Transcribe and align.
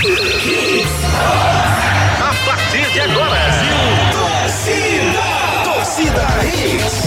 A 0.00 0.04
partir 2.46 2.88
de 2.92 3.00
agora. 3.00 3.36
Torcida 5.64 6.22
Hits. 6.44 7.02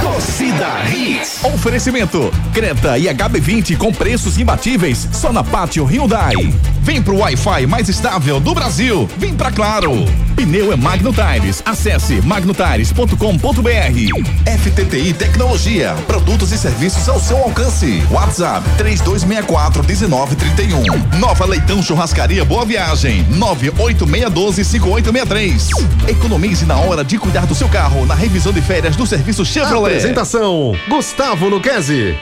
Torcida 0.00 0.68
Hits. 0.88 1.42
Oferecimento: 1.42 2.32
Creta 2.54 2.96
e 2.96 3.06
HB20 3.06 3.76
com 3.76 3.92
preços 3.92 4.38
imbatíveis 4.38 5.08
só 5.12 5.32
na 5.32 5.42
Pátio 5.42 5.84
Hyundai. 5.84 6.34
Vem 6.82 7.00
pro 7.00 7.18
Wi-Fi 7.18 7.64
mais 7.66 7.88
estável 7.88 8.40
do 8.40 8.52
Brasil. 8.54 9.08
Vem 9.16 9.34
pra 9.34 9.52
Claro. 9.52 9.92
Pneu 10.34 10.72
é 10.72 10.76
Magno 10.76 11.12
Tires. 11.12 11.62
Acesse 11.64 12.20
magnotires.com.br. 12.22 14.58
FTTI 14.58 15.12
Tecnologia. 15.12 15.94
Produtos 16.08 16.50
e 16.50 16.58
serviços 16.58 17.08
ao 17.08 17.20
seu 17.20 17.36
alcance. 17.38 18.02
WhatsApp 18.10 18.68
3264 18.78 19.84
1931. 19.84 21.18
Nova 21.18 21.46
Leitão 21.46 21.80
Churrascaria 21.80 22.44
Boa 22.44 22.64
Viagem. 22.64 23.24
98612 23.30 24.64
5863. 24.64 25.68
Economize 26.08 26.66
na 26.66 26.78
hora 26.78 27.04
de 27.04 27.16
cuidar 27.16 27.46
do 27.46 27.54
seu 27.54 27.68
carro 27.68 28.04
na 28.06 28.14
revisão 28.14 28.52
de 28.52 28.60
férias 28.60 28.96
do 28.96 29.06
serviço 29.06 29.44
Chevrolet. 29.44 29.98
Apresentação: 29.98 30.74
Gustavo 30.88 31.48
Luquezzi. 31.48 32.16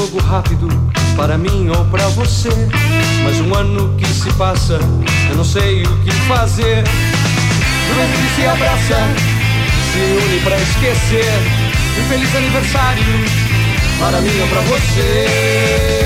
Jogo 0.00 0.18
rápido, 0.20 0.66
para 1.14 1.36
mim 1.36 1.68
ou 1.68 1.84
para 1.86 2.06
você. 2.08 2.48
Mais 3.22 3.38
um 3.40 3.54
ano 3.54 3.94
que 3.98 4.06
se 4.06 4.32
passa, 4.32 4.78
eu 5.28 5.36
não 5.36 5.44
sei 5.44 5.82
o 5.82 5.96
que 5.98 6.10
fazer. 6.26 6.82
Juventude 7.86 8.34
se 8.34 8.46
abraça, 8.46 8.96
se 9.92 9.98
une 9.98 10.40
pra 10.40 10.56
esquecer. 10.56 11.30
Um 11.98 12.08
feliz 12.08 12.34
aniversário 12.34 13.04
para 13.98 14.20
mim 14.22 14.40
ou 14.40 14.48
pra 14.48 14.60
você. 14.62 15.99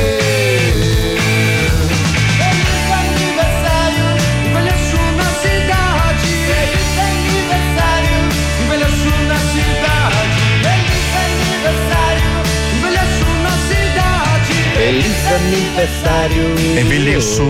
Aniversário. 15.26 16.44
Envelheço. 16.80 17.42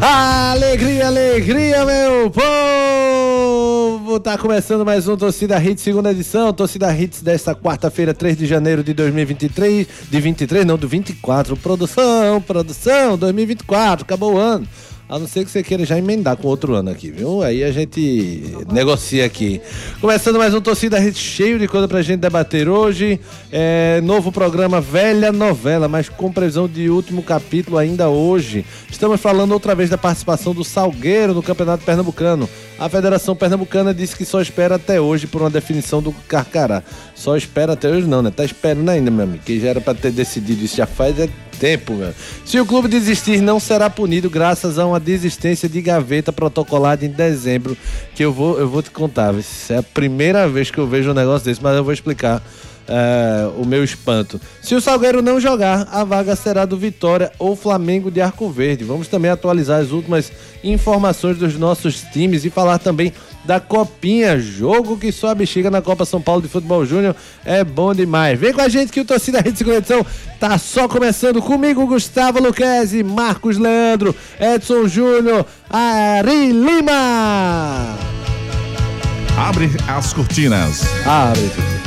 Alegria, 0.00 1.08
alegria, 1.08 1.84
meu 1.84 2.30
povo! 2.30 4.20
Tá 4.20 4.38
começando 4.38 4.84
mais 4.84 5.08
um 5.08 5.16
Torcida 5.16 5.62
Hits, 5.62 5.82
segunda 5.82 6.10
edição. 6.10 6.52
Torcida 6.52 6.92
Hits 6.96 7.22
desta 7.22 7.54
quarta-feira, 7.54 8.14
3 8.14 8.36
de 8.36 8.46
janeiro 8.46 8.84
de 8.84 8.94
2023. 8.94 9.86
De 10.08 10.20
23, 10.20 10.64
não, 10.64 10.76
do 10.76 10.88
24. 10.88 11.56
Produção, 11.56 12.40
produção, 12.40 13.16
2024, 13.18 14.04
acabou 14.04 14.34
o 14.34 14.38
ano. 14.38 14.66
A 15.08 15.18
não 15.18 15.26
ser 15.26 15.42
que 15.42 15.50
você 15.50 15.62
queira 15.62 15.86
já 15.86 15.96
emendar 15.96 16.36
com 16.36 16.46
outro 16.48 16.74
ano 16.74 16.90
aqui, 16.90 17.10
viu? 17.10 17.42
Aí 17.42 17.64
a 17.64 17.72
gente 17.72 18.54
negocia 18.70 19.24
aqui. 19.24 19.58
Começando 20.02 20.36
mais 20.36 20.52
um 20.52 20.60
Torcida 20.60 21.02
Hits 21.02 21.18
cheio 21.18 21.58
de 21.58 21.66
coisa 21.66 21.88
pra 21.88 22.02
gente 22.02 22.20
debater 22.20 22.68
hoje. 22.68 23.18
É, 23.50 24.02
novo 24.02 24.30
programa 24.30 24.82
Velha 24.82 25.32
Novela, 25.32 25.88
mas 25.88 26.10
com 26.10 26.30
previsão 26.30 26.68
de 26.68 26.90
último 26.90 27.22
capítulo 27.22 27.78
ainda 27.78 28.10
hoje. 28.10 28.66
Estamos 28.90 29.18
falando 29.18 29.52
outra 29.52 29.74
vez 29.74 29.88
da 29.88 29.96
participação 29.96 30.52
do 30.52 30.62
Salgueiro 30.62 31.32
no 31.32 31.42
Campeonato 31.42 31.84
Pernambucano. 31.84 32.46
A 32.78 32.88
Federação 32.88 33.34
Pernambucana 33.34 33.92
disse 33.92 34.14
que 34.14 34.24
só 34.24 34.40
espera 34.40 34.76
até 34.76 35.00
hoje 35.00 35.26
por 35.26 35.42
uma 35.42 35.50
definição 35.50 36.00
do 36.00 36.12
Carcará. 36.28 36.82
Só 37.12 37.36
espera 37.36 37.72
até 37.72 37.88
hoje 37.88 38.06
não, 38.06 38.22
né? 38.22 38.30
Tá 38.30 38.44
esperando 38.44 38.88
ainda, 38.88 39.10
meu 39.10 39.24
amigo. 39.24 39.42
Que 39.44 39.58
já 39.58 39.70
era 39.70 39.80
pra 39.80 39.94
ter 39.94 40.12
decidido 40.12 40.64
isso 40.64 40.76
já 40.76 40.86
faz 40.86 41.18
é 41.18 41.28
tempo, 41.58 41.94
meu. 41.94 42.14
Se 42.44 42.60
o 42.60 42.64
clube 42.64 42.86
desistir, 42.86 43.40
não 43.40 43.58
será 43.58 43.90
punido 43.90 44.30
graças 44.30 44.78
a 44.78 44.86
uma 44.86 45.00
desistência 45.00 45.68
de 45.68 45.80
gaveta 45.82 46.32
protocolada 46.32 47.04
em 47.04 47.10
dezembro, 47.10 47.76
que 48.14 48.24
eu 48.24 48.32
vou, 48.32 48.60
eu 48.60 48.68
vou 48.68 48.80
te 48.80 48.90
contar. 48.90 49.34
É 49.68 49.76
a 49.78 49.82
primeira 49.82 50.48
vez 50.48 50.70
que 50.70 50.78
eu 50.78 50.86
vejo 50.86 51.10
um 51.10 51.14
negócio 51.14 51.44
desse, 51.44 51.60
mas 51.60 51.76
eu 51.76 51.82
vou 51.82 51.92
explicar 51.92 52.40
é, 52.88 53.48
o 53.56 53.66
meu 53.66 53.84
espanto. 53.84 54.40
Se 54.62 54.74
o 54.74 54.80
Salgueiro 54.80 55.20
não 55.20 55.38
jogar, 55.38 55.86
a 55.92 56.02
vaga 56.04 56.34
será 56.34 56.64
do 56.64 56.76
Vitória 56.76 57.30
ou 57.38 57.54
Flamengo 57.54 58.10
de 58.10 58.20
Arco 58.20 58.48
Verde. 58.50 58.84
Vamos 58.84 59.08
também 59.08 59.30
atualizar 59.30 59.80
as 59.80 59.90
últimas 59.90 60.32
informações 60.64 61.36
dos 61.38 61.56
nossos 61.56 62.00
times 62.12 62.44
e 62.44 62.50
falar 62.50 62.78
também 62.78 63.12
da 63.44 63.60
Copinha, 63.60 64.38
jogo 64.38 64.98
que 64.98 65.10
só 65.10 65.28
a 65.28 65.34
bexiga 65.34 65.70
na 65.70 65.80
Copa 65.80 66.04
São 66.04 66.20
Paulo 66.20 66.42
de 66.42 66.48
Futebol 66.48 66.84
Júnior 66.84 67.16
é 67.44 67.64
bom 67.64 67.94
demais. 67.94 68.38
Vem 68.38 68.52
com 68.52 68.60
a 68.60 68.68
gente 68.68 68.92
que 68.92 69.00
o 69.00 69.04
Torcida 69.04 69.40
Rede 69.40 69.56
Segunda 69.56 69.78
Edição 69.78 70.04
tá 70.38 70.58
só 70.58 70.86
começando 70.86 71.40
comigo, 71.40 71.86
Gustavo 71.86 72.42
Luquezzi, 72.42 73.02
Marcos 73.02 73.56
Leandro, 73.56 74.14
Edson 74.38 74.86
Júnior, 74.86 75.46
Ari 75.70 76.52
Lima. 76.52 77.96
Abre 79.38 79.70
as 79.86 80.12
cortinas. 80.12 80.82
Abre. 81.06 81.77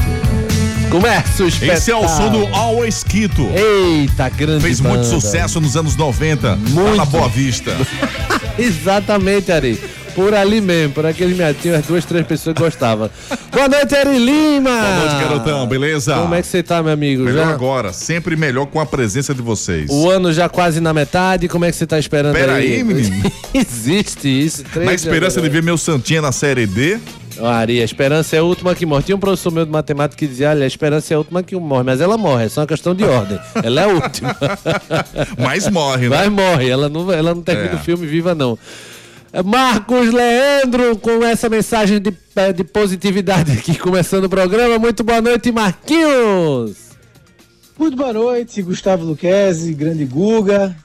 Começa 0.91 1.43
o 1.43 1.47
espetáculo. 1.47 1.77
Esse 1.77 1.91
é 1.91 1.95
o 1.95 2.07
som 2.07 2.29
do 2.29 2.53
Always 2.53 3.01
Quito. 3.03 3.47
Eita, 3.55 4.27
grande 4.27 4.61
Fez 4.61 4.81
muito 4.81 4.95
banda. 4.97 5.03
sucesso 5.07 5.61
nos 5.61 5.77
anos 5.77 5.95
90. 5.95 6.57
Muito. 6.57 6.97
Na 6.97 7.05
Boa 7.05 7.29
Vista. 7.29 7.71
Exatamente, 8.59 9.51
Ari. 9.51 9.79
Por 10.13 10.33
ali 10.33 10.59
mesmo, 10.59 10.93
por 10.93 11.05
aquele 11.05 11.33
meatinho, 11.33 11.73
as 11.73 11.85
duas, 11.85 12.03
três 12.03 12.27
pessoas 12.27 12.53
gostavam. 12.57 13.09
Boa 13.49 13.69
noite, 13.69 13.95
Ari 13.95 14.17
Lima! 14.19 14.69
Boa 14.69 14.95
noite, 14.97 15.23
garotão. 15.23 15.65
Beleza? 15.67 16.15
Como 16.15 16.35
é 16.35 16.41
que 16.41 16.47
você 16.49 16.61
tá, 16.61 16.83
meu 16.83 16.91
amigo? 16.91 17.23
Melhor 17.23 17.45
Já- 17.47 17.53
agora. 17.53 17.93
Sempre 17.93 18.35
melhor 18.35 18.65
com 18.65 18.81
a 18.81 18.85
presença 18.85 19.33
de 19.33 19.41
vocês. 19.41 19.89
O 19.89 20.09
ano 20.09 20.33
já 20.33 20.49
quase 20.49 20.81
na 20.81 20.93
metade, 20.93 21.47
como 21.47 21.63
é 21.63 21.71
que 21.71 21.77
você 21.77 21.87
tá 21.87 21.97
esperando 21.97 22.33
Pera 22.33 22.55
aí? 22.55 22.73
aí, 22.75 22.83
menino. 22.83 23.31
Existe 23.55 24.27
isso. 24.27 24.65
Na 24.75 24.93
esperança 24.93 25.39
de 25.41 25.47
ver 25.47 25.63
meu 25.63 25.77
Santinha 25.77 26.21
na 26.21 26.33
Série 26.33 26.67
D. 26.67 26.99
Ó, 27.39 27.47
Ari, 27.47 27.81
a 27.81 27.85
esperança 27.85 28.35
é 28.35 28.39
a 28.39 28.43
última 28.43 28.75
que 28.75 28.85
morre. 28.85 29.03
Tinha 29.03 29.15
um 29.15 29.19
professor 29.19 29.51
meu 29.51 29.65
de 29.65 29.71
matemática 29.71 30.19
que 30.19 30.27
dizia, 30.27 30.49
olha, 30.49 30.63
a 30.63 30.67
esperança 30.67 31.13
é 31.13 31.15
a 31.15 31.19
última 31.19 31.41
que 31.41 31.55
morre, 31.55 31.83
mas 31.83 32.01
ela 32.01 32.17
morre, 32.17 32.45
é 32.45 32.49
só 32.49 32.61
uma 32.61 32.67
questão 32.67 32.93
de 32.93 33.03
ordem. 33.03 33.39
Ela 33.63 33.81
é 33.81 33.83
a 33.85 33.87
última. 33.87 34.35
Mas 35.39 35.67
morre, 35.69 36.09
né? 36.09 36.17
Mas 36.17 36.29
morre, 36.29 36.69
ela 36.69 36.89
não, 36.89 37.11
ela 37.11 37.33
não 37.33 37.41
termina 37.41 37.71
É. 37.71 37.75
o 37.75 37.79
filme 37.79 38.05
viva, 38.05 38.35
não. 38.35 38.57
Marcos 39.45 40.11
Leandro, 40.11 40.97
com 40.97 41.23
essa 41.23 41.47
mensagem 41.47 42.01
de, 42.01 42.13
eh, 42.35 42.51
de 42.51 42.63
positividade 42.65 43.51
aqui, 43.53 43.77
começando 43.77 44.25
o 44.25 44.29
programa. 44.29 44.77
Muito 44.77 45.03
boa 45.03 45.21
noite, 45.21 45.51
Marquinhos! 45.53 46.91
Muito 47.79 47.95
boa 47.95 48.11
noite, 48.13 48.61
Gustavo 48.61 49.05
Luquezzi, 49.05 49.73
grande 49.73 50.05
Guga, 50.05 50.75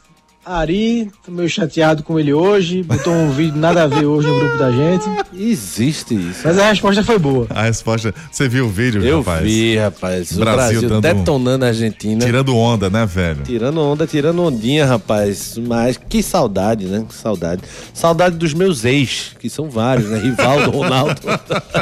Ari, 0.48 1.10
tô 1.24 1.32
meio 1.32 1.48
chateado 1.48 2.04
com 2.04 2.20
ele 2.20 2.32
hoje, 2.32 2.80
botou 2.84 3.12
um 3.12 3.32
vídeo 3.32 3.56
nada 3.58 3.82
a 3.82 3.86
ver 3.88 4.04
hoje 4.06 4.28
no 4.28 4.38
grupo 4.38 4.56
da 4.56 4.70
gente, 4.70 5.04
Existe 5.36 6.14
isso. 6.14 6.42
mas 6.44 6.56
a 6.56 6.68
resposta 6.68 7.02
foi 7.02 7.18
boa. 7.18 7.48
A 7.50 7.64
resposta. 7.64 8.14
Você 8.30 8.48
viu 8.48 8.66
o 8.66 8.68
vídeo, 8.68 9.04
Eu 9.04 9.18
rapaz? 9.18 9.42
vi, 9.42 9.76
rapaz. 9.76 10.30
O 10.30 10.38
Brasil 10.38 10.80
Brasil, 10.82 10.88
dando- 10.88 11.02
detonando 11.02 11.64
a 11.64 11.68
Argentina. 11.68 12.24
Tirando 12.24 12.56
onda, 12.56 12.88
né, 12.88 13.04
velho? 13.04 13.42
Tirando 13.42 13.80
onda, 13.80 14.06
tirando 14.06 14.40
ondinha, 14.40 14.86
rapaz. 14.86 15.58
Mas 15.58 15.96
que 16.08 16.22
saudade, 16.22 16.84
né? 16.86 17.04
Que 17.08 17.14
saudade. 17.14 17.62
Saudade 17.92 18.36
dos 18.36 18.54
meus 18.54 18.84
ex, 18.84 19.32
que 19.40 19.50
são 19.50 19.68
vários, 19.68 20.08
né? 20.08 20.18
Rivaldo, 20.20 20.70
Ronaldo. 20.70 21.20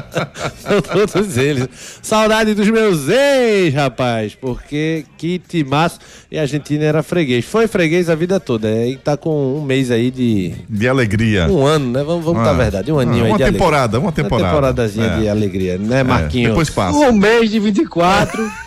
são 0.59 0.81
todos 0.81 1.37
eles. 1.37 1.69
Saudade 2.01 2.55
dos 2.55 2.71
meus 2.71 3.11
ex, 3.11 3.75
rapaz. 3.75 4.35
Porque 4.35 5.05
que 5.19 5.39
timaço. 5.39 5.99
E 6.31 6.39
a 6.39 6.43
Argentina 6.43 6.83
era 6.83 7.03
freguês. 7.03 7.45
Foi 7.45 7.69
freguês 7.69 8.09
a 8.09 8.15
vida 8.15 8.41
toda. 8.41 8.54
E 8.89 8.97
tá 8.97 9.17
com 9.17 9.57
um 9.59 9.63
mês 9.63 9.91
aí 9.91 10.11
de. 10.11 10.53
De 10.69 10.89
alegria. 10.89 11.47
Um 11.49 11.65
ano, 11.67 11.91
né? 11.93 12.03
Vamos, 12.05 12.25
vamos 12.25 12.41
Ah. 12.41 12.45
dar 12.45 12.51
a 12.51 12.55
verdade. 12.55 12.93
Um 12.93 12.99
aninho 12.99 13.23
Ah, 13.25 13.27
aí 13.27 13.31
uma 13.33 13.39
de 13.39 13.45
temporada, 13.45 13.99
uma 13.99 14.07
alegria. 14.09 14.25
temporada. 14.25 14.45
Uma 14.49 14.53
temporadazinha 14.53 15.07
É. 15.07 15.21
de 15.21 15.29
alegria, 15.29 15.79
né, 15.79 16.01
É, 16.01 16.05
Marquinhos? 16.05 16.51
depois 16.51 16.71
passa. 16.71 16.97
Um 16.99 17.13
mês 17.13 17.51
de 17.51 17.59
24, 17.59 18.43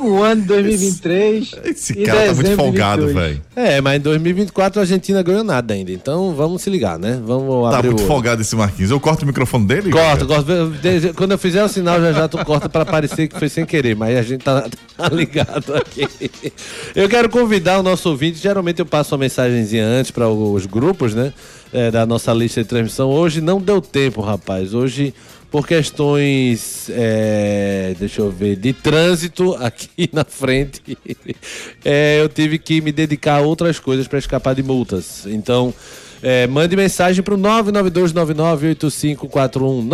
O 0.00 0.22
ano 0.22 0.42
de 0.42 0.48
2023. 0.48 1.54
Esse 1.64 1.92
e 1.92 2.04
cara 2.04 2.26
tá 2.26 2.34
muito 2.34 2.56
folgado, 2.56 3.06
22. 3.06 3.14
velho. 3.26 3.42
É, 3.56 3.80
mas 3.80 3.96
em 3.98 4.00
2024 4.00 4.80
a 4.80 4.82
Argentina 4.82 5.22
ganhou 5.22 5.44
nada 5.44 5.74
ainda. 5.74 5.92
Então 5.92 6.34
vamos 6.34 6.62
se 6.62 6.70
ligar, 6.70 6.98
né? 6.98 7.20
Vamos 7.24 7.70
Tá 7.70 7.78
abrir 7.78 7.88
muito 7.90 8.06
folgado 8.06 8.42
esse 8.42 8.54
Marquinhos. 8.56 8.90
Eu 8.90 9.00
corto 9.00 9.24
o 9.24 9.26
microfone 9.26 9.66
dele? 9.66 9.90
Corta, 9.90 10.24
corta. 10.26 10.66
Desde- 10.82 11.12
Quando 11.12 11.32
eu 11.32 11.38
fizer 11.38 11.62
o 11.64 11.68
sinal, 11.68 12.00
já 12.00 12.12
já 12.12 12.28
tu 12.28 12.44
corta 12.44 12.68
pra 12.68 12.84
parecer 12.84 13.28
que 13.28 13.38
foi 13.38 13.48
sem 13.48 13.64
querer, 13.66 13.94
mas 13.96 14.16
a 14.16 14.22
gente 14.22 14.42
tá, 14.44 14.68
tá 14.96 15.08
ligado 15.08 15.74
aqui. 15.74 16.08
Eu 16.94 17.08
quero 17.08 17.28
convidar 17.28 17.78
o 17.80 17.82
nosso 17.82 18.08
ouvinte. 18.10 18.38
Geralmente 18.38 18.78
eu 18.80 18.86
passo 18.86 19.14
uma 19.14 19.20
mensagenzinha 19.20 19.84
antes 19.84 20.10
para 20.10 20.28
os 20.28 20.66
grupos, 20.66 21.14
né? 21.14 21.32
é, 21.72 21.90
da 21.90 22.04
nossa 22.04 22.32
lista 22.32 22.62
de 22.62 22.68
transmissão. 22.68 23.08
Hoje 23.10 23.40
não 23.40 23.60
deu 23.60 23.80
tempo, 23.80 24.20
rapaz. 24.20 24.74
Hoje, 24.74 25.14
por 25.50 25.66
questões, 25.66 26.88
é, 26.90 27.94
deixa 27.98 28.22
eu 28.22 28.30
ver, 28.30 28.54
de 28.56 28.72
trânsito 28.72 29.54
aqui 29.54 30.08
na 30.12 30.24
frente, 30.24 30.96
é, 31.84 32.20
eu 32.20 32.28
tive 32.28 32.56
que 32.58 32.80
me 32.80 32.92
dedicar 32.92 33.38
a 33.38 33.40
outras 33.40 33.80
coisas 33.80 34.06
para 34.06 34.18
escapar 34.18 34.54
de 34.54 34.62
multas. 34.62 35.26
Então. 35.26 35.74
É, 36.22 36.46
mande 36.46 36.76
mensagem 36.76 37.22
para 37.22 37.32
o 37.32 37.38
992998541. 37.38 39.88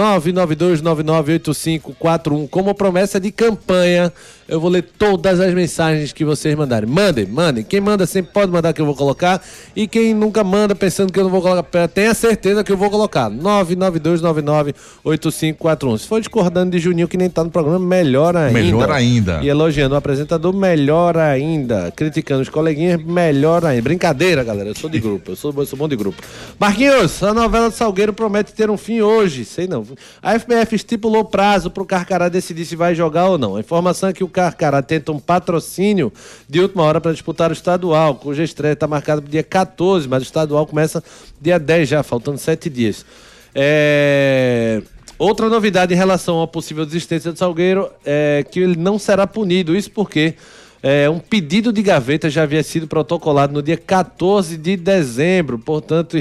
992998541. 1.95 2.49
Como 2.49 2.75
promessa 2.75 3.21
de 3.21 3.31
campanha, 3.31 4.13
eu 4.49 4.61
vou 4.61 4.71
ler 4.71 4.83
todas 4.83 5.41
as 5.41 5.53
mensagens 5.53 6.13
que 6.13 6.25
vocês 6.25 6.55
mandarem. 6.55 6.89
Mandem, 6.89 7.27
mandem. 7.27 7.65
Quem 7.65 7.81
manda 7.81 8.07
sempre 8.07 8.31
pode 8.33 8.53
mandar 8.53 8.73
que 8.73 8.81
eu 8.81 8.87
vou 8.87 8.95
colocar. 8.95 9.43
E 9.75 9.89
quem 9.89 10.15
nunca 10.15 10.45
manda 10.45 10.73
pensando 10.75 11.13
que 11.13 11.19
eu 11.19 11.25
não 11.25 11.31
vou 11.31 11.43
colocar, 11.43 11.89
tenha 11.89 12.15
certeza 12.15 12.63
que 12.63 12.71
eu 12.71 12.77
vou 12.77 12.89
colocar. 12.89 13.29
992998541. 13.31 15.99
Se 15.99 16.07
for 16.07 16.21
discordando 16.21 16.71
de 16.71 16.79
Juninho 16.79 17.09
que 17.09 17.17
nem 17.17 17.29
tá 17.29 17.43
no 17.43 17.51
programa, 17.51 17.81
melhor 17.81 18.37
ainda. 18.37 18.53
Melhor 18.53 18.89
ainda. 18.91 19.41
E 19.43 19.49
elogiando 19.49 19.97
o 19.97 19.99
apresentador, 19.99 20.55
melhor 20.55 21.17
ainda. 21.17 21.93
Criticando 21.95 22.43
os 22.43 22.49
coleguinhas, 22.49 23.03
melhor 23.03 23.65
ainda. 23.65 23.83
Brincadeira, 23.83 24.45
galera. 24.45 24.69
Eu 24.69 24.77
sou 24.77 24.89
de 24.89 25.01
grupo. 25.01 25.33
Eu 25.33 25.37
sou, 25.37 25.53
eu 25.57 25.67
sou 25.67 25.77
bom 25.77 25.89
de 25.89 25.97
grupo. 25.97 26.23
Marquinhos, 26.59 27.23
a 27.23 27.35
novela 27.35 27.69
do 27.69 27.75
Salgueiro 27.75 28.13
promete 28.13 28.53
ter 28.53 28.71
um 28.71 28.77
fim 28.77 29.01
hoje. 29.01 29.45
Sei 29.45 29.67
não. 29.67 29.85
A 30.23 30.39
FBF 30.39 30.77
estipulou 30.77 31.25
prazo 31.25 31.69
pro 31.69 31.85
Carcará 31.85 32.29
decidir 32.29 32.65
se 32.65 32.77
vai 32.77 32.95
jogar 32.95 33.27
ou 33.27 33.39
não. 33.39 33.57
A 33.57 33.61
informação 33.61 34.09
é 34.09 34.13
que 34.13 34.23
o 34.23 34.36
Carcará 34.37 34.83
tenta 34.83 35.13
um 35.13 35.19
patrocínio 35.19 36.13
de 36.47 36.61
última 36.61 36.83
hora 36.83 37.01
para 37.01 37.11
disputar 37.11 37.49
o 37.49 37.55
estadual, 37.55 38.17
cuja 38.17 38.45
estreia 38.45 38.75
está 38.75 38.87
marcada 38.87 39.23
para 39.23 39.31
dia 39.31 39.43
14, 39.43 40.07
mas 40.07 40.23
o 40.23 40.27
estadual 40.27 40.67
começa 40.67 41.03
dia 41.41 41.59
10 41.59 41.89
já, 41.89 42.03
faltando 42.03 42.37
sete 42.37 42.69
dias. 42.69 43.07
É. 43.55 44.83
Outra 45.19 45.49
novidade 45.49 45.95
em 45.95 45.97
relação 45.97 46.43
à 46.43 46.47
possível 46.47 46.85
desistência 46.85 47.33
do 47.33 47.39
Salgueiro 47.39 47.91
é 48.05 48.45
que 48.51 48.61
ele 48.61 48.77
não 48.77 48.99
será 48.99 49.27
punido. 49.27 49.75
Isso 49.75 49.91
porque 49.91 50.35
é, 50.83 51.09
um 51.09 51.19
pedido 51.19 51.73
de 51.73 51.83
gaveta 51.83 52.29
já 52.29 52.43
havia 52.43 52.63
sido 52.63 52.87
protocolado 52.87 53.55
no 53.55 53.63
dia 53.63 53.79
14 53.79 54.59
de 54.59 54.77
dezembro. 54.77 55.59
Portanto, 55.59 56.19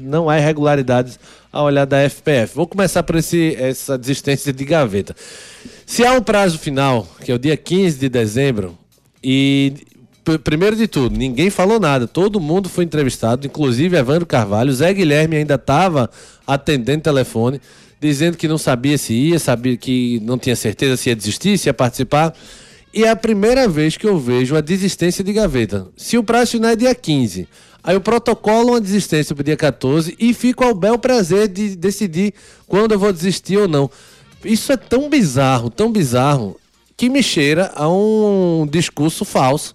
não 0.00 0.28
há 0.28 0.36
irregularidades 0.36 1.20
a 1.52 1.62
olhar 1.62 1.84
da 1.84 1.98
FPF. 2.10 2.56
Vou 2.56 2.66
começar 2.66 3.04
por 3.04 3.14
esse, 3.14 3.54
essa 3.54 3.96
desistência 3.96 4.52
de 4.52 4.64
gaveta. 4.64 5.14
Se 5.92 6.06
há 6.06 6.14
um 6.14 6.22
prazo 6.22 6.58
final, 6.58 7.06
que 7.22 7.30
é 7.30 7.34
o 7.34 7.38
dia 7.38 7.54
15 7.54 7.98
de 7.98 8.08
dezembro, 8.08 8.78
e 9.22 9.74
primeiro 10.42 10.74
de 10.74 10.88
tudo, 10.88 11.14
ninguém 11.14 11.50
falou 11.50 11.78
nada, 11.78 12.06
todo 12.06 12.40
mundo 12.40 12.70
foi 12.70 12.84
entrevistado, 12.84 13.46
inclusive 13.46 13.94
Evandro 13.94 14.24
Carvalho, 14.24 14.72
Zé 14.72 14.90
Guilherme 14.94 15.36
ainda 15.36 15.56
estava 15.56 16.08
atendendo 16.46 17.02
telefone, 17.02 17.60
dizendo 18.00 18.38
que 18.38 18.48
não 18.48 18.56
sabia 18.56 18.96
se 18.96 19.12
ia, 19.12 19.38
sabia 19.38 19.76
que 19.76 20.18
não 20.20 20.38
tinha 20.38 20.56
certeza 20.56 20.96
se 20.96 21.10
ia 21.10 21.14
desistir, 21.14 21.58
se 21.58 21.68
ia 21.68 21.74
participar. 21.74 22.32
E 22.94 23.04
é 23.04 23.10
a 23.10 23.16
primeira 23.16 23.68
vez 23.68 23.94
que 23.94 24.06
eu 24.06 24.18
vejo 24.18 24.56
a 24.56 24.62
desistência 24.62 25.22
de 25.22 25.30
gaveta. 25.34 25.88
Se 25.94 26.16
o 26.16 26.24
prazo 26.24 26.52
final 26.52 26.70
é 26.70 26.76
dia 26.76 26.94
15, 26.94 27.46
aí 27.84 27.94
eu 27.94 28.00
protocolo 28.00 28.70
uma 28.70 28.80
desistência 28.80 29.34
para 29.34 29.44
dia 29.44 29.58
14 29.58 30.16
e 30.18 30.32
fico 30.32 30.64
ao 30.64 30.74
bel 30.74 30.98
prazer 30.98 31.48
de 31.48 31.76
decidir 31.76 32.32
quando 32.66 32.92
eu 32.92 32.98
vou 32.98 33.12
desistir 33.12 33.58
ou 33.58 33.68
não. 33.68 33.90
Isso 34.44 34.72
é 34.72 34.76
tão 34.76 35.08
bizarro, 35.08 35.70
tão 35.70 35.90
bizarro, 35.90 36.56
que 36.96 37.08
me 37.08 37.22
cheira 37.22 37.72
a 37.74 37.88
um 37.88 38.66
discurso 38.70 39.24
falso 39.24 39.74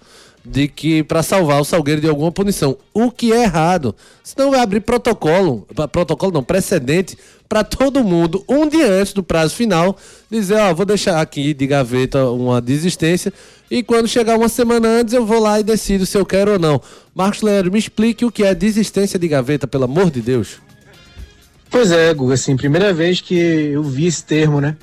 de 0.50 0.68
que 0.68 1.04
para 1.04 1.22
salvar 1.22 1.60
o 1.60 1.66
Salgueiro 1.66 2.00
de 2.00 2.08
alguma 2.08 2.32
punição, 2.32 2.78
o 2.94 3.12
que 3.12 3.34
é 3.34 3.44
errado. 3.44 3.94
Senão 4.24 4.52
vai 4.52 4.62
abrir 4.62 4.80
protocolo, 4.80 5.68
protocolo 5.92 6.32
não, 6.32 6.44
precedente 6.44 7.18
para 7.50 7.64
todo 7.64 8.04
mundo, 8.04 8.44
um 8.48 8.68
dia 8.68 8.90
antes 8.90 9.14
do 9.14 9.24
prazo 9.24 9.56
final, 9.56 9.98
dizer, 10.30 10.56
ó, 10.56 10.74
vou 10.74 10.86
deixar 10.86 11.22
aqui 11.22 11.54
de 11.54 11.68
gaveta 11.68 12.30
uma 12.30 12.62
desistência 12.62 13.32
e 13.72 13.82
quando 13.82 14.08
chegar 14.08 14.38
uma 14.38 14.50
semana 14.50 14.88
antes 14.88 15.14
eu 15.14 15.26
vou 15.26 15.40
lá 15.40 15.60
e 15.60 15.64
decido 15.64 16.06
se 16.06 16.18
eu 16.18 16.26
quero 16.26 16.54
ou 16.54 16.60
não. 16.60 16.82
Marcos 17.16 17.42
Leandro, 17.42 17.72
me 17.72 17.80
explique 17.80 18.26
o 18.26 18.32
que 18.32 18.44
é 18.44 18.54
desistência 18.54 19.18
de 19.18 19.28
gaveta, 19.28 19.68
pelo 19.68 19.86
amor 19.86 20.12
de 20.12 20.22
Deus. 20.22 20.67
Pois 21.70 21.92
é, 21.92 22.14
Guga, 22.14 22.34
assim, 22.34 22.56
primeira 22.56 22.94
vez 22.94 23.20
que 23.22 23.36
eu 23.36 23.84
vi 23.84 24.08
esse 24.08 24.24
termo, 24.24 24.62
né? 24.62 24.76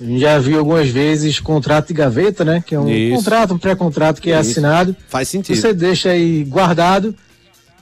A 0.00 0.04
gente 0.04 0.20
já 0.20 0.38
viu 0.38 0.58
algumas 0.58 0.88
vezes 0.88 1.40
contrato 1.40 1.88
de 1.88 1.94
gaveta, 1.94 2.44
né? 2.44 2.62
Que 2.64 2.74
é 2.74 2.80
um 2.80 2.88
Isso. 2.88 3.16
contrato, 3.16 3.54
um 3.54 3.58
pré-contrato 3.58 4.20
que 4.20 4.30
é 4.30 4.40
Isso. 4.40 4.50
assinado. 4.52 4.94
Faz 5.08 5.28
sentido. 5.28 5.56
Você 5.56 5.72
deixa 5.72 6.10
aí 6.10 6.44
guardado 6.44 7.14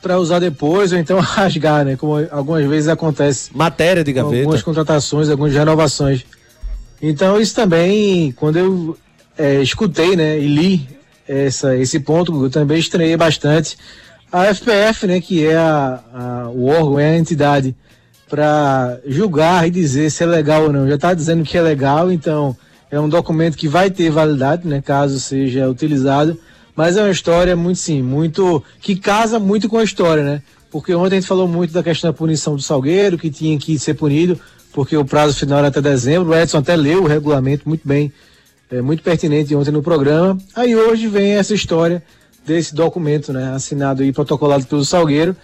para 0.00 0.18
usar 0.18 0.38
depois 0.38 0.92
ou 0.92 0.98
então 0.98 1.18
rasgar, 1.20 1.84
né? 1.84 1.96
Como 1.96 2.14
algumas 2.30 2.64
vezes 2.66 2.88
acontece 2.88 3.50
Matéria 3.54 4.02
de 4.04 4.12
gaveta. 4.12 4.38
algumas 4.42 4.62
contratações, 4.62 5.28
algumas 5.28 5.52
renovações. 5.52 6.24
Então 7.02 7.38
isso 7.38 7.54
também, 7.54 8.32
quando 8.32 8.56
eu 8.58 8.98
é, 9.36 9.60
escutei, 9.60 10.16
né, 10.16 10.38
e 10.38 10.46
li 10.46 10.88
essa, 11.28 11.76
esse 11.76 12.00
ponto, 12.00 12.44
eu 12.44 12.48
também 12.50 12.78
estranhei 12.78 13.16
bastante. 13.16 13.76
A 14.32 14.46
FPF, 14.54 15.06
né, 15.06 15.20
que 15.20 15.44
é 15.44 15.56
a, 15.56 16.00
a- 16.14 16.48
o 16.50 16.66
órgão, 16.66 16.98
é 16.98 17.10
a 17.10 17.18
entidade 17.18 17.74
para 18.28 18.98
julgar 19.06 19.66
e 19.66 19.70
dizer 19.70 20.10
se 20.10 20.22
é 20.22 20.26
legal 20.26 20.64
ou 20.64 20.72
não. 20.72 20.88
Já 20.88 20.96
está 20.96 21.14
dizendo 21.14 21.44
que 21.44 21.56
é 21.56 21.62
legal, 21.62 22.10
então 22.10 22.56
é 22.90 22.98
um 22.98 23.08
documento 23.08 23.56
que 23.56 23.68
vai 23.68 23.90
ter 23.90 24.10
validade, 24.10 24.66
né, 24.66 24.80
caso 24.80 25.18
seja 25.20 25.68
utilizado. 25.68 26.38
Mas 26.74 26.96
é 26.96 27.02
uma 27.02 27.10
história 27.10 27.56
muito 27.56 27.78
sim, 27.78 28.02
muito 28.02 28.62
que 28.80 28.96
casa 28.96 29.38
muito 29.38 29.68
com 29.68 29.78
a 29.78 29.84
história, 29.84 30.22
né? 30.22 30.42
Porque 30.70 30.94
ontem 30.94 31.16
a 31.16 31.20
gente 31.20 31.28
falou 31.28 31.48
muito 31.48 31.72
da 31.72 31.82
questão 31.82 32.10
da 32.10 32.16
punição 32.16 32.54
do 32.54 32.60
Salgueiro, 32.60 33.16
que 33.16 33.30
tinha 33.30 33.58
que 33.58 33.78
ser 33.78 33.94
punido, 33.94 34.38
porque 34.74 34.94
o 34.94 35.04
prazo 35.04 35.38
final 35.38 35.60
era 35.60 35.68
até 35.68 35.80
dezembro. 35.80 36.30
O 36.30 36.34
Edson 36.34 36.58
até 36.58 36.76
leu 36.76 37.04
o 37.04 37.06
regulamento 37.06 37.66
muito 37.66 37.88
bem, 37.88 38.12
é, 38.70 38.82
muito 38.82 39.02
pertinente 39.02 39.54
ontem 39.54 39.70
no 39.70 39.82
programa. 39.82 40.36
Aí 40.54 40.76
hoje 40.76 41.08
vem 41.08 41.32
essa 41.32 41.54
história 41.54 42.02
desse 42.44 42.74
documento, 42.74 43.32
né, 43.32 43.54
assinado 43.54 44.04
e 44.04 44.12
protocolado 44.12 44.66
pelo 44.66 44.84
Salgueiro, 44.84 45.34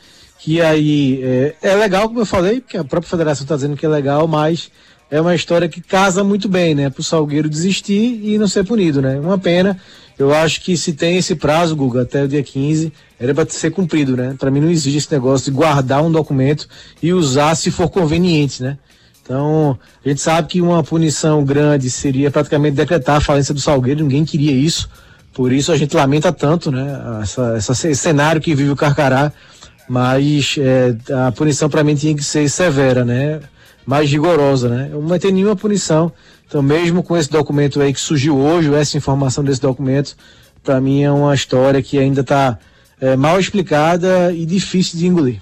que 0.43 0.61
aí 0.61 1.21
é, 1.23 1.55
é 1.63 1.75
legal, 1.77 2.09
como 2.09 2.21
eu 2.21 2.27
falei, 2.27 2.61
porque 2.61 2.77
a 2.77 2.83
própria 2.85 3.09
federação 3.09 3.45
está 3.45 3.55
dizendo 3.55 3.77
que 3.77 3.87
é 3.87 3.89
legal, 3.89 4.27
mas 4.27 4.71
é 5.09 5.21
uma 5.21 5.35
história 5.37 5.69
que 5.69 5.81
casa 5.81 6.25
muito 6.25 6.49
bem, 6.49 6.75
né, 6.75 6.91
para 6.91 7.01
o 7.01 7.05
Salgueiro 7.05 7.49
desistir 7.49 8.21
e 8.25 8.37
não 8.39 8.49
ser 8.49 8.65
punido, 8.65 9.01
né? 9.01 9.21
Uma 9.21 9.39
pena. 9.39 9.79
Eu 10.19 10.35
acho 10.35 10.61
que 10.63 10.77
se 10.77 10.95
tem 10.95 11.17
esse 11.17 11.35
prazo, 11.37 11.77
Guga, 11.77 12.03
até 12.03 12.25
o 12.25 12.29
dia 12.29 12.43
15, 12.43 12.93
era 13.21 13.33
para 13.35 13.49
ser 13.49 13.71
cumprido, 13.71 14.17
né? 14.17 14.35
Para 14.39 14.51
mim 14.51 14.61
não 14.61 14.71
existe 14.71 14.99
esse 14.99 15.13
negócio 15.13 15.45
de 15.51 15.57
guardar 15.57 16.03
um 16.03 16.11
documento 16.11 16.67
e 17.03 17.13
usar 17.13 17.55
se 17.55 17.71
for 17.71 17.89
conveniente, 17.89 18.63
né? 18.63 18.79
Então, 19.23 19.79
a 20.05 20.09
gente 20.09 20.21
sabe 20.21 20.49
que 20.49 20.61
uma 20.61 20.83
punição 20.83 21.45
grande 21.45 21.89
seria 21.89 22.31
praticamente 22.31 22.75
decretar 22.75 23.17
a 23.19 23.21
falência 23.21 23.55
do 23.55 23.61
Salgueiro, 23.61 24.03
ninguém 24.03 24.25
queria 24.25 24.53
isso. 24.53 24.89
Por 25.33 25.53
isso 25.53 25.71
a 25.73 25.77
gente 25.77 25.95
lamenta 25.95 26.33
tanto, 26.33 26.71
né? 26.73 27.01
Essa, 27.23 27.55
essa- 27.57 27.73
esse 27.73 27.95
cenário 28.03 28.41
que 28.41 28.55
vive 28.55 28.71
o 28.71 28.77
Carcará, 28.77 29.33
mas 29.89 30.57
é, 30.59 30.95
a 31.27 31.33
punição 31.33 31.69
para 31.69 31.85
mim 31.85 31.95
tinha 31.95 32.15
que 32.15 32.25
ser 32.25 32.49
severa, 32.49 33.05
né? 33.05 33.41
Mais 33.85 34.11
rigorosa, 34.11 34.69
né? 34.69 34.89
Eu 34.93 35.01
não 35.01 35.09
vai 35.09 35.19
ter 35.19 35.33
nenhuma 35.33 35.57
punição. 35.57 36.13
Então, 36.47 36.63
mesmo 36.63 37.03
com 37.03 37.17
esse 37.17 37.31
documento 37.31 37.81
aí 37.81 37.93
que 37.93 38.01
surgiu 38.01 38.37
hoje, 38.37 38.73
essa 38.75 38.97
informação 38.97 39.43
desse 39.43 39.61
documento, 39.61 40.17
para 40.63 40.81
mim 40.81 41.03
é 41.03 41.11
uma 41.11 41.35
história 41.35 41.83
que 41.83 41.99
ainda 41.99 42.21
está 42.21 42.59
mal 43.19 43.41
explicada 43.41 44.33
e 44.33 44.47
difícil 44.47 44.99
de 44.99 45.07
engolir. 45.09 45.41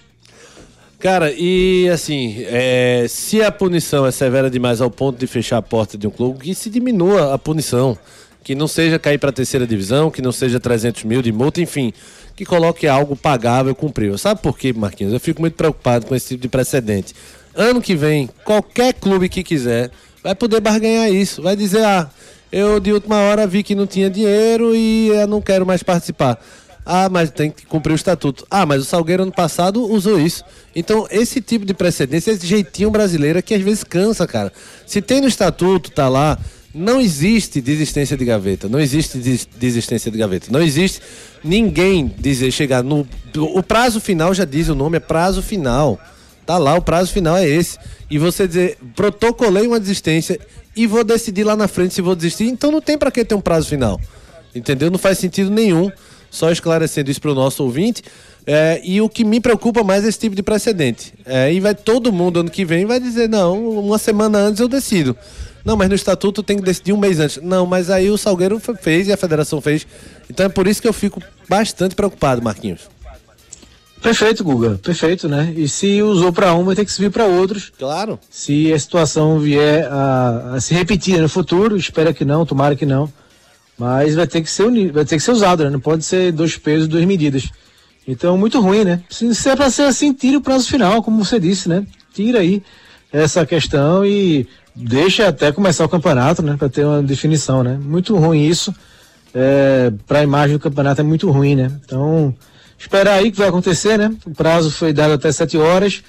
Cara, 1.00 1.32
e 1.32 1.88
assim, 1.88 2.44
é, 2.46 3.06
se 3.08 3.42
a 3.42 3.50
punição 3.50 4.04
é 4.04 4.10
severa 4.10 4.50
demais 4.50 4.82
ao 4.82 4.90
ponto 4.90 5.18
de 5.18 5.26
fechar 5.26 5.56
a 5.56 5.62
porta 5.62 5.96
de 5.96 6.06
um 6.06 6.10
clube, 6.10 6.40
que 6.40 6.54
se 6.54 6.68
diminua 6.68 7.32
a 7.32 7.38
punição. 7.38 7.98
Que 8.42 8.54
não 8.54 8.66
seja 8.66 8.98
cair 8.98 9.18
para 9.18 9.28
a 9.30 9.32
terceira 9.32 9.66
divisão, 9.66 10.10
que 10.10 10.22
não 10.22 10.32
seja 10.32 10.58
300 10.58 11.04
mil 11.04 11.20
de 11.20 11.30
multa, 11.30 11.60
enfim, 11.60 11.92
que 12.40 12.44
coloque 12.46 12.86
algo 12.88 13.14
pagável, 13.14 13.74
cumprível. 13.74 14.16
Sabe 14.16 14.40
por 14.40 14.56
quê, 14.56 14.72
Marquinhos? 14.72 15.12
Eu 15.12 15.20
fico 15.20 15.42
muito 15.42 15.56
preocupado 15.56 16.06
com 16.06 16.14
esse 16.14 16.28
tipo 16.28 16.40
de 16.40 16.48
precedente. 16.48 17.14
Ano 17.54 17.82
que 17.82 17.94
vem, 17.94 18.30
qualquer 18.46 18.94
clube 18.94 19.28
que 19.28 19.42
quiser 19.42 19.90
vai 20.24 20.34
poder 20.34 20.58
barganhar 20.58 21.12
isso. 21.12 21.42
Vai 21.42 21.54
dizer, 21.54 21.84
ah, 21.84 22.08
eu 22.50 22.80
de 22.80 22.94
última 22.94 23.16
hora 23.16 23.46
vi 23.46 23.62
que 23.62 23.74
não 23.74 23.86
tinha 23.86 24.08
dinheiro 24.08 24.74
e 24.74 25.08
eu 25.08 25.26
não 25.26 25.42
quero 25.42 25.66
mais 25.66 25.82
participar. 25.82 26.42
Ah, 26.86 27.10
mas 27.10 27.30
tem 27.30 27.50
que 27.50 27.66
cumprir 27.66 27.92
o 27.92 27.94
estatuto. 27.94 28.46
Ah, 28.50 28.64
mas 28.64 28.80
o 28.80 28.86
Salgueiro 28.86 29.24
ano 29.24 29.32
passado 29.32 29.84
usou 29.92 30.18
isso. 30.18 30.42
Então, 30.74 31.06
esse 31.10 31.42
tipo 31.42 31.66
de 31.66 31.74
precedência, 31.74 32.30
esse 32.30 32.46
jeitinho 32.46 32.90
brasileiro 32.90 33.38
é 33.38 33.42
que 33.42 33.52
às 33.52 33.60
vezes 33.60 33.84
cansa, 33.84 34.26
cara. 34.26 34.50
Se 34.86 35.02
tem 35.02 35.20
no 35.20 35.28
estatuto, 35.28 35.90
tá 35.90 36.08
lá, 36.08 36.38
Não 36.72 37.00
existe 37.00 37.60
desistência 37.60 38.16
de 38.16 38.24
gaveta. 38.24 38.68
Não 38.68 38.78
existe 38.78 39.18
des- 39.18 39.48
desistência 39.58 40.10
de 40.10 40.16
gaveta. 40.16 40.46
Não 40.50 40.62
existe 40.62 41.00
ninguém 41.42 42.12
dizer 42.18 42.50
chegar 42.52 42.82
no. 42.82 43.06
O 43.36 43.62
prazo 43.62 44.00
final 44.00 44.32
já 44.32 44.44
diz 44.44 44.68
o 44.68 44.74
nome, 44.74 44.96
é 44.98 45.00
prazo 45.00 45.42
final. 45.42 45.98
Tá 46.46 46.58
lá, 46.58 46.74
o 46.74 46.82
prazo 46.82 47.12
final 47.12 47.36
é 47.36 47.48
esse. 47.48 47.76
E 48.10 48.18
você 48.18 48.46
dizer, 48.46 48.78
protocolei 48.94 49.66
uma 49.66 49.80
desistência 49.80 50.38
e 50.76 50.86
vou 50.86 51.02
decidir 51.04 51.44
lá 51.44 51.56
na 51.56 51.66
frente 51.68 51.94
se 51.94 52.00
vou 52.02 52.14
desistir. 52.14 52.44
Então 52.44 52.70
não 52.70 52.80
tem 52.80 52.96
pra 52.96 53.10
que 53.10 53.24
ter 53.24 53.34
um 53.34 53.40
prazo 53.40 53.68
final. 53.68 54.00
Entendeu? 54.54 54.90
Não 54.90 54.98
faz 54.98 55.18
sentido 55.18 55.50
nenhum. 55.50 55.90
Só 56.30 56.50
esclarecendo 56.52 57.10
isso 57.10 57.20
pro 57.20 57.34
nosso 57.34 57.64
ouvinte. 57.64 58.02
É, 58.46 58.80
e 58.84 59.00
o 59.00 59.08
que 59.08 59.24
me 59.24 59.40
preocupa 59.40 59.82
mais 59.82 60.04
é 60.04 60.08
esse 60.08 60.18
tipo 60.18 60.34
de 60.36 60.42
precedente. 60.42 61.12
É, 61.26 61.52
e 61.52 61.58
vai 61.60 61.74
todo 61.74 62.12
mundo 62.12 62.40
ano 62.40 62.50
que 62.50 62.64
vem 62.64 62.86
vai 62.86 62.98
dizer, 63.00 63.28
não, 63.28 63.68
uma 63.80 63.98
semana 63.98 64.38
antes 64.38 64.60
eu 64.60 64.68
decido. 64.68 65.16
Não, 65.64 65.76
mas 65.76 65.88
no 65.88 65.94
estatuto 65.94 66.42
tem 66.42 66.56
que 66.56 66.62
decidir 66.62 66.92
um 66.92 66.96
mês 66.98 67.20
antes. 67.20 67.42
Não, 67.42 67.66
mas 67.66 67.90
aí 67.90 68.10
o 68.10 68.16
Salgueiro 68.16 68.58
fe- 68.58 68.74
fez 68.74 69.08
e 69.08 69.12
a 69.12 69.16
federação 69.16 69.60
fez. 69.60 69.86
Então 70.28 70.46
é 70.46 70.48
por 70.48 70.66
isso 70.66 70.80
que 70.80 70.88
eu 70.88 70.92
fico 70.92 71.22
bastante 71.48 71.94
preocupado, 71.94 72.42
Marquinhos. 72.42 72.82
Perfeito, 74.02 74.42
Guga. 74.42 74.80
Perfeito, 74.82 75.28
né? 75.28 75.52
E 75.54 75.68
se 75.68 76.00
usou 76.02 76.32
para 76.32 76.54
um, 76.54 76.64
vai 76.64 76.74
ter 76.74 76.86
que 76.86 76.92
subir 76.92 77.10
para 77.10 77.26
outros. 77.26 77.70
Claro. 77.78 78.18
Se 78.30 78.72
a 78.72 78.78
situação 78.78 79.38
vier 79.38 79.86
a, 79.92 80.54
a 80.54 80.60
se 80.60 80.72
repetir 80.72 81.20
no 81.20 81.28
futuro, 81.28 81.76
espera 81.76 82.14
que 82.14 82.24
não, 82.24 82.46
tomara 82.46 82.74
que 82.74 82.86
não. 82.86 83.12
Mas 83.78 84.14
vai 84.14 84.26
ter 84.26 84.40
que 84.40 84.50
ser 84.50 84.64
uni, 84.64 84.90
vai 84.90 85.04
ter 85.04 85.16
que 85.16 85.22
ser 85.22 85.32
usado, 85.32 85.64
né? 85.64 85.70
Não 85.70 85.80
pode 85.80 86.04
ser 86.04 86.32
dois 86.32 86.56
pesos, 86.56 86.88
duas 86.88 87.04
medidas. 87.04 87.50
Então, 88.08 88.38
muito 88.38 88.58
ruim, 88.60 88.84
né? 88.84 89.02
Se, 89.10 89.34
se 89.34 89.48
é 89.50 89.54
para 89.56 89.70
ser 89.70 89.82
assim, 89.82 90.14
tira 90.14 90.38
o 90.38 90.40
prazo 90.40 90.66
final, 90.66 91.02
como 91.02 91.22
você 91.22 91.38
disse, 91.38 91.68
né? 91.68 91.86
Tira 92.14 92.40
aí 92.40 92.62
essa 93.12 93.44
questão 93.44 94.04
e 94.04 94.48
deixa 94.74 95.28
até 95.28 95.52
começar 95.52 95.84
o 95.84 95.88
campeonato, 95.88 96.42
né? 96.42 96.56
Para 96.56 96.68
ter 96.68 96.84
uma 96.84 97.02
definição, 97.02 97.62
né? 97.62 97.78
Muito 97.80 98.16
ruim 98.16 98.46
isso. 98.46 98.74
É, 99.34 99.92
para 100.06 100.20
a 100.20 100.22
imagem 100.22 100.56
do 100.56 100.62
campeonato 100.62 101.00
é 101.00 101.04
muito 101.04 101.30
ruim, 101.30 101.54
né? 101.54 101.70
Então, 101.84 102.34
esperar 102.78 103.14
aí 103.14 103.30
que 103.30 103.38
vai 103.38 103.48
acontecer, 103.48 103.98
né? 103.98 104.14
O 104.26 104.30
prazo 104.30 104.70
foi 104.70 104.92
dado 104.92 105.12
até 105.12 105.30
7 105.30 105.56
horas. 105.56 106.02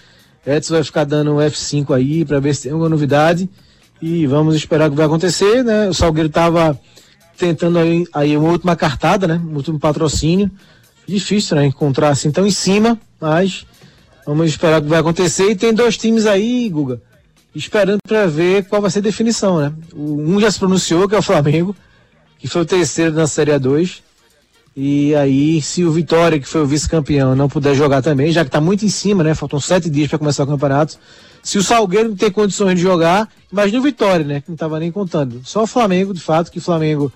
Edson 0.45 0.73
vai 0.73 0.83
ficar 0.83 1.03
dando 1.03 1.33
um 1.33 1.37
F5 1.37 1.95
aí 1.95 2.25
para 2.25 2.39
ver 2.39 2.55
se 2.55 2.63
tem 2.63 2.71
alguma 2.71 2.89
novidade. 2.89 3.49
E 4.01 4.25
vamos 4.25 4.55
esperar 4.55 4.87
o 4.87 4.91
que 4.91 4.97
vai 4.97 5.05
acontecer, 5.05 5.63
né? 5.63 5.87
O 5.87 5.93
Salgueiro 5.93 6.27
estava 6.27 6.79
tentando 7.37 7.77
aí, 7.77 8.05
aí 8.13 8.35
uma 8.35 8.49
última 8.49 8.75
cartada, 8.75 9.27
né? 9.27 9.39
Um 9.43 9.55
último 9.55 9.79
patrocínio. 9.79 10.49
Difícil, 11.07 11.55
né? 11.55 11.65
Encontrar 11.65 12.09
assim 12.09 12.31
tão 12.31 12.47
em 12.47 12.51
cima, 12.51 12.99
mas 13.19 13.65
vamos 14.25 14.49
esperar 14.49 14.79
o 14.79 14.83
que 14.83 14.89
vai 14.89 14.99
acontecer. 14.99 15.51
E 15.51 15.55
tem 15.55 15.73
dois 15.73 15.97
times 15.97 16.25
aí, 16.25 16.67
Guga, 16.69 16.99
esperando 17.55 17.99
para 18.07 18.25
ver 18.27 18.65
qual 18.65 18.81
vai 18.81 18.89
ser 18.91 18.99
a 18.99 19.03
definição, 19.03 19.59
né? 19.59 19.73
O- 19.93 20.21
Um 20.21 20.39
já 20.39 20.49
se 20.49 20.59
pronunciou, 20.59 21.07
que 21.07 21.15
é 21.15 21.17
o 21.19 21.21
Flamengo, 21.23 21.75
que 22.39 22.47
foi 22.47 22.61
o 22.61 22.65
terceiro 22.65 23.13
na 23.13 23.27
Série 23.27 23.51
A2. 23.51 24.01
E 24.75 25.13
aí, 25.15 25.61
se 25.61 25.83
o 25.83 25.91
Vitória, 25.91 26.39
que 26.39 26.47
foi 26.47 26.61
o 26.61 26.65
vice-campeão, 26.65 27.35
não 27.35 27.49
puder 27.49 27.75
jogar 27.75 28.01
também, 28.01 28.31
já 28.31 28.41
que 28.43 28.47
está 28.47 28.61
muito 28.61 28.85
em 28.85 28.89
cima, 28.89 29.21
né? 29.23 29.35
Faltam 29.35 29.59
sete 29.59 29.89
dias 29.89 30.07
para 30.07 30.17
começar 30.17 30.43
o 30.43 30.47
campeonato. 30.47 30.97
Se 31.43 31.57
o 31.57 31.63
Salgueiro 31.63 32.09
não 32.09 32.15
tem 32.15 32.31
condições 32.31 32.75
de 32.75 32.81
jogar, 32.81 33.27
imagina 33.51 33.79
o 33.79 33.83
Vitória, 33.83 34.25
né? 34.25 34.39
Que 34.39 34.49
não 34.49 34.55
estava 34.55 34.79
nem 34.79 34.89
contando. 34.91 35.41
Só 35.43 35.63
o 35.63 35.67
Flamengo, 35.67 36.13
de 36.13 36.21
fato, 36.21 36.49
que 36.49 36.59
o 36.59 36.61
Flamengo 36.61 37.11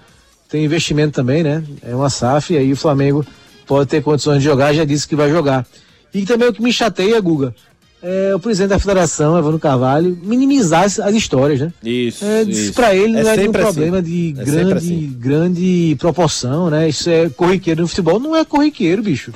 tem 0.50 0.66
investimento 0.66 1.14
também, 1.14 1.44
né? 1.44 1.64
É 1.82 1.96
uma 1.96 2.10
SAF, 2.10 2.54
e 2.54 2.58
aí 2.58 2.74
o 2.74 2.76
Flamengo 2.78 3.26
pode 3.66 3.90
ter 3.90 4.02
condições 4.04 4.40
de 4.40 4.44
jogar, 4.46 4.74
já 4.74 4.84
disse 4.84 5.08
que 5.08 5.16
vai 5.16 5.30
jogar. 5.30 5.66
E 6.14 6.26
também 6.26 6.50
o 6.50 6.54
que 6.54 6.62
me 6.62 6.74
chateia, 6.74 7.20
Guga, 7.22 7.56
é 8.02 8.36
o 8.36 8.40
presidente 8.40 8.70
da 8.70 8.80
federação, 8.80 9.38
Evandro 9.38 9.60
Carvalho, 9.60 10.18
minimizar 10.22 10.84
as, 10.84 11.00
as 11.00 11.16
histórias, 11.16 11.60
né? 11.60 11.74
Isso. 11.84 12.24
É, 12.24 12.44
isso. 12.44 12.74
Para 12.74 12.96
ele 12.96 13.14
não 13.14 13.20
é, 13.20 13.24
nenhum 13.24 13.36
sempre 13.38 13.62
assim. 13.62 13.74
problema 13.74 14.02
de 14.02 14.36
É 14.38 14.44
grande, 14.44 14.74
assim. 14.74 15.16
grande 15.18 15.96
proporção, 16.00 16.70
né? 16.70 16.88
Isso 16.88 17.10
é 17.10 17.30
corriqueiro 17.30 17.82
no 17.82 17.88
futebol. 17.88 18.20
Não 18.20 18.36
é 18.36 18.46
corriqueiro, 18.46 19.02
bicho. 19.02 19.34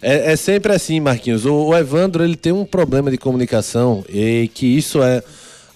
É, 0.00 0.32
é 0.32 0.36
sempre 0.36 0.72
assim, 0.72 1.00
Marquinhos. 1.00 1.44
O, 1.44 1.68
o 1.68 1.76
Evandro 1.76 2.24
ele 2.24 2.36
tem 2.36 2.52
um 2.52 2.64
problema 2.64 3.10
de 3.10 3.18
comunicação 3.18 4.04
e 4.08 4.50
que 4.54 4.66
isso 4.66 5.02
é 5.02 5.22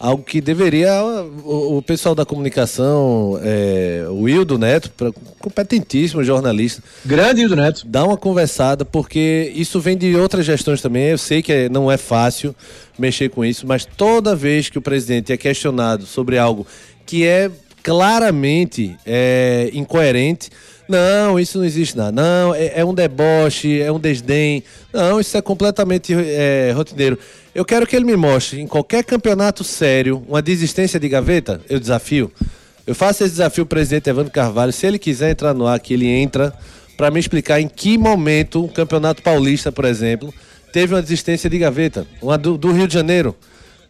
algo 0.02 0.25
que 0.25 0.40
deveria 0.40 1.00
o, 1.44 1.76
o 1.78 1.82
pessoal 1.82 2.12
da 2.12 2.26
comunicação, 2.26 3.38
é, 3.40 4.04
o 4.09 4.23
Wildo 4.23 4.59
Neto, 4.59 4.90
competentíssimo 5.38 6.25
jornalista, 6.25 6.82
Grande 7.06 7.42
Hildo 7.42 7.54
Neto. 7.54 7.85
dá 7.87 8.02
uma 8.04 8.16
conversada, 8.16 8.85
porque 8.85 9.52
isso 9.54 9.78
vem 9.78 9.97
de 9.97 10.16
outras 10.16 10.44
gestões 10.44 10.82
também. 10.82 11.04
Eu 11.04 11.18
sei 11.18 11.40
que 11.40 11.52
é- 11.52 11.68
não 11.68 11.88
é 11.90 11.97
fácil 11.97 12.52
mexer 12.99 13.28
com 13.30 13.44
isso, 13.44 13.64
mas 13.64 13.85
toda 13.87 14.35
vez 14.35 14.68
que 14.68 14.76
o 14.76 14.82
presidente 14.82 15.32
é 15.32 15.37
questionado 15.37 16.04
sobre 16.04 16.37
algo 16.37 16.66
que 17.06 17.25
é 17.25 17.49
claramente 17.80 18.97
é, 19.06 19.71
incoerente, 19.73 20.50
não, 20.92 21.40
isso 21.40 21.58
não 21.58 21.64
existe 21.64 21.96
nada. 21.96 22.12
Não, 22.12 22.54
é, 22.54 22.80
é 22.80 22.84
um 22.84 22.92
deboche, 22.92 23.80
é 23.80 23.90
um 23.90 23.99
desdém. 23.99 24.62
Não, 24.92 25.18
isso 25.18 25.37
é 25.37 25.40
completamente 25.40 26.14
é, 26.14 26.72
rotineiro. 26.75 27.18
Eu 27.54 27.64
quero 27.64 27.87
que 27.87 27.96
ele 27.96 28.04
me 28.04 28.14
mostre 28.14 28.61
em 28.61 28.66
qualquer 28.66 29.02
campeonato 29.02 29.64
sério 29.64 30.22
uma 30.28 30.42
desistência 30.42 31.00
de 31.00 31.08
gaveta. 31.08 31.61
Eu 31.68 31.80
desafio. 31.80 32.30
Eu 32.87 32.94
faço 32.94 33.25
esse 33.25 33.32
desafio 33.32 33.62
ao 33.62 33.66
presidente 33.66 34.11
Evandro 34.11 34.30
Carvalho. 34.30 34.72
Se 34.72 34.87
ele 34.87 34.99
quiser 34.99 35.30
entrar 35.30 35.54
no 35.54 35.66
ar, 35.66 35.80
que 35.80 35.94
ele 35.94 36.06
entra 36.06 36.52
para 36.96 37.11
me 37.11 37.18
explicar 37.18 37.61
em 37.61 37.68
que 37.68 37.96
momento 37.96 38.64
o 38.64 38.68
Campeonato 38.68 39.22
Paulista, 39.22 39.72
por 39.72 39.84
exemplo, 39.84 40.32
teve 40.72 40.94
uma 40.94 41.00
desistência 41.00 41.49
de 41.49 41.58
gaveta. 41.58 42.06
Uma 42.20 42.37
do, 42.37 42.58
do 42.58 42.70
Rio 42.70 42.87
de 42.87 42.94
Janeiro. 42.94 43.34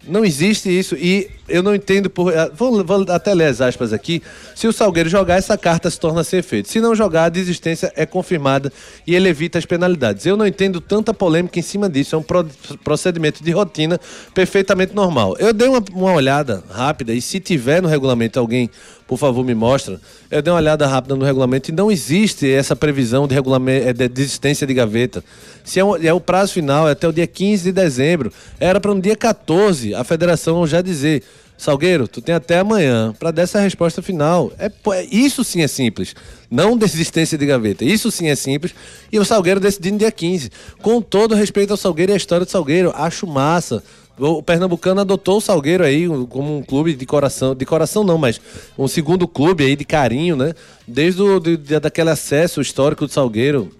Não 0.06 0.25
existe 0.25 0.68
isso 0.68 0.97
e 0.97 1.30
eu 1.49 1.62
não 1.62 1.73
entendo 1.75 2.11
por. 2.11 2.32
eh, 2.32 2.50
Vou, 2.56 2.85
vou 2.85 3.04
até 3.09 3.32
ler 3.32 3.44
as 3.47 3.61
aspas 3.61 3.92
aqui. 3.92 4.21
Se 4.54 4.66
o 4.66 4.73
Salgueiro 4.73 5.09
jogar, 5.09 5.37
essa 5.37 5.56
carta 5.56 5.88
se 5.88 6.00
torna 6.00 6.25
sem 6.25 6.40
efeito. 6.40 6.68
Se 6.68 6.80
não 6.80 6.92
jogar, 6.94 7.26
a 7.26 7.28
desistência 7.28 7.92
é 7.94 8.04
confirmada 8.04 8.73
e 9.06 9.14
ele 9.14 9.28
evita 9.28 9.59
as 9.59 9.64
penalidades. 9.64 10.26
Eu 10.26 10.37
não 10.37 10.44
entendo 10.47 10.80
tanta 10.80 11.14
polêmica 11.14 11.56
em 11.59 11.62
cima 11.62 11.88
disso. 11.88 12.16
É 12.16 12.18
um 12.18 12.23
pro- 12.23 12.49
procedimento 12.82 13.44
de 13.44 13.50
rotina 13.52 14.00
perfeitamente 14.35 14.92
normal. 14.92 15.37
Eu 15.38 15.52
dei 15.52 15.68
uma, 15.68 15.82
uma 15.92 16.12
olhada 16.12 16.64
rápida 16.68 17.12
e 17.12 17.23
se 17.23 17.38
tiver 17.38 17.80
no 17.80 17.88
regulamento 17.88 18.40
alguém, 18.40 18.68
por 19.12 19.19
favor, 19.19 19.45
me 19.45 19.54
mostra. 19.54 20.00
Eu 20.31 20.40
dei 20.40 20.50
uma 20.50 20.59
olhada 20.59 20.87
rápida 20.87 21.14
no 21.14 21.23
regulamento 21.23 21.71
e 21.71 21.75
não 21.75 21.92
existe 21.92 22.50
essa 22.50 22.75
previsão 22.75 23.28
de, 23.28 23.35
regulamento, 23.35 23.92
de 23.92 24.09
desistência 24.09 24.66
de 24.66 24.73
gaveta. 24.73 25.23
Se 25.62 25.78
é, 25.78 25.85
um- 25.85 25.97
é 25.97 26.11
o 26.14 26.19
prazo 26.19 26.54
final, 26.54 26.88
é 26.88 26.92
até 26.92 27.07
o 27.07 27.12
dia 27.12 27.26
15 27.26 27.64
de 27.64 27.73
dezembro. 27.73 28.33
Era 28.59 28.81
para 28.81 28.95
no 28.95 29.02
dia 29.02 29.14
14 29.14 29.95
a 29.95 30.02
federação 30.02 30.66
já 30.66 30.81
dizer. 30.81 31.23
Salgueiro, 31.59 32.09
tu 32.09 32.23
tem 32.23 32.35
até 32.35 32.59
amanhã 32.59 33.14
para 33.21 33.31
dar 33.31 33.42
essa 33.42 33.61
resposta 33.61 34.00
final. 34.00 34.50
É, 34.59 34.66
é- 34.95 35.04
isso 35.12 35.45
sim 35.45 35.61
é 35.61 35.69
simples. 35.69 36.14
Não 36.50 36.75
desistência 36.76 37.37
de 37.37 37.45
gaveta. 37.45 37.85
Isso 37.85 38.11
sim 38.11 38.28
é 38.28 38.35
simples. 38.35 38.75
E 39.12 39.19
o 39.19 39.25
Salgueiro 39.26 39.61
decidindo 39.61 39.99
dia 39.99 40.11
15. 40.11 40.50
Com 40.81 41.02
todo 41.02 41.35
respeito 41.35 41.71
ao 41.71 41.76
Salgueiro 41.76 42.12
e 42.12 42.14
à 42.14 42.16
história 42.16 42.47
do 42.47 42.50
Salgueiro, 42.50 42.92
acho 42.97 43.26
massa. 43.26 43.85
O 44.25 44.43
Pernambucano 44.43 45.00
adotou 45.00 45.38
o 45.38 45.41
Salgueiro 45.41 45.83
aí 45.85 46.07
como 46.29 46.57
um 46.59 46.62
clube 46.62 46.95
de 46.95 47.05
coração. 47.05 47.55
De 47.55 47.64
coração 47.67 48.05
não, 48.05 48.17
mas 48.17 48.41
um 48.79 48.87
segundo 48.87 49.26
clube 49.26 49.64
aí 49.64 49.75
de 49.75 49.85
carinho, 49.85 50.37
né? 50.37 50.55
Desde 50.87 51.21
o, 51.23 51.41
de, 51.41 51.57
daquele 51.57 52.11
acesso 52.11 52.61
histórico 52.61 53.07
do 53.07 53.12
Salgueiro 53.12 53.73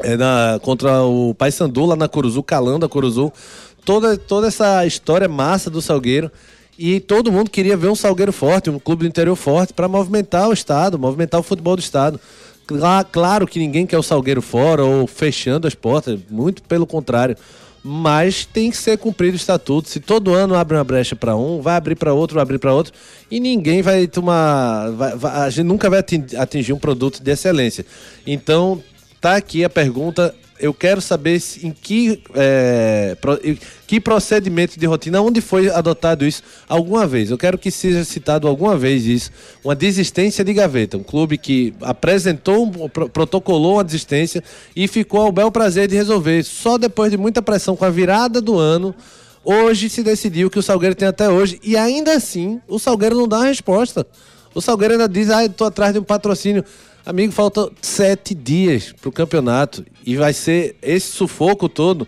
é 0.00 0.16
na, 0.16 0.58
contra 0.62 1.02
o 1.02 1.34
Paysandu 1.34 1.84
lá 1.86 1.96
na 1.96 2.08
Curuzu, 2.08 2.42
calando 2.42 2.86
a 2.86 2.88
Curuzu. 2.88 3.32
Toda, 3.84 4.16
toda 4.16 4.46
essa 4.48 4.86
história 4.86 5.28
massa 5.28 5.68
do 5.68 5.82
Salgueiro. 5.82 6.30
E 6.78 6.98
todo 7.00 7.30
mundo 7.30 7.50
queria 7.50 7.76
ver 7.76 7.88
um 7.88 7.94
Salgueiro 7.94 8.32
forte, 8.32 8.70
um 8.70 8.78
clube 8.78 9.04
do 9.04 9.08
interior 9.08 9.36
forte, 9.36 9.72
para 9.72 9.86
movimentar 9.88 10.48
o 10.48 10.52
Estado, 10.52 10.98
movimentar 10.98 11.38
o 11.40 11.42
futebol 11.44 11.76
do 11.76 11.80
Estado. 11.80 12.18
Cla- 12.66 13.04
Claro 13.04 13.46
que 13.46 13.58
ninguém 13.58 13.86
quer 13.86 13.98
o 13.98 14.02
Salgueiro 14.02 14.42
fora 14.42 14.84
ou 14.84 15.06
fechando 15.06 15.66
as 15.68 15.74
portas, 15.74 16.18
muito 16.30 16.62
pelo 16.62 16.86
contrário. 16.86 17.36
Mas 17.86 18.46
tem 18.46 18.70
que 18.70 18.78
ser 18.78 18.96
cumprido 18.96 19.34
o 19.34 19.36
estatuto. 19.36 19.90
Se 19.90 20.00
todo 20.00 20.32
ano 20.32 20.54
abre 20.54 20.74
uma 20.74 20.82
brecha 20.84 21.14
para 21.14 21.36
um, 21.36 21.60
vai 21.60 21.76
abrir 21.76 21.94
para 21.96 22.14
outro, 22.14 22.36
vai 22.36 22.42
abrir 22.42 22.58
para 22.58 22.72
outro, 22.72 22.94
e 23.30 23.38
ninguém 23.38 23.82
vai 23.82 24.06
tomar. 24.06 24.90
vai- 24.92 25.14
vai- 25.14 25.42
a 25.42 25.50
gente 25.50 25.66
nunca 25.66 25.90
vai 25.90 25.98
atin- 25.98 26.24
atingir 26.38 26.72
um 26.72 26.78
produto 26.78 27.22
de 27.22 27.30
excelência. 27.30 27.84
Então, 28.26 28.82
tá 29.20 29.36
aqui 29.36 29.62
a 29.64 29.68
pergunta. 29.68 30.34
Eu 30.64 30.72
quero 30.72 30.98
saber 30.98 31.42
em 31.62 31.70
que, 31.70 32.22
é, 32.34 33.14
pro- 33.20 33.38
que 33.86 34.00
procedimento 34.00 34.80
de 34.80 34.86
rotina, 34.86 35.20
onde 35.20 35.42
foi 35.42 35.68
adotado 35.68 36.24
isso 36.24 36.42
alguma 36.66 37.06
vez. 37.06 37.30
Eu 37.30 37.36
quero 37.36 37.58
que 37.58 37.70
seja 37.70 38.02
citado 38.02 38.48
alguma 38.48 38.74
vez 38.74 39.04
isso. 39.04 39.30
Uma 39.62 39.74
desistência 39.74 40.42
de 40.42 40.54
gaveta. 40.54 40.96
Um 40.96 41.02
clube 41.02 41.36
que 41.36 41.74
apresentou, 41.82 42.88
pro- 42.88 43.10
protocolou 43.10 43.74
uma 43.74 43.84
desistência 43.84 44.42
e 44.74 44.88
ficou 44.88 45.20
ao 45.20 45.30
bel 45.30 45.50
prazer 45.52 45.86
de 45.86 45.96
resolver. 45.96 46.42
Só 46.44 46.78
depois 46.78 47.10
de 47.10 47.18
muita 47.18 47.42
pressão 47.42 47.76
com 47.76 47.84
a 47.84 47.90
virada 47.90 48.40
do 48.40 48.58
ano. 48.58 48.94
Hoje 49.44 49.90
se 49.90 50.02
decidiu 50.02 50.48
que 50.48 50.58
o 50.58 50.62
Salgueiro 50.62 50.94
tem 50.94 51.06
até 51.06 51.28
hoje. 51.28 51.60
E 51.62 51.76
ainda 51.76 52.14
assim, 52.14 52.58
o 52.66 52.78
Salgueiro 52.78 53.14
não 53.18 53.28
dá 53.28 53.40
uma 53.40 53.48
resposta. 53.48 54.06
O 54.54 54.60
Salgueiro 54.60 54.94
ainda 54.94 55.08
diz, 55.08 55.30
ah, 55.30 55.48
tô 55.48 55.64
atrás 55.64 55.92
de 55.92 55.98
um 55.98 56.04
patrocínio. 56.04 56.64
Amigo, 57.04 57.32
faltam 57.32 57.70
sete 57.82 58.34
dias 58.34 58.94
pro 59.00 59.10
campeonato. 59.10 59.84
E 60.06 60.16
vai 60.16 60.32
ser 60.32 60.76
esse 60.80 61.08
sufoco 61.08 61.68
todo. 61.68 62.06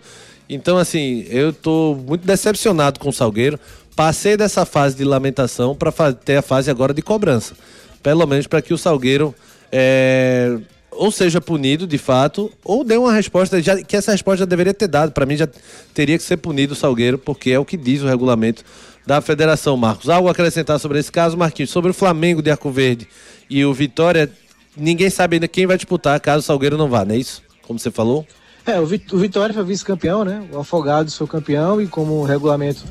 Então, 0.49 0.77
assim, 0.77 1.25
eu 1.29 1.51
tô 1.51 1.97
muito 2.07 2.25
decepcionado 2.25 2.99
com 2.99 3.09
o 3.09 3.13
Salgueiro. 3.13 3.59
passei 3.95 4.37
dessa 4.37 4.65
fase 4.65 4.95
de 4.95 5.03
lamentação 5.03 5.75
para 5.75 6.13
ter 6.13 6.37
a 6.37 6.41
fase 6.41 6.71
agora 6.71 6.93
de 6.93 7.01
cobrança. 7.01 7.55
Pelo 8.01 8.25
menos 8.25 8.47
para 8.47 8.61
que 8.61 8.73
o 8.73 8.77
Salgueiro 8.77 9.35
é, 9.71 10.57
ou 10.91 11.11
seja 11.11 11.39
punido 11.39 11.85
de 11.85 11.97
fato, 11.97 12.51
ou 12.63 12.83
dê 12.83 12.97
uma 12.97 13.13
resposta, 13.13 13.61
já, 13.61 13.81
que 13.81 13.95
essa 13.95 14.11
resposta 14.11 14.39
já 14.39 14.45
deveria 14.45 14.73
ter 14.73 14.87
dado. 14.87 15.11
Para 15.11 15.25
mim 15.25 15.35
já 15.35 15.47
teria 15.93 16.17
que 16.17 16.23
ser 16.23 16.37
punido 16.37 16.73
o 16.73 16.75
Salgueiro, 16.75 17.17
porque 17.17 17.51
é 17.51 17.59
o 17.59 17.65
que 17.65 17.77
diz 17.77 18.01
o 18.01 18.07
regulamento 18.07 18.63
da 19.07 19.21
federação, 19.21 19.77
Marcos. 19.77 20.09
Algo 20.09 20.27
a 20.27 20.31
acrescentar 20.31 20.77
sobre 20.81 20.99
esse 20.99 21.09
caso, 21.09 21.37
Marquinhos? 21.37 21.71
Sobre 21.71 21.91
o 21.91 21.93
Flamengo 21.93 22.41
de 22.41 22.51
Arco 22.51 22.69
Verde 22.69 23.07
e 23.49 23.63
o 23.63 23.73
Vitória, 23.73 24.29
ninguém 24.75 25.09
sabe 25.09 25.37
ainda 25.37 25.47
quem 25.47 25.65
vai 25.65 25.77
disputar 25.77 26.19
caso 26.19 26.39
o 26.39 26.41
Salgueiro 26.43 26.77
não 26.77 26.89
vá, 26.89 27.05
não 27.05 27.15
é 27.15 27.17
isso? 27.17 27.41
Como 27.65 27.79
você 27.79 27.89
falou? 27.89 28.27
É, 28.65 28.77
o, 28.81 28.85
Vitória 28.85 29.55
foi 29.55 29.63
vice-campeão, 29.63 30.25
né? 30.25 30.43
O 30.51 30.59
Afogados 30.59 31.15
foi 31.15 31.25
campeão 31.25 31.81
e 31.81 31.87
como 31.87 32.15
o 32.15 32.25
regulamento 32.25 32.83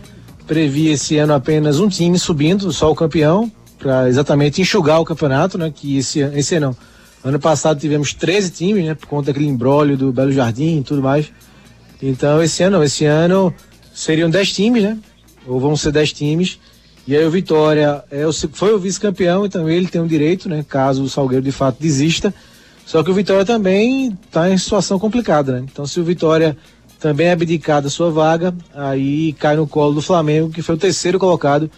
previa 0.47 0.95
esse 0.95 1.19
ano 1.19 1.35
apenas 1.35 1.79
um 1.81 1.89
time 1.89 2.19
subindo, 2.19 2.73
só 2.73 2.91
o 2.91 2.95
campeão, 2.95 3.53
para 3.79 4.09
exatamente 4.09 4.63
enxugar 4.63 4.99
o 4.99 5.05
campeonato, 5.05 5.59
né? 5.59 5.71
Que 5.71 5.99
esse, 5.99 6.21
esse 6.21 6.55
ano, 6.55 6.75
ano 7.23 7.39
passado 7.39 7.79
tivemos 7.79 8.15
13 8.15 8.51
times, 8.53 8.87
né? 8.87 8.95
Por 8.95 9.07
conta 9.07 9.27
daquele 9.27 9.51
embrólio 9.51 9.99
do 9.99 10.11
Belo 10.11 10.33
Jardim 10.33 10.79
e 10.79 10.83
tudo 10.83 11.03
mais. 11.03 11.31
Então 12.03 12.43
esse 12.43 12.63
ano, 12.63 12.83
esse 12.83 13.05
ano 13.05 13.53
seriam 13.93 14.31
10 14.31 14.53
times, 14.53 14.83
né? 14.83 14.99
Ou 15.47 15.61
vão 15.61 15.77
ser 15.77 15.93
10 15.93 16.13
times. 16.13 16.59
E 17.07 17.17
aí 17.17 17.25
o 17.25 17.31
Vitória 17.31 18.05
é 18.11 18.27
o, 18.27 18.33
foi 18.33 18.75
o 18.75 18.79
vice-campeão, 18.79 19.47
então 19.47 19.69
ele 19.69 19.87
tem 19.87 20.01
o 20.01 20.09
direito, 20.09 20.49
né? 20.49 20.65
Caso 20.69 21.05
o 21.05 21.09
Salgueiro 21.09 21.45
de 21.45 21.53
fato 21.53 21.81
desista. 21.81 22.35
Só 22.85 23.03
que 23.03 23.11
o 23.11 23.15
Vitória 23.15 23.45
também 23.45 24.17
está 24.27 24.51
em 24.51 24.59
situação 24.59 24.99
complicada, 24.99 25.53
né? 25.53 25.67
Então 25.71 25.87
se 25.87 26.01
o 26.01 26.05
Vitória 26.05 26.57
também 26.99 27.31
abdicar 27.31 27.81
da 27.81 27.91
sua 27.91 28.11
vaga, 28.11 28.55
aí 28.75 29.33
cai 29.35 29.57
no 29.57 29.67
colo 29.67 29.95
do 29.95 30.03
Flamengo, 30.03 30.51
que 30.51 30.63
foi 30.63 30.75
o 30.75 30.79
terceiro 30.79 31.19
colocado 31.19 31.71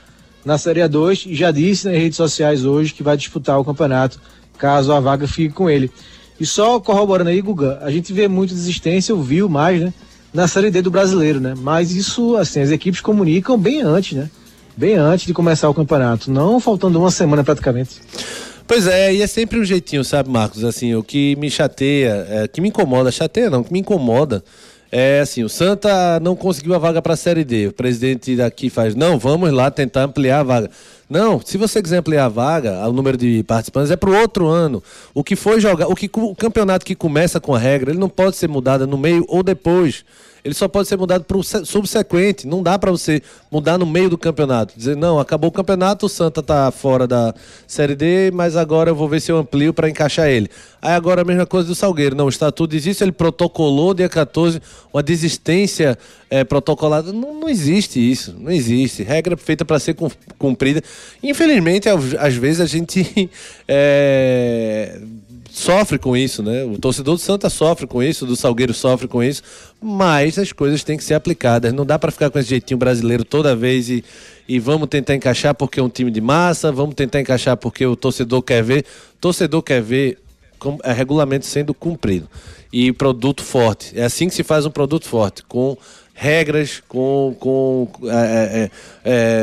na 0.44 0.56
Série 0.56 0.80
A2 0.80 1.26
e 1.26 1.34
já 1.34 1.50
disse 1.50 1.87
nas 1.87 1.96
redes 1.96 2.16
sociais 2.16 2.64
hoje 2.64 2.94
que 2.94 3.02
vai 3.02 3.16
disputar 3.16 3.58
o 3.58 3.64
campeonato 3.64 4.20
caso 4.58 4.92
a 4.92 5.00
vaga 5.00 5.26
fique 5.26 5.54
com 5.54 5.70
ele. 5.70 5.90
E 6.38 6.44
só 6.44 6.78
corroborando 6.78 7.30
aí, 7.30 7.40
Guga, 7.40 7.78
a 7.82 7.90
gente 7.90 8.12
vê 8.12 8.28
muita 8.28 8.54
desistência, 8.54 9.12
eu 9.12 9.22
viu 9.22 9.48
mais, 9.48 9.80
né? 9.80 9.94
Na 10.38 10.47
Série 10.47 10.71
D 10.71 10.80
do 10.83 10.88
brasileiro, 10.88 11.40
né? 11.40 11.52
Mas 11.59 11.90
isso, 11.90 12.37
assim, 12.37 12.61
as 12.61 12.71
equipes 12.71 13.00
comunicam 13.00 13.59
bem 13.59 13.83
antes, 13.83 14.16
né? 14.16 14.30
Bem 14.76 14.95
antes 14.95 15.26
de 15.26 15.35
começar 15.35 15.68
o 15.68 15.75
campeonato, 15.75 16.30
não 16.30 16.61
faltando 16.61 16.97
uma 16.97 17.11
semana 17.11 17.42
praticamente. 17.42 18.00
Pois 18.64 18.87
é, 18.87 19.12
e 19.12 19.21
é 19.21 19.26
sempre 19.26 19.59
um 19.59 19.64
jeitinho, 19.64 20.04
sabe, 20.04 20.30
Marcos? 20.30 20.62
Assim, 20.62 20.95
o 20.95 21.02
que 21.02 21.35
me 21.40 21.50
chateia, 21.50 22.25
é, 22.30 22.47
que 22.47 22.61
me 22.61 22.68
incomoda, 22.68 23.11
chateia 23.11 23.50
não, 23.50 23.64
que 23.64 23.73
me 23.73 23.80
incomoda 23.80 24.45
é 24.90 25.21
assim, 25.21 25.42
o 25.42 25.49
Santa 25.49 26.18
não 26.21 26.35
conseguiu 26.35 26.75
a 26.75 26.78
vaga 26.78 27.02
para 27.02 27.12
a 27.14 27.16
Série 27.16 27.45
D. 27.45 27.66
O 27.66 27.73
presidente 27.73 28.37
daqui 28.37 28.71
faz, 28.71 28.95
não, 28.95 29.18
vamos 29.18 29.52
lá 29.52 29.71
tentar 29.71 30.04
ampliar 30.04 30.40
a 30.40 30.42
vaga. 30.42 30.71
Não, 31.11 31.40
se 31.45 31.59
você 31.59 31.83
quiser 31.83 31.99
ampliar 31.99 32.26
a 32.26 32.28
vaga, 32.28 32.88
o 32.88 32.92
número 32.92 33.16
de 33.16 33.42
participantes 33.42 33.90
é 33.90 33.97
para 33.97 34.09
o 34.09 34.16
outro 34.16 34.47
ano. 34.47 34.83
O 35.12 35.23
que 35.23 35.37
foi 35.37 35.61
jogar, 35.61 35.88
o 35.88 35.95
que 35.95 36.09
o 36.14 36.35
campeonato 36.35 36.87
que 36.87 36.95
começa 36.95 37.40
com 37.40 37.54
a 37.54 37.59
regra, 37.59 37.90
ele 37.90 37.99
não 37.99 38.09
pode 38.09 38.37
ser 38.37 38.49
mudado 38.49 38.87
no 38.87 38.97
meio 38.97 39.25
ou 39.28 39.42
depois 39.42 40.04
ele 40.45 40.54
só 40.54 40.68
pode 40.68 40.88
ser 40.88 40.97
mudado 40.97 41.25
para 41.25 41.37
o 41.37 41.42
subsequente. 41.42 42.47
Não 42.47 42.62
dá 42.62 42.78
para 42.78 42.90
você 42.90 43.23
mudar 43.50 43.78
no 43.78 43.87
meio 43.87 44.09
do 44.09 44.18
campeonato. 44.18 44.75
Dizer, 44.76 44.97
não, 44.97 45.18
acabou 45.18 45.49
o 45.49 45.52
campeonato, 45.52 46.07
o 46.07 46.09
Santa 46.09 46.42
tá 46.42 46.71
fora 46.71 47.07
da 47.07 47.35
Série 47.66 47.95
D, 47.95 48.30
mas 48.33 48.57
agora 48.57 48.90
eu 48.90 48.95
vou 48.95 49.09
ver 49.09 49.21
se 49.21 49.33
eu 49.33 49.38
amplio 49.38 49.75
para 49.75 49.88
encaixar 49.88 50.28
ele. 50.28 50.50
Aí 50.80 50.92
agora 50.92 51.23
a 51.23 51.25
mesma 51.25 51.47
coisa 51.47 51.68
do 51.68 51.75
Salgueiro. 51.75 52.14
Não, 52.14 52.26
o 52.26 52.28
estatuto 52.28 52.75
existe, 52.75 53.02
ele 53.02 53.12
protocolou 53.12 53.95
dia 53.95 54.09
14 54.09 54.61
uma 54.92 55.02
desistência 55.02 55.99
é, 56.30 56.45
protocolada. 56.45 57.12
Não, 57.12 57.40
não 57.40 57.49
existe 57.49 57.99
isso, 57.99 58.37
não 58.38 58.50
existe. 58.50 59.02
Regra 59.02 59.37
feita 59.37 59.64
para 59.64 59.78
ser 59.78 59.97
cumprida. 60.38 60.83
Infelizmente, 61.23 61.88
às 61.88 62.35
vezes 62.35 62.61
a 62.61 62.66
gente 62.66 63.30
é, 63.66 65.00
sofre 65.50 65.99
com 65.99 66.17
isso, 66.17 66.43
né? 66.43 66.64
O 66.64 66.78
torcedor 66.78 67.17
do 67.17 67.21
Santa 67.21 67.49
sofre 67.50 67.87
com 67.87 68.02
isso, 68.02 68.26
do 68.26 68.37
Salgueiro 68.37 68.75
sofre 68.75 69.09
com 69.09 69.23
isso, 69.23 69.43
mas 69.81 70.38
as 70.38 70.53
coisas 70.53 70.85
têm 70.85 70.96
que 70.96 71.05
ser 71.05 71.14
aplicadas. 71.14 71.72
Não 71.72 71.85
dá 71.85 71.99
para 71.99 72.11
ficar 72.11 72.31
com 72.31 72.38
esse 72.38 72.51
jeitinho 72.51 72.79
brasileiro 72.79 73.25
toda 73.25 73.57
vez 73.57 73.88
e, 73.88 74.05
e 74.49 74.59
vamos 74.59 74.88
tentar 74.88 75.14
encaixar 75.14 75.55
porque 75.55 75.81
é 75.81 75.83
um 75.83 75.88
time 75.88 76.11
de 76.11 76.20
massa, 76.20 76.70
vamos 76.70 76.94
tentar 76.94 77.20
encaixar 77.20 77.57
porque 77.57 77.85
o 77.87 77.96
torcedor 77.96 78.42
quer 78.42 78.62
ver. 78.62 78.85
Torcedor 79.20 79.62
quer 79.62 79.83
ver 79.83 80.18
com, 80.59 80.79
é, 80.83 80.92
regulamento 80.92 81.46
sendo 81.46 81.72
cumprido 81.72 82.29
e 82.72 82.92
produto 82.92 83.42
forte. 83.42 83.99
É 83.99 84.05
assim 84.05 84.29
que 84.29 84.35
se 84.35 84.44
faz 84.44 84.66
um 84.66 84.70
produto 84.70 85.07
forte, 85.07 85.42
com 85.44 85.77
regras, 86.18 86.83
com, 86.88 87.37
com 87.38 87.88
é, 88.04 88.09
é, 88.09 88.11
é, 88.14 88.70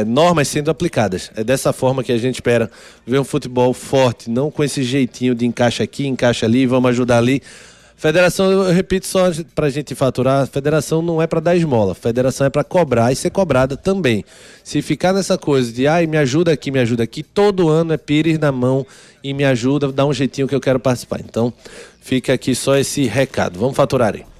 é, 0.01 0.05
normas 0.05 0.49
sendo 0.49 0.69
aplicadas. 0.69 1.31
É 1.33 1.41
dessa 1.41 1.71
forma 1.71 2.03
que 2.03 2.11
a 2.11 2.17
gente 2.17 2.35
espera 2.35 2.69
ver 3.07 3.17
um 3.17 3.23
futebol 3.23 3.73
forte, 3.73 4.29
não 4.29 4.51
com 4.51 4.61
esse 4.61 4.83
jeitinho 4.83 5.33
de 5.33 5.45
encaixa 5.45 5.83
aqui, 5.83 6.05
encaixa 6.05 6.45
ali, 6.45 6.65
vamos 6.67 6.89
ajudar 6.89 7.19
ali. 7.19 7.41
Federação, 7.95 8.51
eu 8.51 8.73
repito 8.73 9.07
só 9.07 9.31
para 9.55 9.67
a 9.67 9.69
gente 9.69 9.95
faturar, 9.95 10.45
federação 10.47 11.01
não 11.01 11.21
é 11.21 11.27
para 11.27 11.39
dar 11.39 11.55
esmola, 11.55 11.95
federação 11.95 12.45
é 12.45 12.49
para 12.49 12.61
cobrar 12.61 13.09
e 13.09 13.15
ser 13.15 13.29
cobrada 13.29 13.77
também. 13.77 14.25
Se 14.61 14.81
ficar 14.81 15.13
nessa 15.13 15.38
coisa 15.38 15.71
de, 15.71 15.88
ai, 15.88 16.05
me 16.05 16.17
ajuda 16.17 16.51
aqui, 16.51 16.71
me 16.71 16.79
ajuda 16.79 17.03
aqui, 17.03 17.23
todo 17.23 17.69
ano 17.69 17.93
é 17.93 17.97
pires 17.97 18.38
na 18.38 18.51
mão 18.51 18.85
e 19.23 19.33
me 19.33 19.45
ajuda, 19.45 19.93
dá 19.93 20.05
um 20.05 20.13
jeitinho 20.13 20.45
que 20.45 20.53
eu 20.53 20.59
quero 20.59 20.79
participar. 20.79 21.21
Então, 21.21 21.53
fica 22.01 22.33
aqui 22.33 22.53
só 22.53 22.75
esse 22.75 23.05
recado. 23.05 23.57
Vamos 23.57 23.77
faturar 23.77 24.13
aí. 24.13 24.35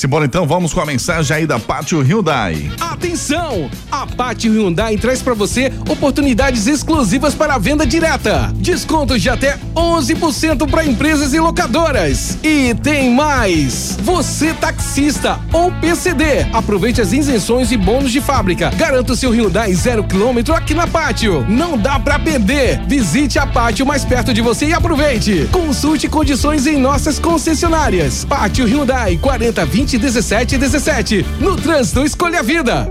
Simbora 0.00 0.24
então, 0.24 0.46
vamos 0.46 0.72
com 0.72 0.80
a 0.80 0.86
mensagem 0.86 1.36
aí 1.36 1.46
da 1.46 1.58
Pátio 1.58 2.00
Hyundai. 2.00 2.72
Atenção! 2.80 3.70
A 3.92 4.06
Pátio 4.06 4.50
Hyundai 4.50 4.96
traz 4.96 5.20
para 5.20 5.34
você 5.34 5.70
oportunidades 5.90 6.66
exclusivas 6.66 7.34
para 7.34 7.56
a 7.56 7.58
venda 7.58 7.84
direta. 7.84 8.50
Descontos 8.54 9.20
de 9.20 9.28
até 9.28 9.58
11% 9.76 10.70
para 10.70 10.86
empresas 10.86 11.34
e 11.34 11.38
locadoras. 11.38 12.38
E 12.42 12.74
tem 12.76 13.12
mais! 13.12 13.98
Você 14.00 14.54
taxista 14.54 15.38
ou 15.52 15.70
PCD, 15.70 16.46
aproveite 16.50 17.02
as 17.02 17.12
isenções 17.12 17.70
e 17.70 17.76
bônus 17.76 18.10
de 18.10 18.22
fábrica. 18.22 18.70
Garanta 18.70 19.12
o 19.12 19.16
seu 19.16 19.30
Hyundai 19.34 19.74
zero 19.74 20.02
quilômetro 20.02 20.54
aqui 20.54 20.72
na 20.72 20.86
Pátio. 20.86 21.44
Não 21.46 21.76
dá 21.76 22.00
para 22.00 22.18
perder. 22.18 22.80
Visite 22.86 23.38
a 23.38 23.46
Pátio 23.46 23.84
mais 23.84 24.02
perto 24.02 24.32
de 24.32 24.40
você 24.40 24.68
e 24.68 24.72
aproveite. 24.72 25.46
Consulte 25.52 26.08
condições 26.08 26.66
em 26.66 26.78
nossas 26.78 27.18
concessionárias. 27.18 28.24
Pátio 28.24 28.64
Hyundai 28.64 29.18
4020 29.20 29.89
20 29.90 29.98
17 29.98 30.56
17. 30.56 31.26
No 31.40 31.56
trânsito, 31.56 32.04
escolha 32.04 32.38
a 32.38 32.42
vida. 32.42 32.86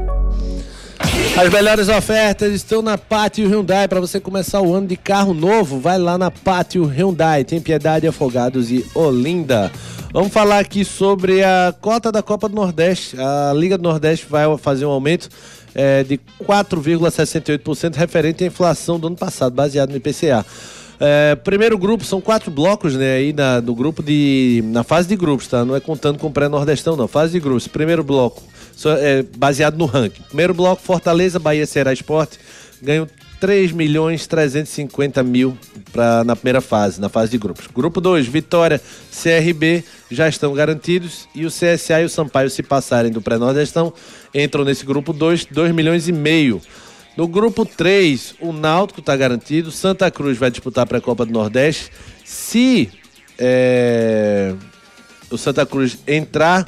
As 1.38 1.50
melhores 1.50 1.88
ofertas 1.88 2.52
estão 2.52 2.82
na 2.82 2.98
Pátio 2.98 3.48
Hyundai 3.48 3.88
para 3.88 4.02
você 4.02 4.20
começar 4.20 4.60
o 4.60 4.76
ano 4.76 4.88
de 4.88 4.98
carro 4.98 5.34
novo. 5.34 5.80
Vai 5.80 5.98
lá 5.98 6.18
na 6.18 6.30
Pátio 6.30 6.84
Hyundai, 6.84 7.46
tem 7.46 7.62
Piedade, 7.62 8.06
Afogados 8.06 8.70
e 8.70 8.86
Olinda. 8.94 9.72
Vamos 10.12 10.34
falar 10.34 10.60
aqui 10.60 10.84
sobre 10.84 11.42
a 11.42 11.74
cota 11.80 12.12
da 12.12 12.22
Copa 12.22 12.50
do 12.50 12.56
Nordeste. 12.56 13.16
A 13.18 13.54
Liga 13.56 13.78
do 13.78 13.84
Nordeste 13.84 14.26
vai 14.30 14.46
fazer 14.58 14.86
um 14.86 14.90
aumento 14.92 15.30
é, 15.74 16.04
de 16.04 16.20
4,68% 16.44 17.96
referente 17.96 18.44
à 18.44 18.48
inflação 18.48 19.00
do 19.00 19.08
ano 19.08 19.16
passado, 19.16 19.54
baseado 19.54 19.92
no 19.92 19.96
IPCA. 19.96 20.46
É, 21.00 21.36
primeiro 21.36 21.78
grupo, 21.78 22.04
são 22.04 22.20
quatro 22.20 22.52
blocos, 22.52 22.96
né? 22.96 23.14
Aí 23.14 23.34
na, 23.34 23.62
no 23.62 23.74
grupo 23.74 24.04
de. 24.04 24.62
Na 24.66 24.84
fase 24.84 25.08
de 25.08 25.16
grupos, 25.16 25.48
tá? 25.48 25.64
Não 25.64 25.76
é 25.76 25.80
contando 25.80 26.20
com 26.20 26.28
o 26.28 26.32
pré-nordestão, 26.32 26.98
não. 26.98 27.08
Fase 27.08 27.32
de 27.34 27.40
grupos. 27.40 27.68
Primeiro 27.68 28.04
bloco, 28.04 28.44
só, 28.76 28.92
é, 28.94 29.24
baseado 29.38 29.78
no 29.78 29.86
ranking. 29.86 30.24
Primeiro 30.24 30.54
bloco, 30.54 30.82
Fortaleza, 30.82 31.40
Bahia, 31.40 31.66
Ceará 31.66 31.94
Esporte. 31.94 32.38
Ganham 32.82 33.08
3 33.40 33.72
milhões 33.72 34.28
350 34.28 35.24
mil 35.24 35.58
pra, 35.92 36.24
na 36.24 36.36
primeira 36.36 36.60
fase, 36.60 37.00
na 37.00 37.08
fase 37.08 37.32
de 37.32 37.38
grupos. 37.38 37.68
Grupo 37.68 38.02
2, 38.02 38.28
Vitória, 38.28 38.82
CRB 39.12 39.84
já 40.12 40.28
estão 40.28 40.54
garantidos 40.54 41.28
e 41.34 41.46
o 41.46 41.50
CSA 41.50 42.02
e 42.02 42.06
o 42.06 42.10
Sampaio, 42.10 42.50
se 42.50 42.62
passarem 42.62 43.12
do 43.12 43.22
pré-nordestão, 43.22 43.94
entram 44.36 44.66
nesse 44.66 44.86
grupo 44.86 45.14
2, 45.14 45.46
2 45.46 45.72
milhões 45.74 46.08
e 46.08 46.12
meio. 46.12 46.62
No 47.20 47.28
grupo 47.28 47.66
3, 47.66 48.36
o 48.40 48.54
Náutico 48.54 49.02
está 49.02 49.14
garantido. 49.14 49.74
Santa 49.74 50.10
Cruz 50.10 50.38
vai 50.38 50.50
disputar 50.50 50.88
para 50.88 51.00
a 51.00 51.02
Copa 51.02 51.26
do 51.26 51.34
Nordeste. 51.34 51.92
Se 52.24 52.90
é, 53.38 54.56
o 55.30 55.38
Santa 55.38 55.66
Cruz 55.66 55.98
entrar, 56.08 56.66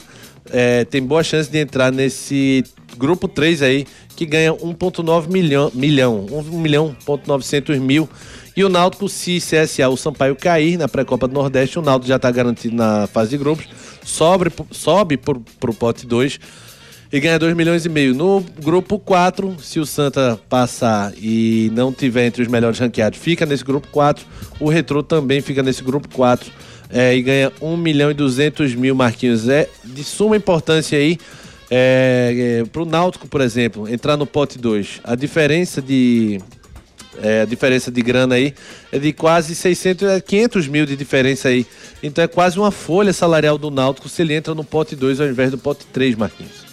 é, 0.52 0.84
tem 0.84 1.02
boa 1.02 1.24
chance 1.24 1.50
de 1.50 1.58
entrar 1.58 1.90
nesse 1.90 2.66
grupo 2.98 3.30
3 3.30 3.62
aí, 3.62 3.88
que 4.14 4.26
ganha 4.26 4.54
1,9 4.54 5.30
milhão, 5.32 5.72
milhão, 5.74 6.26
1 6.30 6.60
milhão, 6.60 6.98
900 7.26 7.80
mil. 7.80 8.10
E 8.54 8.66
o 8.66 8.68
Náutico, 8.68 9.08
se 9.08 9.38
CSA 9.38 9.88
o 9.88 9.96
Sampaio 9.96 10.36
cair 10.36 10.78
na 10.78 10.90
pré-copa 10.90 11.30
do 11.30 11.34
Nordeste, 11.34 11.80
o 11.80 11.82
Náutico 11.82 12.10
já 12.10 12.18
está 12.18 12.30
garantido 12.30 12.76
na 12.76 13.08
fase 13.08 13.30
de 13.30 13.38
grupos, 13.38 13.70
sobe, 14.04 14.52
sobe 14.70 15.16
para 15.16 15.72
o 15.72 15.74
pote 15.74 16.06
2 16.06 16.38
e 17.12 17.19
ganha 17.19 17.38
2 17.38 17.56
milhões 17.56 17.86
e 17.86 17.89
meio. 17.89 18.13
No 18.15 18.43
grupo 18.62 18.97
4, 18.97 19.58
se 19.62 19.80
o 19.80 19.86
Santa 19.86 20.39
passar 20.47 21.13
e 21.17 21.69
não 21.74 21.91
tiver 21.91 22.26
entre 22.26 22.41
os 22.41 22.47
melhores 22.47 22.80
ranqueados, 22.80 23.19
fica 23.19 23.45
nesse 23.45 23.63
grupo 23.63 23.88
4. 23.89 24.26
O 24.60 24.69
Retro 24.69 25.04
também 25.04 25.41
fica 25.41 25.62
nesse 25.62 25.84
grupo 25.84 26.08
4 26.10 26.52
é, 26.89 27.15
e 27.15 27.21
ganha 27.21 27.52
1 27.62 27.78
milhão 27.78 28.12
e 28.12 28.13
200 28.13 28.76
mil 28.76 28.95
marquinhos. 28.95 29.50
É 29.50 29.67
de 29.84 30.04
suma 30.04 30.38
importância 30.38 30.97
aí 30.97 31.17
É, 31.74 32.60
é, 32.62 32.65
pro 32.65 32.86
Náutico, 32.86 33.28
por 33.30 33.39
exemplo, 33.39 33.88
entrar 33.88 34.17
no 34.17 34.26
pote 34.26 34.58
2, 34.58 35.00
a 35.06 35.15
diferença 35.15 35.82
de. 35.82 36.38
é, 37.24 37.41
a 37.43 37.45
diferença 37.45 37.89
de 37.89 38.02
grana 38.02 38.36
aí 38.36 38.54
é 38.91 39.00
de 39.00 39.13
quase 39.13 39.56
600, 39.56 40.08
é 40.10 40.19
500 40.19 40.67
mil 40.67 40.86
de 40.86 40.97
diferença 40.97 41.47
aí. 41.47 41.65
Então 42.04 42.24
é 42.24 42.28
quase 42.28 42.60
uma 42.60 42.71
folha 42.71 43.13
salarial 43.13 43.58
do 43.58 43.71
Náutico 43.71 44.10
se 44.10 44.21
ele 44.21 44.34
entra 44.34 44.54
no 44.54 44.65
pote 44.65 44.97
2 44.97 45.21
ao 45.21 45.28
invés 45.28 45.50
do 45.52 45.58
pote 45.58 45.86
3, 45.93 46.15
Marquinhos. 46.15 46.71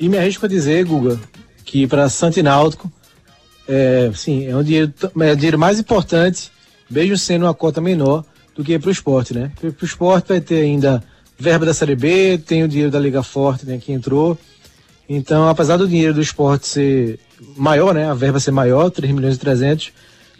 E 0.00 0.08
me 0.08 0.16
arrisco 0.16 0.46
a 0.46 0.48
dizer, 0.48 0.84
Guga, 0.86 1.20
que 1.64 1.86
para 1.86 2.08
Santo 2.08 2.40
e 2.40 2.42
Náutico, 2.42 2.90
é, 3.68 4.10
sim, 4.14 4.46
é 4.46 4.56
um 4.56 4.62
dinheiro, 4.62 4.92
é 5.20 5.32
o 5.32 5.36
dinheiro 5.36 5.58
mais 5.58 5.78
importante, 5.78 6.50
mesmo 6.90 7.18
sendo 7.18 7.44
uma 7.44 7.52
cota 7.52 7.82
menor, 7.82 8.24
do 8.54 8.64
que 8.64 8.78
para 8.78 8.88
o 8.88 8.92
esporte, 8.92 9.34
né? 9.34 9.52
Para 9.60 9.68
o 9.68 9.84
esporte 9.84 10.28
vai 10.28 10.40
ter 10.40 10.62
ainda 10.62 11.04
verba 11.38 11.66
da 11.66 11.74
Série 11.74 11.94
B, 11.94 12.38
tem 12.38 12.64
o 12.64 12.68
dinheiro 12.68 12.90
da 12.90 12.98
Liga 12.98 13.22
Forte 13.22 13.64
né, 13.66 13.78
que 13.78 13.92
entrou. 13.92 14.36
Então, 15.08 15.48
apesar 15.48 15.76
do 15.76 15.86
dinheiro 15.86 16.14
do 16.14 16.20
esporte 16.20 16.66
ser 16.66 17.20
maior, 17.56 17.94
né? 17.94 18.10
A 18.10 18.14
verba 18.14 18.40
ser 18.40 18.50
maior, 18.50 18.90
3 18.90 19.12
milhões 19.12 19.36
e 19.36 19.38
300, 19.38 19.92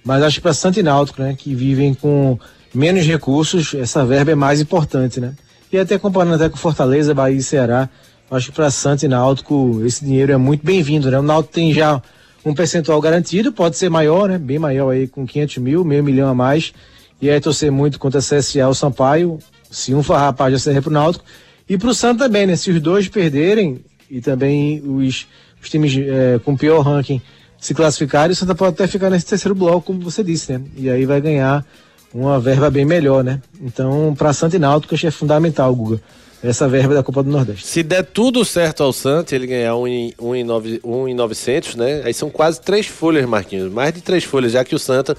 mas 0.04 0.22
acho 0.22 0.36
que 0.36 0.42
para 0.42 0.54
Santo 0.54 0.80
e 0.80 0.82
né? 0.82 1.34
Que 1.36 1.54
vivem 1.54 1.94
com 1.94 2.38
menos 2.74 3.06
recursos, 3.06 3.74
essa 3.74 4.04
verba 4.04 4.32
é 4.32 4.34
mais 4.34 4.60
importante, 4.60 5.20
né? 5.20 5.34
E 5.72 5.78
até 5.78 5.98
comparando 5.98 6.34
até 6.34 6.48
com 6.48 6.56
Fortaleza, 6.56 7.14
Bahia 7.14 7.36
e 7.36 7.42
Ceará, 7.42 7.88
acho 8.30 8.50
que 8.50 8.52
para 8.56 8.70
Santo 8.70 9.04
e 9.04 9.08
Náutico 9.08 9.82
esse 9.84 10.04
dinheiro 10.04 10.32
é 10.32 10.36
muito 10.36 10.64
bem-vindo, 10.64 11.10
né? 11.10 11.18
O 11.18 11.22
Náutico 11.22 11.54
tem 11.54 11.72
já 11.72 12.00
um 12.44 12.54
percentual 12.54 13.00
garantido, 13.00 13.52
pode 13.52 13.76
ser 13.76 13.90
maior, 13.90 14.28
né? 14.28 14.38
Bem 14.38 14.58
maior 14.58 14.90
aí, 14.90 15.06
com 15.06 15.26
500 15.26 15.58
mil, 15.58 15.84
meio 15.84 16.02
milhão 16.02 16.28
a 16.28 16.34
mais. 16.34 16.72
E 17.20 17.28
aí 17.28 17.40
torcer 17.40 17.70
muito 17.70 17.98
contra 17.98 18.20
a 18.20 18.22
CSA 18.22 18.68
o 18.68 18.74
Sampaio, 18.74 19.38
se 19.70 19.94
um 19.94 20.02
farrapar 20.02 20.50
já 20.50 20.58
serve 20.58 20.80
pro 20.80 20.90
Náutico. 20.90 21.24
E 21.68 21.76
pro 21.76 21.92
Santos 21.92 22.24
também, 22.24 22.46
né? 22.46 22.56
Se 22.56 22.70
os 22.70 22.80
dois 22.80 23.08
perderem 23.08 23.84
e 24.10 24.20
também 24.20 24.82
os, 24.84 25.26
os 25.62 25.68
times 25.68 25.96
é, 25.96 26.40
com 26.44 26.56
pior 26.56 26.80
ranking 26.80 27.20
se 27.58 27.74
classificarem, 27.74 28.32
o 28.32 28.36
Santa 28.36 28.54
pode 28.54 28.72
até 28.72 28.86
ficar 28.86 29.10
nesse 29.10 29.26
terceiro 29.26 29.54
bloco, 29.54 29.82
como 29.82 30.00
você 30.00 30.24
disse, 30.24 30.52
né? 30.52 30.62
E 30.76 30.88
aí 30.88 31.04
vai 31.04 31.20
ganhar 31.20 31.64
uma 32.12 32.40
verba 32.40 32.70
bem 32.70 32.84
melhor, 32.84 33.22
né? 33.22 33.40
Então, 33.60 34.14
para 34.16 34.32
Santa 34.32 34.56
e 34.56 34.58
Náutico, 34.58 34.94
acho 34.94 35.02
que 35.02 35.06
é 35.06 35.10
fundamental, 35.10 35.74
Guga, 35.74 36.00
essa 36.42 36.68
verba 36.68 36.94
da 36.94 37.02
Copa 37.02 37.22
do 37.22 37.30
Nordeste. 37.30 37.66
Se 37.66 37.82
der 37.82 38.04
tudo 38.04 38.44
certo 38.44 38.82
ao 38.82 38.92
Santos, 38.92 39.32
ele 39.32 39.46
ganhar 39.46 39.76
um 39.76 39.86
em, 39.86 40.14
um 40.20 40.34
em, 40.34 40.42
nove, 40.42 40.80
um 40.82 41.06
em 41.06 41.14
900, 41.14 41.76
né? 41.76 42.02
Aí 42.04 42.14
são 42.14 42.30
quase 42.30 42.60
três 42.60 42.86
folhas, 42.86 43.26
Marquinhos. 43.26 43.72
Mais 43.72 43.92
de 43.92 44.00
três 44.00 44.24
folhas, 44.24 44.52
já 44.52 44.64
que 44.64 44.74
o 44.74 44.78
Santa 44.78 45.16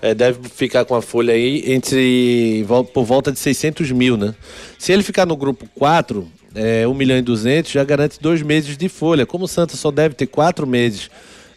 é, 0.00 0.14
deve 0.14 0.48
ficar 0.48 0.84
com 0.84 0.94
a 0.94 1.02
folha 1.02 1.32
aí 1.32 1.62
entre 1.72 2.66
por 2.92 3.04
volta 3.04 3.30
de 3.30 3.38
600 3.38 3.92
mil, 3.92 4.16
né? 4.16 4.34
Se 4.78 4.92
ele 4.92 5.02
ficar 5.02 5.26
no 5.26 5.36
grupo 5.36 5.66
4, 5.74 6.26
é, 6.54 6.86
1 6.86 6.94
milhão 6.94 7.18
e 7.18 7.22
200 7.22 7.70
já 7.70 7.84
garante 7.84 8.20
dois 8.20 8.42
meses 8.42 8.76
de 8.76 8.88
folha. 8.88 9.24
Como 9.24 9.44
o 9.44 9.48
Santa 9.48 9.76
só 9.76 9.90
deve 9.90 10.14
ter 10.14 10.26
quatro 10.26 10.66
meses 10.66 11.08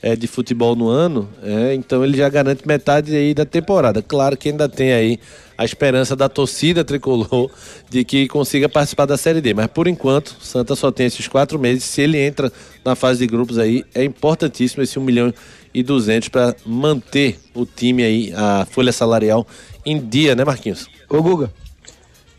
é, 0.06 0.15
de 0.15 0.28
futebol 0.28 0.76
no 0.76 0.88
ano, 0.88 1.28
é, 1.41 1.74
então 1.74 2.06
ele 2.06 2.15
já 2.15 2.30
garante 2.30 2.68
metade 2.68 3.15
aí 3.15 3.34
da 3.34 3.44
temporada. 3.44 4.04
Claro 4.04 4.38
que 4.38 4.50
ainda 4.50 4.70
tem 4.70 4.94
aí 4.94 5.20
a 5.58 5.65
esperança 5.65 6.15
da 6.15 6.30
torcida 6.30 6.84
tricolor 6.86 7.50
de 7.89 8.04
que 8.04 8.28
consiga 8.28 8.70
participar 8.70 9.08
da 9.08 9.18
Série 9.18 9.41
D. 9.41 9.56
Mas 9.56 9.65
por 9.65 9.88
enquanto, 9.88 10.38
Santa 10.39 10.76
só 10.76 10.91
tem 10.91 11.08
esses 11.08 11.28
quatro 11.28 11.58
meses. 11.58 11.86
Se 11.86 12.02
ele 12.02 12.20
entra 12.20 12.54
na 12.86 12.94
fase 12.94 13.18
de 13.18 13.26
grupos 13.26 13.58
aí, 13.58 13.84
é 13.96 14.04
importantíssimo 14.04 14.84
esse 14.84 15.00
1 15.00 15.02
milhão 15.02 15.34
e 15.74 15.82
200 15.82 16.30
para 16.30 16.56
manter 16.63 17.39
o 17.56 17.65
time 17.65 18.04
aí, 18.04 18.32
a 18.36 18.63
folha 18.70 18.91
salarial 18.91 19.48
em 19.84 20.00
dia, 20.00 20.36
né, 20.36 20.46
Marquinhos? 20.46 20.88
Ô, 21.10 21.20
Guga. 21.20 21.52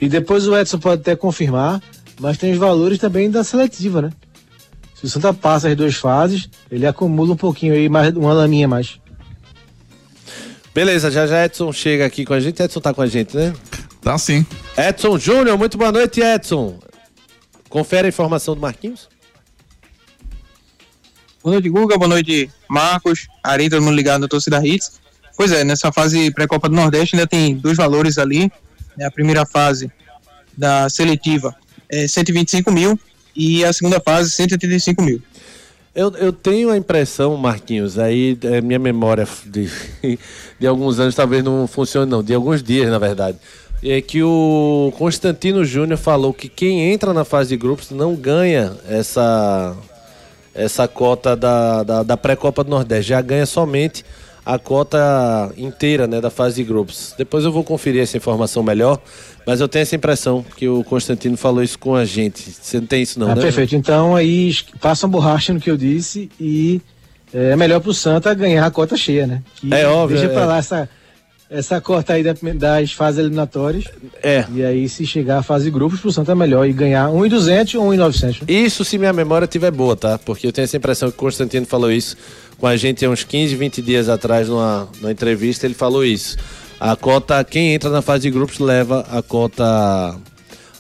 E 0.01 0.09
depois 0.09 0.47
o 0.47 0.57
Edson 0.57 0.79
pode 0.79 1.01
até 1.01 1.17
confirmar, 1.17 1.83
mas 2.21 2.39
tem 2.39 2.53
os 2.53 2.59
valores 2.59 3.01
também 3.01 3.29
da 3.29 3.43
seletiva, 3.43 4.03
né? 4.03 4.11
Se 4.97 5.05
o 5.05 5.09
Santa 5.11 5.35
passa 5.35 5.69
as 5.69 5.77
duas 5.77 5.95
fases, 5.95 6.49
ele 6.71 6.87
acumula 6.87 7.35
um 7.35 7.37
pouquinho 7.37 7.75
aí, 7.75 7.87
mais 7.87 8.17
uma 8.17 8.33
laminha 8.33 8.67
mais. 8.67 8.99
Beleza, 10.75 11.11
já 11.11 11.27
já 11.27 11.45
Edson 11.45 11.71
chega 11.71 12.07
aqui 12.07 12.25
com 12.25 12.33
a 12.33 12.41
gente. 12.41 12.63
Edson 12.63 12.81
tá 12.81 12.95
com 12.95 13.03
a 13.03 13.07
gente, 13.07 13.37
né? 13.37 13.53
Tá 14.01 14.17
sim. 14.17 14.47
Edson 14.77 15.19
Júnior, 15.19 15.59
muito 15.59 15.77
boa 15.77 15.93
noite, 15.93 16.23
Edson. 16.23 16.79
Confere 17.69 18.07
a 18.07 18.09
informação 18.09 18.55
do 18.55 18.61
Marquinhos. 18.63 19.07
Boa 21.45 21.55
noite, 21.55 21.69
Guga. 21.69 21.99
Boa 21.99 22.09
noite, 22.09 22.51
Marcos. 22.67 23.29
Ari, 23.45 23.69
todo 23.69 23.83
mundo 23.83 23.95
ligado 23.95 24.23
na 24.23 24.29
torcida 24.29 24.67
Hits. 24.67 24.99
Pois 25.37 25.53
é, 25.53 25.63
nessa 25.63 25.93
fase 25.93 26.31
pré-Copa 26.31 26.71
do 26.71 26.75
Nordeste 26.75 27.17
ainda 27.17 27.27
tem 27.27 27.55
dois 27.55 27.77
valores 27.77 28.17
ali. 28.17 28.51
Né? 28.97 29.05
A 29.05 29.11
primeira 29.11 29.45
fase 29.45 29.93
da 30.57 30.89
seletiva 30.89 31.55
é 31.91 32.09
125 32.09 32.73
mil 32.73 32.99
e 33.37 33.65
a 33.65 33.73
segunda 33.73 34.01
fase 34.01 34.31
185 34.31 35.03
mil. 35.03 35.23
Eu, 35.95 36.11
eu 36.17 36.33
tenho 36.33 36.71
a 36.71 36.77
impressão, 36.77 37.37
Marquinhos, 37.37 37.99
aí 37.99 38.37
é 38.43 38.61
minha 38.61 38.79
memória 38.79 39.27
de, 39.47 39.71
de 40.61 40.67
alguns 40.67 41.01
anos 41.01 41.15
talvez 41.15 41.43
não 41.43 41.67
funcione 41.67 42.11
não, 42.11 42.23
de 42.23 42.35
alguns 42.35 42.63
dias 42.63 42.91
na 42.91 42.99
verdade, 42.99 43.39
é 43.83 44.01
que 44.01 44.23
o 44.23 44.93
Constantino 44.99 45.65
Júnior 45.65 45.99
falou 45.99 46.35
que 46.35 46.49
quem 46.49 46.93
entra 46.93 47.15
na 47.15 47.25
fase 47.25 47.51
de 47.51 47.57
grupos 47.57 47.91
não 47.91 48.15
ganha 48.15 48.77
essa 48.89 49.77
essa 50.55 50.89
cota 50.89 51.37
da, 51.37 51.83
da, 51.83 52.03
da 52.03 52.17
pré-copa 52.17 52.65
do 52.65 52.71
Nordeste, 52.71 53.11
já 53.11 53.21
ganha 53.21 53.45
somente 53.45 54.05
a 54.47 54.61
cota 54.61 55.53
inteira 55.59 56.07
né, 56.07 56.21
da 56.21 56.31
fase 56.31 56.63
de 56.63 56.65
grupos. 56.65 57.13
Depois 57.19 57.45
eu 57.45 57.51
vou 57.51 57.65
conferir 57.65 58.01
essa 58.01 58.17
informação 58.17 58.63
melhor, 58.63 59.01
mas 59.45 59.61
eu 59.61 59.67
tenho 59.67 59.83
essa 59.83 59.97
impressão 59.97 60.47
que 60.57 60.69
o 60.69 60.85
Constantino 60.85 61.37
falou 61.37 61.65
isso 61.65 61.77
com 61.77 61.97
a 61.97 62.05
gente. 62.05 62.53
Você 62.53 62.79
não 62.79 62.87
tem 62.87 63.03
isso 63.03 63.19
não, 63.19 63.33
ah, 63.33 63.35
né? 63.35 63.43
Perfeito. 63.43 63.75
Então 63.75 64.15
aí 64.15 64.55
passa 64.81 65.05
uma 65.05 65.11
borracha 65.11 65.53
no 65.53 65.59
que 65.59 65.69
eu 65.69 65.77
disse 65.77 66.31
e 66.39 66.81
é 67.35 67.57
melhor 67.57 67.81
pro 67.81 67.93
Santa 67.93 68.33
ganhar 68.35 68.65
a 68.65 68.71
cota 68.71 68.97
cheia, 68.97 69.27
né? 69.27 69.43
Que 69.57 69.75
é 69.75 69.85
óbvio. 69.89 70.17
Deixa 70.17 70.31
é... 70.31 70.35
pra 70.35 70.47
lá 70.47 70.59
essa, 70.59 70.89
essa 71.49 71.81
cota 71.81 72.15
aí 72.15 72.23
das 72.23 72.93
fases 72.93 73.21
eliminatórias. 73.21 73.85
É. 74.23 74.45
E 74.53 74.65
aí 74.65 74.89
se 74.89 75.07
chegar 75.07 75.39
à 75.39 75.43
fase 75.43 75.67
de 75.67 75.71
grupos 75.71 76.01
pro 76.01 76.11
Santa 76.11 76.33
é 76.33 76.35
melhor 76.35 76.69
e 76.69 76.73
ganhar 76.73 77.09
1,200 77.11 77.75
ou 77.77 77.85
1,900. 77.91 78.43
Isso 78.49 78.85
se 78.85 78.99
minha 78.99 79.13
memória 79.13 79.47
tiver 79.47 79.71
boa, 79.71 79.97
tá? 79.97 80.19
Porque 80.19 80.47
eu 80.47 80.53
tenho 80.53 80.65
essa 80.65 80.77
impressão 80.77 81.11
que 81.11 81.17
o 81.17 81.19
Constantino 81.19 81.67
falou 81.67 81.91
isso 81.91 82.17
com 82.59 82.67
a 82.67 82.77
gente 82.77 83.05
há 83.05 83.11
uns 83.11 83.23
15, 83.23 83.55
20 83.55 83.83
dias 83.83 84.09
atrás 84.09 84.49
numa, 84.49 84.89
numa 85.01 85.13
entrevista, 85.13 85.67
ele 85.67 85.75
falou 85.75 86.05
isso. 86.05 86.37
A 86.81 86.97
cota, 86.97 87.43
quem 87.45 87.75
entra 87.75 87.91
na 87.91 88.03
fase 88.03 88.23
de 88.23 88.31
grupos 88.31 88.59
leva 88.59 89.07
a 89.11 89.23
cota 89.23 90.19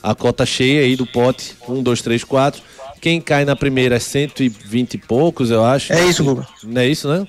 a 0.03 0.15
cota 0.15 0.47
cheia 0.47 0.83
aí 0.83 0.95
do 0.95 1.07
pote, 1.07 1.57
1, 1.69 1.83
2, 1.83 2.03
3, 2.03 2.25
4. 2.25 2.63
Quem 3.01 3.21
cai 3.21 3.45
na 3.45 3.57
primeira 3.57 3.97
é 3.97 3.99
120 3.99 4.95
e 4.95 4.99
poucos, 4.99 5.51
eu 5.51 5.65
acho. 5.65 5.93
É 5.93 6.05
isso, 6.07 6.23
Guga. 6.23 6.47
Não 6.63 6.81
é 6.81 6.87
isso, 6.87 7.09
né? 7.09 7.27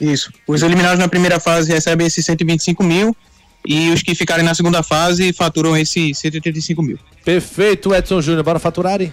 Isso. 0.00 0.32
Os 0.46 0.62
eliminados 0.62 0.98
na 0.98 1.08
primeira 1.08 1.38
fase 1.38 1.72
recebem 1.72 2.06
esses 2.06 2.24
125 2.24 2.82
mil 2.82 3.16
e 3.66 3.90
os 3.90 4.02
que 4.02 4.14
ficarem 4.14 4.44
na 4.44 4.54
segunda 4.54 4.82
fase 4.82 5.32
faturam 5.32 5.76
esses 5.76 6.18
185 6.18 6.82
mil. 6.82 6.98
Perfeito, 7.24 7.94
Edson 7.94 8.20
Júnior. 8.20 8.44
Bora 8.44 8.58
faturarem? 8.58 9.12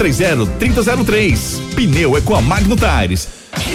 730 0.01 0.57
3003. 0.57 1.61
Pneu 1.75 2.17
é 2.17 2.21
com 2.21 2.35
a 2.35 2.41
Magno 2.41 2.75
Tires. 2.75 3.27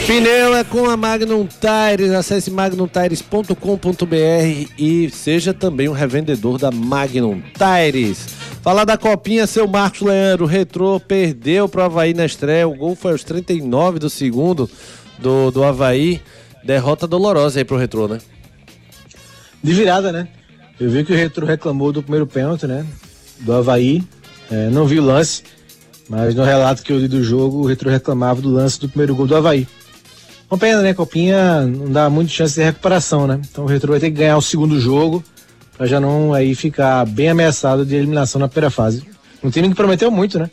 Pneu 0.07 0.57
é 0.57 0.65
com 0.65 0.91
a 0.91 0.97
Magnum 0.97 1.47
Tires. 1.47 2.11
Acesse 2.11 2.51
magnumtires.com.br 2.51 4.73
e 4.77 5.09
seja 5.11 5.55
também 5.55 5.89
um 5.89 5.93
revendedor 5.93 6.59
da 6.59 6.73
Magnum 6.73 7.41
Tires. 7.55 8.27
Falar 8.61 8.85
da 8.85 8.97
copinha, 8.97 9.47
seu 9.47 9.69
Marcos 9.69 10.01
Leandro, 10.01 10.47
o 10.47 10.49
Retrô 10.49 10.99
perdeu 10.99 11.69
pro 11.69 11.83
Havaí 11.83 12.13
na 12.13 12.27
estreia. 12.27 12.67
O 12.67 12.75
gol 12.75 12.97
foi 12.97 13.13
aos 13.13 13.23
39 13.23 14.01
do 14.01 14.11
segundo 14.11 14.69
do, 15.19 15.53
do 15.53 15.63
Havaí. 15.63 16.21
Derrota 16.65 17.07
dolorosa 17.07 17.61
aí 17.61 17.65
pro 17.65 17.77
Retrô, 17.77 18.09
né? 18.09 18.19
De 19.63 19.73
virada, 19.73 20.11
né? 20.11 20.27
Eu 20.81 20.91
vi 20.91 21.05
que 21.05 21.13
o 21.13 21.17
Retrô 21.17 21.47
reclamou 21.47 21.93
do 21.93 22.03
primeiro 22.03 22.27
pênalti, 22.27 22.67
né? 22.67 22.85
Do 23.39 23.53
Havaí. 23.53 24.03
É, 24.51 24.69
não 24.71 24.87
vi 24.87 24.99
o 24.99 25.05
lance, 25.05 25.43
mas 26.09 26.35
no 26.35 26.45
relato 26.45 26.83
que 26.83 26.93
eu 26.93 26.99
li 26.99 27.09
do 27.09 27.23
jogo, 27.23 27.59
o 27.59 27.67
Retrô 27.67 27.91
reclamava 27.91 28.41
do 28.41 28.51
lance 28.51 28.81
do 28.81 28.89
primeiro 28.89 29.15
gol 29.15 29.27
do 29.27 29.37
Havaí. 29.37 29.67
Uma 30.51 30.59
pena, 30.59 30.81
né? 30.81 30.95
Copinha 30.95 31.63
não 31.63 31.91
dá 31.91 32.09
muita 32.09 32.31
chance 32.31 32.55
de 32.55 32.63
recuperação, 32.63 33.27
né? 33.27 33.41
Então 33.51 33.65
o 33.65 33.67
Retrô 33.67 33.93
vai 33.93 34.01
ter 34.01 34.11
que 34.11 34.19
ganhar 34.19 34.37
o 34.37 34.43
segundo 34.43 34.79
jogo 34.79 35.25
para 35.77 35.87
já 35.87 36.01
não 36.01 36.33
aí 36.33 36.55
ficar 36.55 37.05
bem 37.05 37.29
ameaçado 37.29 37.85
de 37.85 37.95
eliminação 37.95 38.41
na 38.41 38.49
primeira 38.49 38.71
fase. 38.71 39.03
Um 39.43 39.51
time 39.51 39.69
que 39.69 39.75
prometeu 39.75 40.11
muito, 40.11 40.39
né? 40.39 40.51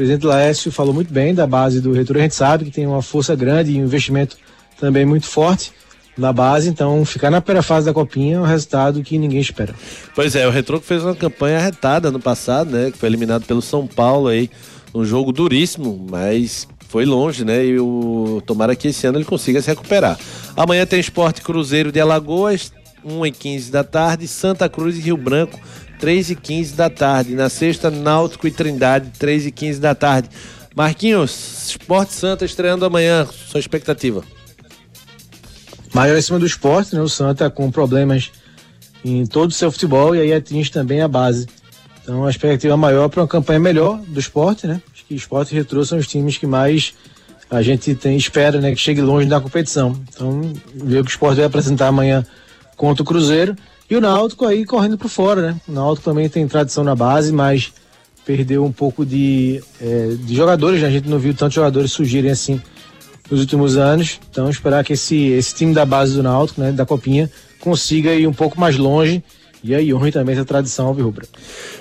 presidente 0.00 0.24
Laércio 0.24 0.72
falou 0.72 0.94
muito 0.94 1.12
bem 1.12 1.34
da 1.34 1.46
base 1.46 1.78
do 1.78 1.92
Retro. 1.92 2.18
A 2.18 2.22
gente 2.22 2.34
sabe 2.34 2.64
que 2.64 2.70
tem 2.70 2.86
uma 2.86 3.02
força 3.02 3.36
grande 3.36 3.72
e 3.72 3.78
um 3.78 3.84
investimento 3.84 4.34
também 4.78 5.04
muito 5.04 5.26
forte 5.26 5.72
na 6.16 6.32
base, 6.32 6.70
então 6.70 7.04
ficar 7.04 7.30
na 7.30 7.42
primeira 7.42 7.62
fase 7.62 7.84
da 7.84 7.92
Copinha 7.92 8.36
é 8.36 8.40
um 8.40 8.44
resultado 8.44 9.02
que 9.02 9.18
ninguém 9.18 9.40
espera. 9.40 9.74
Pois 10.14 10.34
é, 10.34 10.46
o 10.46 10.50
Retro 10.50 10.80
fez 10.80 11.04
uma 11.04 11.14
campanha 11.14 11.58
arretada 11.58 12.10
no 12.10 12.18
passado, 12.18 12.70
né? 12.70 12.90
Que 12.90 12.96
foi 12.96 13.10
eliminado 13.10 13.44
pelo 13.44 13.60
São 13.60 13.86
Paulo 13.86 14.28
aí, 14.28 14.50
um 14.94 15.04
jogo 15.04 15.32
duríssimo, 15.32 16.06
mas 16.10 16.66
foi 16.88 17.04
longe, 17.04 17.44
né? 17.44 17.64
E 17.64 17.78
o 17.78 18.42
tomara 18.44 18.74
que 18.74 18.88
esse 18.88 19.06
ano 19.06 19.18
ele 19.18 19.24
consiga 19.24 19.62
se 19.62 19.68
recuperar. 19.68 20.18
Amanhã 20.56 20.84
tem 20.84 20.98
Esporte 20.98 21.40
Cruzeiro 21.40 21.92
de 21.92 22.00
Alagoas, 22.00 22.72
1 23.04 23.26
e 23.26 23.30
15 23.30 23.70
da 23.70 23.84
tarde, 23.84 24.26
Santa 24.26 24.68
Cruz 24.68 24.96
e 24.96 25.00
Rio 25.00 25.16
Branco, 25.16 25.58
3 25.98 26.30
e 26.30 26.34
15 26.34 26.74
da 26.74 26.90
tarde. 26.90 27.34
Na 27.34 27.48
sexta, 27.48 27.90
Náutico 27.90 28.46
e 28.46 28.50
Trindade, 28.50 29.10
3 29.18 29.46
e 29.46 29.52
15 29.52 29.80
da 29.80 29.94
tarde. 29.94 30.28
Marquinhos, 30.74 31.68
Esporte 31.68 32.12
Santa 32.12 32.44
estreando 32.44 32.84
amanhã, 32.84 33.26
sua 33.26 33.60
expectativa? 33.60 34.24
Maior 35.92 36.16
em 36.16 36.22
cima 36.22 36.38
do 36.38 36.46
esporte, 36.46 36.94
né? 36.94 37.00
O 37.00 37.08
Santa 37.08 37.50
com 37.50 37.70
problemas 37.70 38.30
em 39.04 39.26
todo 39.26 39.50
o 39.50 39.54
seu 39.54 39.70
futebol 39.72 40.14
e 40.14 40.20
aí 40.20 40.32
atinge 40.32 40.70
também 40.70 41.00
a 41.00 41.08
base. 41.08 41.46
Então 42.10 42.26
a 42.26 42.30
expectativa 42.30 42.76
maior 42.76 43.08
para 43.08 43.20
uma 43.20 43.28
campanha 43.28 43.60
melhor 43.60 44.00
do 44.00 44.18
esporte, 44.18 44.66
né? 44.66 44.82
Acho 44.92 45.06
que 45.06 45.14
esporte 45.14 45.52
e 45.52 45.54
retrô 45.56 45.84
são 45.84 45.96
os 45.96 46.08
times 46.08 46.36
que 46.36 46.44
mais 46.44 46.92
a 47.48 47.62
gente 47.62 47.94
tem 47.94 48.16
espera, 48.16 48.60
né? 48.60 48.74
Que 48.74 48.80
chegue 48.80 49.00
longe 49.00 49.28
da 49.28 49.40
competição. 49.40 49.96
Então, 50.08 50.52
ver 50.74 50.98
o 50.98 51.04
que 51.04 51.10
o 51.10 51.12
esporte 51.12 51.36
vai 51.36 51.44
apresentar 51.44 51.86
amanhã 51.86 52.26
contra 52.76 53.04
o 53.04 53.06
Cruzeiro. 53.06 53.54
E 53.88 53.94
o 53.94 54.00
Náutico 54.00 54.44
aí 54.44 54.64
correndo 54.64 54.98
por 54.98 55.08
fora, 55.08 55.52
né? 55.52 55.60
O 55.68 55.72
Náutico 55.72 56.04
também 56.04 56.28
tem 56.28 56.48
tradição 56.48 56.82
na 56.82 56.96
base, 56.96 57.32
mas 57.32 57.72
perdeu 58.26 58.64
um 58.64 58.72
pouco 58.72 59.06
de, 59.06 59.62
é, 59.80 60.16
de 60.18 60.34
jogadores, 60.34 60.82
né? 60.82 60.88
A 60.88 60.90
gente 60.90 61.08
não 61.08 61.18
viu 61.18 61.32
tantos 61.32 61.54
jogadores 61.54 61.92
surgirem 61.92 62.32
assim 62.32 62.60
nos 63.30 63.38
últimos 63.38 63.76
anos. 63.76 64.18
Então 64.28 64.50
esperar 64.50 64.82
que 64.82 64.94
esse, 64.94 65.28
esse 65.28 65.54
time 65.54 65.72
da 65.72 65.86
base 65.86 66.16
do 66.16 66.24
Náutico, 66.24 66.60
né, 66.60 66.72
da 66.72 66.84
Copinha, 66.84 67.30
consiga 67.60 68.12
ir 68.12 68.26
um 68.26 68.32
pouco 68.32 68.58
mais 68.58 68.76
longe. 68.76 69.22
E 69.62 69.74
aí 69.74 69.92
honre 69.92 70.10
também 70.10 70.34
essa 70.34 70.44
tradição 70.44 70.86
alvirrubra. 70.86 71.26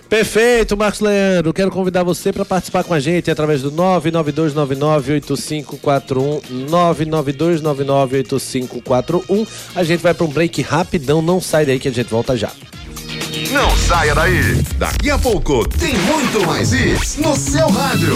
Perfeito, 0.09 0.75
Marcos 0.75 0.99
Leandro. 0.99 1.53
Quero 1.53 1.71
convidar 1.71 2.03
você 2.03 2.33
para 2.33 2.43
participar 2.43 2.83
com 2.83 2.93
a 2.93 2.99
gente 2.99 3.31
através 3.31 3.61
do 3.61 3.71
992998541, 3.71 6.41
992998541. 6.69 9.47
A 9.75 9.83
gente 9.83 10.01
vai 10.01 10.13
para 10.13 10.25
um 10.25 10.29
break 10.29 10.61
rapidão, 10.61 11.21
não 11.21 11.39
sai 11.39 11.65
daí 11.65 11.79
que 11.79 11.87
a 11.87 11.91
gente 11.91 12.09
volta 12.09 12.35
já. 12.35 12.51
Não 13.51 13.75
saia 13.77 14.13
daí. 14.13 14.61
Daqui 14.77 15.09
a 15.09 15.17
pouco 15.17 15.65
tem 15.69 15.97
muito 15.97 16.45
mais 16.45 16.73
isso 16.73 17.21
no 17.21 17.33
seu 17.35 17.69
rádio. 17.69 18.15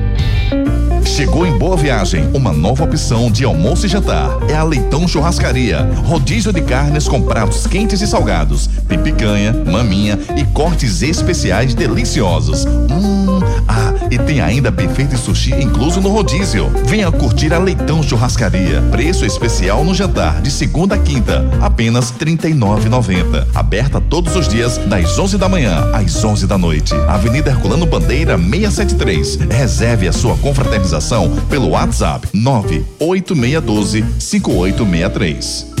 Chegou 1.05 1.45
em 1.45 1.57
Boa 1.57 1.75
Viagem 1.75 2.29
uma 2.33 2.51
nova 2.51 2.83
opção 2.83 3.31
de 3.31 3.43
almoço 3.43 3.85
e 3.85 3.89
jantar. 3.89 4.29
É 4.49 4.55
a 4.55 4.63
Leitão 4.63 5.07
Churrascaria. 5.07 5.81
Rodízio 6.05 6.53
de 6.53 6.61
carnes 6.61 7.07
com 7.07 7.21
pratos 7.21 7.67
quentes 7.67 8.01
e 8.01 8.07
salgados, 8.07 8.67
pipicanha, 8.87 9.53
maminha 9.53 10.17
e 10.35 10.43
cortes 10.45 11.01
especiais 11.01 11.73
deliciosos. 11.73 12.65
Hum, 12.65 13.39
ah, 13.67 13.90
e 14.09 14.17
tem 14.17 14.41
ainda 14.41 14.71
buffet 14.71 15.05
de 15.05 15.17
sushi 15.17 15.53
incluso 15.53 16.01
no 16.01 16.09
rodízio. 16.09 16.71
Venha 16.85 17.11
curtir 17.11 17.53
a 17.53 17.59
Leitão 17.59 18.01
Churrascaria. 18.01 18.81
Preço 18.91 19.25
especial 19.25 19.83
no 19.83 19.93
jantar 19.93 20.41
de 20.41 20.49
segunda 20.49 20.95
a 20.95 20.97
quinta, 20.97 21.47
apenas 21.61 22.11
R$ 22.11 22.25
39,90. 22.25 23.47
Aberta 23.53 24.01
todos 24.01 24.35
os 24.35 24.47
dias 24.47 24.77
das 24.77 25.17
11 25.17 25.37
da 25.37 25.47
manhã 25.47 25.91
às 25.93 26.23
11 26.23 26.47
da 26.47 26.57
noite. 26.57 26.93
Avenida 27.07 27.49
Herculano 27.49 27.85
Bandeira 27.85 28.37
673. 28.37 29.35
Reserve 29.49 30.07
a 30.07 30.13
sua 30.13 30.37
confraternização 30.37 31.29
pelo 31.49 31.69
WhatsApp 31.69 32.27
98612 32.33 34.05
5863. 34.19 35.80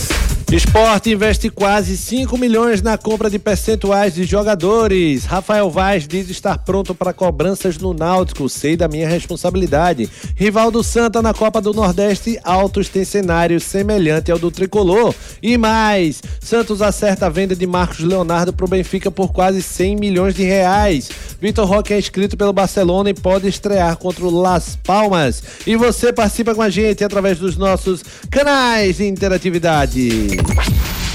Esporte 0.51 1.09
investe 1.09 1.49
quase 1.49 1.95
5 1.95 2.37
milhões 2.37 2.81
na 2.81 2.97
compra 2.97 3.29
de 3.29 3.39
percentuais 3.39 4.13
de 4.13 4.25
jogadores. 4.25 5.23
Rafael 5.23 5.69
Vaz 5.69 6.05
diz 6.05 6.29
estar 6.29 6.57
pronto 6.57 6.93
para 6.93 7.13
cobranças 7.13 7.77
no 7.77 7.93
Náutico. 7.93 8.49
Sei 8.49 8.75
da 8.75 8.89
minha 8.89 9.07
responsabilidade. 9.07 10.09
Rivaldo 10.35 10.83
Santa 10.83 11.21
na 11.21 11.33
Copa 11.33 11.61
do 11.61 11.73
Nordeste. 11.73 12.37
Altos 12.43 12.89
tem 12.89 13.05
cenário 13.05 13.61
semelhante 13.61 14.29
ao 14.29 14.37
do 14.37 14.51
tricolor. 14.51 15.15
E 15.41 15.57
mais: 15.57 16.21
Santos 16.41 16.81
acerta 16.81 17.27
a 17.27 17.29
venda 17.29 17.55
de 17.55 17.65
Marcos 17.65 17.99
Leonardo 17.99 18.51
para 18.51 18.65
o 18.65 18.69
Benfica 18.69 19.09
por 19.09 19.31
quase 19.31 19.61
100 19.61 19.95
milhões 19.95 20.35
de 20.35 20.43
reais. 20.43 21.09
Vitor 21.39 21.65
Roque 21.65 21.93
é 21.93 21.97
inscrito 21.97 22.35
pelo 22.35 22.51
Barcelona 22.51 23.09
e 23.09 23.13
pode 23.13 23.47
estrear 23.47 23.95
contra 23.95 24.25
o 24.25 24.41
Las 24.41 24.77
Palmas. 24.83 25.41
E 25.65 25.77
você 25.77 26.11
participa 26.11 26.53
com 26.53 26.61
a 26.61 26.69
gente 26.69 27.05
através 27.05 27.39
dos 27.39 27.55
nossos 27.55 28.03
canais 28.29 28.97
de 28.97 29.07
interatividade. 29.07 30.40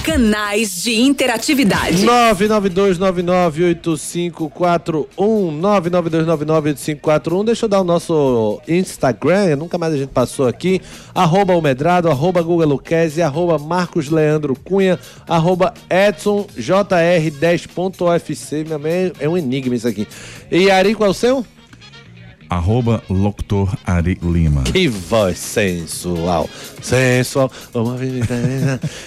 Canais 0.04 0.84
de 0.84 1.00
interatividade. 1.00 2.06
992998541 2.06 5.06
992998541 5.60 7.44
Deixa 7.44 7.64
eu 7.64 7.68
dar 7.68 7.80
o 7.80 7.84
nosso 7.84 8.60
Instagram, 8.68 9.56
nunca 9.56 9.76
mais 9.76 9.94
a 9.94 9.96
gente 9.96 10.10
passou 10.10 10.46
aqui. 10.46 10.80
Arroba 11.12 11.56
o 11.56 11.60
Medrado, 11.60 12.08
arroba 12.08 12.40
Guga 12.40 12.64
Luquezzi, 12.64 13.20
arroba 13.20 13.58
Marcos 13.58 14.08
Leandro 14.08 14.54
Cunha, 14.54 14.96
arroba 15.26 15.74
Edson 15.90 16.46
JR10.ofc. 16.56 18.64
Minha 18.64 18.78
mãe 18.78 19.12
é 19.18 19.28
um 19.28 19.36
enigma 19.36 19.74
isso 19.74 19.88
aqui. 19.88 20.06
E 20.50 20.70
Ari, 20.70 20.94
qual 20.94 21.08
é 21.08 21.10
o 21.10 21.14
seu? 21.14 21.44
Arroba 22.48 23.02
locutor 23.10 23.76
Ari 23.84 24.18
Lima. 24.22 24.62
Que 24.64 24.88
voz 24.88 25.38
sensual. 25.38 26.48
Sensual. 26.80 27.50
Vamos 27.72 27.98
ver. 28.00 28.24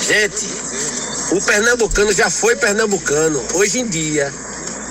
Gente, 0.06 0.46
o 1.32 1.42
pernambucano 1.44 2.12
já 2.12 2.30
foi 2.30 2.54
pernambucano. 2.54 3.44
Hoje 3.54 3.80
em 3.80 3.88
dia, 3.88 4.32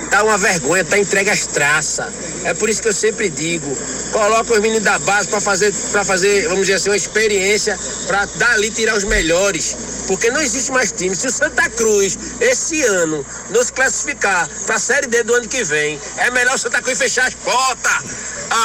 tá 0.09 0.21
uma 0.23 0.37
vergonha, 0.37 0.83
tá 0.83 0.97
entregue 0.97 1.29
às 1.29 1.47
traças. 1.47 2.07
É 2.43 2.53
por 2.53 2.69
isso 2.69 2.81
que 2.81 2.89
eu 2.89 2.93
sempre 2.93 3.29
digo, 3.29 3.77
coloca 4.11 4.53
os 4.53 4.59
meninos 4.59 4.83
da 4.83 4.99
base 4.99 5.29
para 5.29 5.39
fazer, 5.39 5.73
para 5.93 6.03
fazer, 6.03 6.49
vamos 6.49 6.67
dizer 6.67 6.73
assim, 6.73 6.89
uma 6.89 6.97
experiência 6.97 7.79
para 8.07 8.25
dali 8.25 8.69
tirar 8.69 8.97
os 8.97 9.05
melhores. 9.05 9.77
Porque 10.05 10.29
não 10.29 10.41
existe 10.41 10.73
mais 10.73 10.91
time. 10.91 11.15
Se 11.15 11.27
o 11.27 11.31
Santa 11.31 11.69
Cruz, 11.69 12.17
esse 12.41 12.83
ano, 12.83 13.25
não 13.51 13.63
se 13.63 13.71
classificar 13.71 14.49
para 14.65 14.75
a 14.75 14.79
Série 14.79 15.07
D 15.07 15.23
do 15.23 15.33
ano 15.33 15.47
que 15.47 15.63
vem, 15.63 15.97
é 16.17 16.29
melhor 16.29 16.55
o 16.55 16.59
Santa 16.59 16.81
Cruz 16.81 16.97
fechar 16.97 17.25
as 17.25 17.33
portas. 17.35 18.03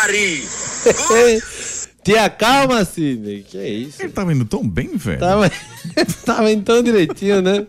Ari. 0.02 0.48
Tia, 2.02 2.30
calma, 2.30 2.84
Sidney. 2.84 3.42
Que 3.42 3.58
é 3.58 3.68
isso? 3.68 4.02
Ele 4.02 4.12
tava 4.12 4.32
indo 4.32 4.44
tão 4.44 4.66
bem, 4.66 4.96
velho. 4.96 5.20
Tava, 5.20 5.50
tava 6.24 6.50
indo 6.50 6.62
tão 6.62 6.82
direitinho, 6.82 7.42
né? 7.42 7.66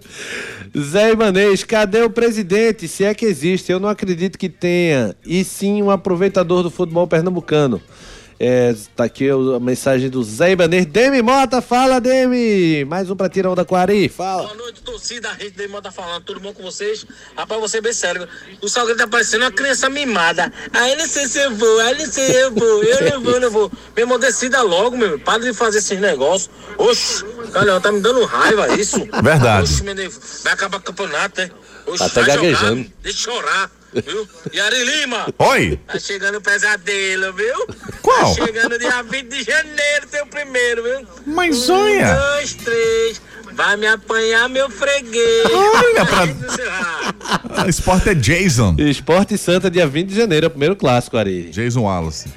Zé 0.78 1.12
Ibanez, 1.12 1.64
cadê 1.66 2.02
o 2.02 2.10
presidente? 2.10 2.88
Se 2.88 3.04
é 3.04 3.14
que 3.14 3.26
existe, 3.26 3.72
eu 3.72 3.80
não 3.80 3.90
acredito 3.90 4.38
que 4.38 4.48
tenha. 4.48 5.16
E 5.26 5.44
sim 5.44 5.82
um 5.82 5.92
aproveitador 5.92 6.64
do 6.64 6.72
futebol 6.72 7.06
pernambucano. 7.08 7.82
É, 8.44 8.76
tá 8.96 9.04
aqui 9.04 9.30
a 9.30 9.60
mensagem 9.60 10.10
do 10.10 10.24
Zé 10.24 10.54
Ibanez. 10.54 10.88
Demi 10.88 11.22
Mota, 11.22 11.62
fala, 11.62 12.02
Demi! 12.02 12.84
Mais 12.86 13.08
um 13.08 13.16
pra 13.16 13.30
tirar 13.30 13.52
onda 13.52 13.64
com 13.64 13.76
a 13.76 13.82
Ari, 13.82 14.10
fala. 14.10 14.42
Boa 14.42 14.56
noite, 14.56 14.82
torcida. 14.82 15.30
A 15.30 15.34
rede 15.34 15.52
Demi 15.52 15.80
tá 15.80 15.92
falando. 15.92 16.24
Tudo 16.24 16.40
bom 16.40 16.52
com 16.52 16.64
vocês? 16.64 17.06
Rapaz, 17.38 17.62
você 17.62 17.80
bem 17.80 17.94
sério. 17.94 18.28
O 18.60 18.68
Salgueiro 18.68 18.98
tá 18.98 19.08
parecendo 19.08 19.44
uma 19.46 19.52
criança 19.52 19.92
mimada. 19.92 20.52
Aí 20.74 20.96
não 20.96 21.06
sei 21.06 21.28
se 21.28 21.38
eu 21.38 21.56
vou, 21.56 21.80
aí 21.82 22.00
não 22.00 22.12
sei 22.12 22.26
se 22.26 22.36
eu 22.36 22.52
vou. 22.52 22.84
Eu 22.84 23.12
não 23.12 23.22
vou, 23.22 23.40
não 23.40 23.52
vou. 23.52 23.72
Meu 23.96 24.06
irmão, 24.06 24.18
decida 24.18 24.64
logo, 24.64 24.98
meu. 24.98 25.20
Para 25.20 25.44
de 25.44 25.54
fazer 25.54 25.78
esses 25.78 26.00
negócios. 26.00 26.50
Oxi, 26.80 27.24
Calhão, 27.54 27.80
tá 27.80 27.92
me 27.92 28.00
dando 28.00 28.26
raiva 28.26 28.74
isso. 28.74 28.98
Verdade. 29.22 29.66
Oxi, 29.66 29.84
menino, 29.84 30.12
vai 30.44 30.54
acabar 30.54 30.78
o 30.78 30.82
campeonato, 30.82 31.42
né? 31.42 31.52
Oxi, 31.86 32.00
Tá 32.00 32.06
até 32.06 32.22
vai 32.22 32.32
jogar, 32.32 32.42
gaguejando. 32.42 32.92
Deixa 33.04 33.30
eu 33.30 33.36
chorar. 33.36 33.81
Viu? 33.94 34.28
E 34.54 34.60
Ari 34.60 34.84
Lima? 34.84 35.28
Oi. 35.38 35.80
Tá 35.88 36.00
chegando 36.00 36.38
o 36.38 36.42
pesadelo, 36.42 37.34
viu? 37.34 37.68
Qual? 38.02 38.36
Tá 38.36 38.46
chegando 38.46 38.80
dia 38.80 39.02
20 39.04 39.28
de 39.28 39.44
janeiro, 39.44 40.08
teu 40.10 40.26
primeiro, 40.28 40.84
viu? 40.84 41.08
Mas 41.26 41.70
um, 41.70 41.76
olha. 41.76 42.14
dois, 42.16 42.54
três. 42.54 43.22
Vai 43.56 43.78
me 43.78 43.88
apanhar, 43.88 44.50
meu 44.50 44.70
freguês. 44.70 45.46
Olha 45.52 46.06
pra- 46.06 47.68
esporte 47.68 48.10
é 48.10 48.16
Jason. 48.16 48.76
Esporte 48.78 49.38
Santa, 49.38 49.70
dia 49.70 49.86
20 49.88 50.08
de 50.10 50.16
janeiro, 50.16 50.46
é 50.46 50.48
o 50.48 50.50
primeiro 50.50 50.76
clássico, 50.76 51.18
Ari. 51.18 51.50
Jason 51.52 51.82
Wallace. 51.82 52.30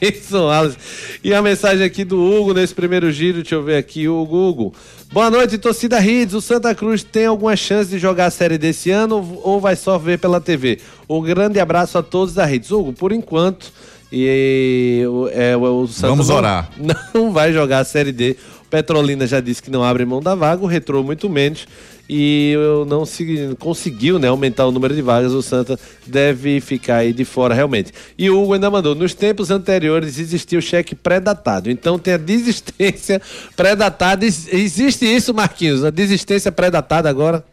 Jason 0.00 0.46
Wallace. 0.46 0.76
E 1.22 1.32
a 1.32 1.40
mensagem 1.40 1.84
aqui 1.84 2.04
do 2.04 2.20
Hugo 2.20 2.52
nesse 2.52 2.74
primeiro 2.74 3.10
giro, 3.12 3.38
deixa 3.40 3.54
eu 3.54 3.62
ver 3.62 3.76
aqui, 3.76 4.08
Hugo, 4.08 4.36
Hugo. 4.48 4.74
Boa 5.12 5.30
noite, 5.30 5.58
torcida 5.58 6.00
Hits. 6.04 6.34
O 6.34 6.40
Santa 6.40 6.74
Cruz 6.74 7.02
tem 7.02 7.26
alguma 7.26 7.54
chance 7.56 7.90
de 7.90 7.98
jogar 7.98 8.26
a 8.26 8.30
série 8.30 8.58
desse 8.58 8.90
ano 8.90 9.40
ou 9.42 9.60
vai 9.60 9.76
só 9.76 9.96
ver 9.98 10.18
pela 10.18 10.40
TV? 10.40 10.80
Um 11.08 11.20
grande 11.22 11.60
abraço 11.60 11.96
a 11.98 12.02
todos 12.02 12.34
da 12.34 12.50
Hits. 12.50 12.70
Hugo, 12.70 12.92
por 12.92 13.12
enquanto, 13.12 13.72
e, 14.10 15.02
o- 15.08 15.28
é, 15.32 15.56
o, 15.56 15.60
o 15.82 15.88
Santa 15.88 16.08
Vamos 16.08 16.28
não- 16.28 16.36
orar. 16.36 16.70
Não 17.14 17.32
vai 17.32 17.52
jogar 17.52 17.78
a 17.80 17.84
série 17.84 18.12
D. 18.12 18.36
Petrolina 18.72 19.26
já 19.26 19.38
disse 19.38 19.62
que 19.62 19.70
não 19.70 19.84
abre 19.84 20.02
mão 20.06 20.22
da 20.22 20.34
vaga, 20.34 20.62
o 20.62 20.66
Retrô 20.66 21.02
muito 21.02 21.28
menos. 21.28 21.66
E 22.08 22.52
eu 22.52 22.86
não 22.86 23.04
se- 23.04 23.54
conseguiu 23.60 24.18
né, 24.18 24.28
aumentar 24.28 24.66
o 24.66 24.72
número 24.72 24.94
de 24.94 25.02
vagas. 25.02 25.32
O 25.32 25.42
Santa 25.42 25.78
deve 26.06 26.58
ficar 26.58 26.96
aí 26.96 27.12
de 27.12 27.22
fora 27.24 27.54
realmente. 27.54 27.92
E 28.16 28.30
o 28.30 28.42
Hugo 28.42 28.54
ainda 28.54 28.70
mandou: 28.70 28.94
nos 28.94 29.12
tempos 29.12 29.50
anteriores 29.50 30.18
existia 30.18 30.58
o 30.58 30.62
cheque 30.62 30.94
pré-datado. 30.94 31.70
Então 31.70 31.98
tem 31.98 32.14
a 32.14 32.16
desistência 32.16 33.20
pré-datada. 33.54 34.24
Ex- 34.24 34.48
Existe 34.50 35.04
isso, 35.04 35.34
Marquinhos? 35.34 35.84
A 35.84 35.90
desistência 35.90 36.50
pré-datada 36.50 37.10
agora? 37.10 37.44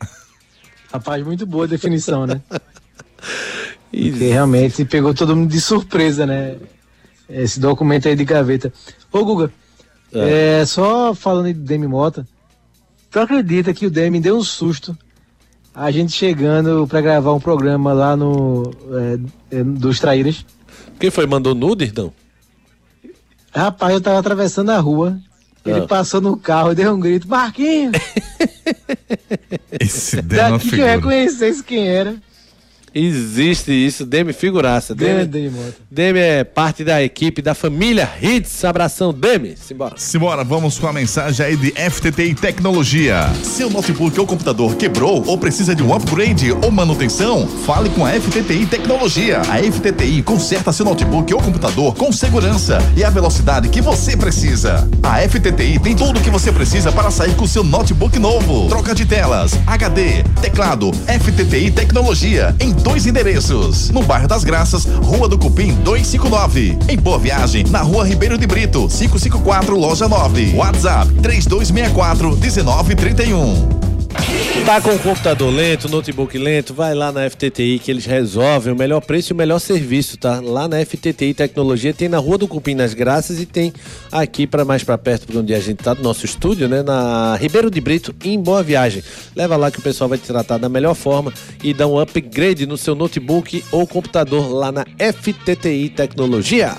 Rapaz, 0.92 1.24
muito 1.24 1.46
boa 1.46 1.64
a 1.64 1.68
definição, 1.68 2.26
né? 2.26 2.42
Porque 3.90 4.28
realmente 4.28 4.84
pegou 4.84 5.14
todo 5.14 5.34
mundo 5.34 5.50
de 5.50 5.60
surpresa, 5.62 6.26
né? 6.26 6.56
Esse 7.28 7.58
documento 7.58 8.06
aí 8.06 8.14
de 8.14 8.24
gaveta. 8.24 8.70
Ô, 9.10 9.24
Guga, 9.24 9.50
é, 10.14 10.64
só 10.66 11.14
falando 11.14 11.52
do 11.52 11.60
Demi 11.60 11.86
Mota, 11.86 12.26
tu 13.10 13.20
acredita 13.20 13.72
que 13.74 13.86
o 13.86 13.90
Demi 13.90 14.20
deu 14.20 14.36
um 14.36 14.42
susto 14.42 14.96
a 15.74 15.90
gente 15.90 16.12
chegando 16.12 16.86
pra 16.86 17.00
gravar 17.00 17.32
um 17.32 17.40
programa 17.40 17.92
lá 17.92 18.16
no 18.16 18.70
é, 19.50 19.56
é, 19.58 19.64
dos 19.64 19.98
Traíras? 19.98 20.44
Quem 21.00 21.10
foi? 21.10 21.26
Mandou 21.26 21.54
nude, 21.54 21.92
não? 21.96 22.12
Rapaz, 23.52 23.92
eu 23.94 24.00
tava 24.00 24.18
atravessando 24.18 24.70
a 24.70 24.78
rua, 24.78 25.18
ele 25.64 25.80
Ah. 25.80 25.86
passou 25.86 26.20
no 26.20 26.36
carro 26.36 26.72
e 26.72 26.74
deu 26.74 26.92
um 26.94 27.00
grito, 27.00 27.28
Marquinhos! 27.28 27.92
Esse 29.80 30.22
Daqui 30.22 30.70
que 30.70 30.80
eu 30.80 30.86
reconhecesse 30.86 31.62
quem 31.62 31.88
era. 31.88 32.16
Existe 32.94 33.72
isso, 33.72 34.06
Demi 34.06 34.32
figuraça. 34.32 34.94
Demi, 34.94 35.24
Demi. 35.26 35.74
Demi 35.90 36.20
é 36.20 36.44
parte 36.44 36.84
da 36.84 37.02
equipe 37.02 37.42
da 37.42 37.52
família 37.52 38.08
Hits. 38.22 38.64
Abração, 38.64 39.12
Demi. 39.12 39.56
Simbora. 39.56 39.94
Simbora, 39.96 40.44
vamos 40.44 40.78
com 40.78 40.86
a 40.86 40.92
mensagem 40.92 41.44
aí 41.44 41.56
de 41.56 41.72
FTTI 41.72 42.34
Tecnologia. 42.36 43.28
Seu 43.42 43.68
notebook 43.68 44.18
ou 44.20 44.26
computador 44.26 44.76
quebrou 44.76 45.24
ou 45.26 45.36
precisa 45.36 45.74
de 45.74 45.82
um 45.82 45.92
upgrade 45.92 46.52
ou 46.52 46.70
manutenção? 46.70 47.48
Fale 47.48 47.90
com 47.90 48.06
a 48.06 48.12
FTTI 48.12 48.66
Tecnologia. 48.66 49.40
A 49.40 49.58
FTTI 49.58 50.22
conserta 50.22 50.72
seu 50.72 50.84
notebook 50.84 51.34
ou 51.34 51.42
computador 51.42 51.96
com 51.96 52.12
segurança 52.12 52.78
e 52.96 53.02
a 53.02 53.10
velocidade 53.10 53.68
que 53.68 53.80
você 53.80 54.16
precisa. 54.16 54.88
A 55.02 55.18
FTTI 55.28 55.80
tem 55.80 55.96
tudo 55.96 56.20
o 56.20 56.22
que 56.22 56.30
você 56.30 56.52
precisa 56.52 56.92
para 56.92 57.10
sair 57.10 57.34
com 57.34 57.46
seu 57.46 57.64
notebook 57.64 58.20
novo. 58.20 58.68
Troca 58.68 58.94
de 58.94 59.04
telas, 59.04 59.58
HD, 59.66 60.22
teclado, 60.40 60.92
FTTI 60.92 61.72
Tecnologia 61.72 62.54
em 62.60 62.72
dois 62.84 63.06
endereços. 63.06 63.90
No 63.90 64.02
bairro 64.02 64.28
das 64.28 64.44
Graças, 64.44 64.84
Rua 64.84 65.26
do 65.26 65.38
Cupim 65.38 65.72
259. 65.82 66.78
Em 66.86 66.96
Boa 66.96 67.18
Viagem, 67.18 67.64
na 67.70 67.80
Rua 67.80 68.06
Ribeiro 68.06 68.36
de 68.36 68.46
Brito, 68.46 68.86
554, 68.86 69.76
loja 69.76 70.06
9. 70.06 70.54
WhatsApp 70.54 71.10
3264 71.14 72.36
1931. 72.36 73.93
Tá 74.64 74.80
com 74.80 74.94
o 74.94 74.98
computador 74.98 75.52
lento, 75.52 75.90
notebook 75.90 76.38
lento, 76.38 76.72
vai 76.72 76.94
lá 76.94 77.12
na 77.12 77.28
FTTI 77.28 77.78
que 77.78 77.90
eles 77.90 78.06
resolvem 78.06 78.72
o 78.72 78.76
melhor 78.76 79.00
preço 79.02 79.30
e 79.30 79.34
o 79.34 79.36
melhor 79.36 79.58
serviço, 79.58 80.16
tá? 80.16 80.40
Lá 80.40 80.66
na 80.66 80.82
FTTI 80.82 81.34
Tecnologia 81.34 81.92
tem 81.92 82.08
na 82.08 82.16
Rua 82.16 82.38
do 82.38 82.48
Cupim 82.48 82.74
nas 82.74 82.94
Graças 82.94 83.38
e 83.38 83.44
tem 83.44 83.74
aqui 84.10 84.46
para 84.46 84.64
mais 84.64 84.82
para 84.82 84.96
perto 84.96 85.30
de 85.30 85.36
onde 85.36 85.54
a 85.54 85.60
gente 85.60 85.84
tá, 85.84 85.92
do 85.92 86.02
nosso 86.02 86.24
estúdio, 86.24 86.66
né? 86.66 86.82
Na 86.82 87.36
Ribeiro 87.36 87.70
de 87.70 87.78
Brito, 87.78 88.14
em 88.24 88.40
Boa 88.40 88.62
Viagem. 88.62 89.02
Leva 89.36 89.54
lá 89.56 89.70
que 89.70 89.80
o 89.80 89.82
pessoal 89.82 90.08
vai 90.08 90.16
te 90.16 90.26
tratar 90.26 90.56
da 90.56 90.68
melhor 90.68 90.94
forma 90.94 91.30
e 91.62 91.74
dá 91.74 91.86
um 91.86 91.98
upgrade 91.98 92.66
no 92.66 92.78
seu 92.78 92.94
notebook 92.94 93.62
ou 93.70 93.86
computador 93.86 94.50
lá 94.50 94.72
na 94.72 94.86
FTTI 94.98 95.90
Tecnologia. 95.90 96.74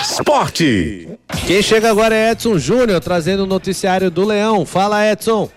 Esporte. 0.00 1.08
Quem 1.46 1.60
chega 1.60 1.90
agora 1.90 2.14
é 2.14 2.30
Edson 2.30 2.58
Júnior, 2.58 3.00
trazendo 3.00 3.42
o 3.42 3.46
noticiário 3.46 4.10
do 4.10 4.24
Leão. 4.24 4.64
Fala, 4.64 5.06
Edson. 5.06 5.50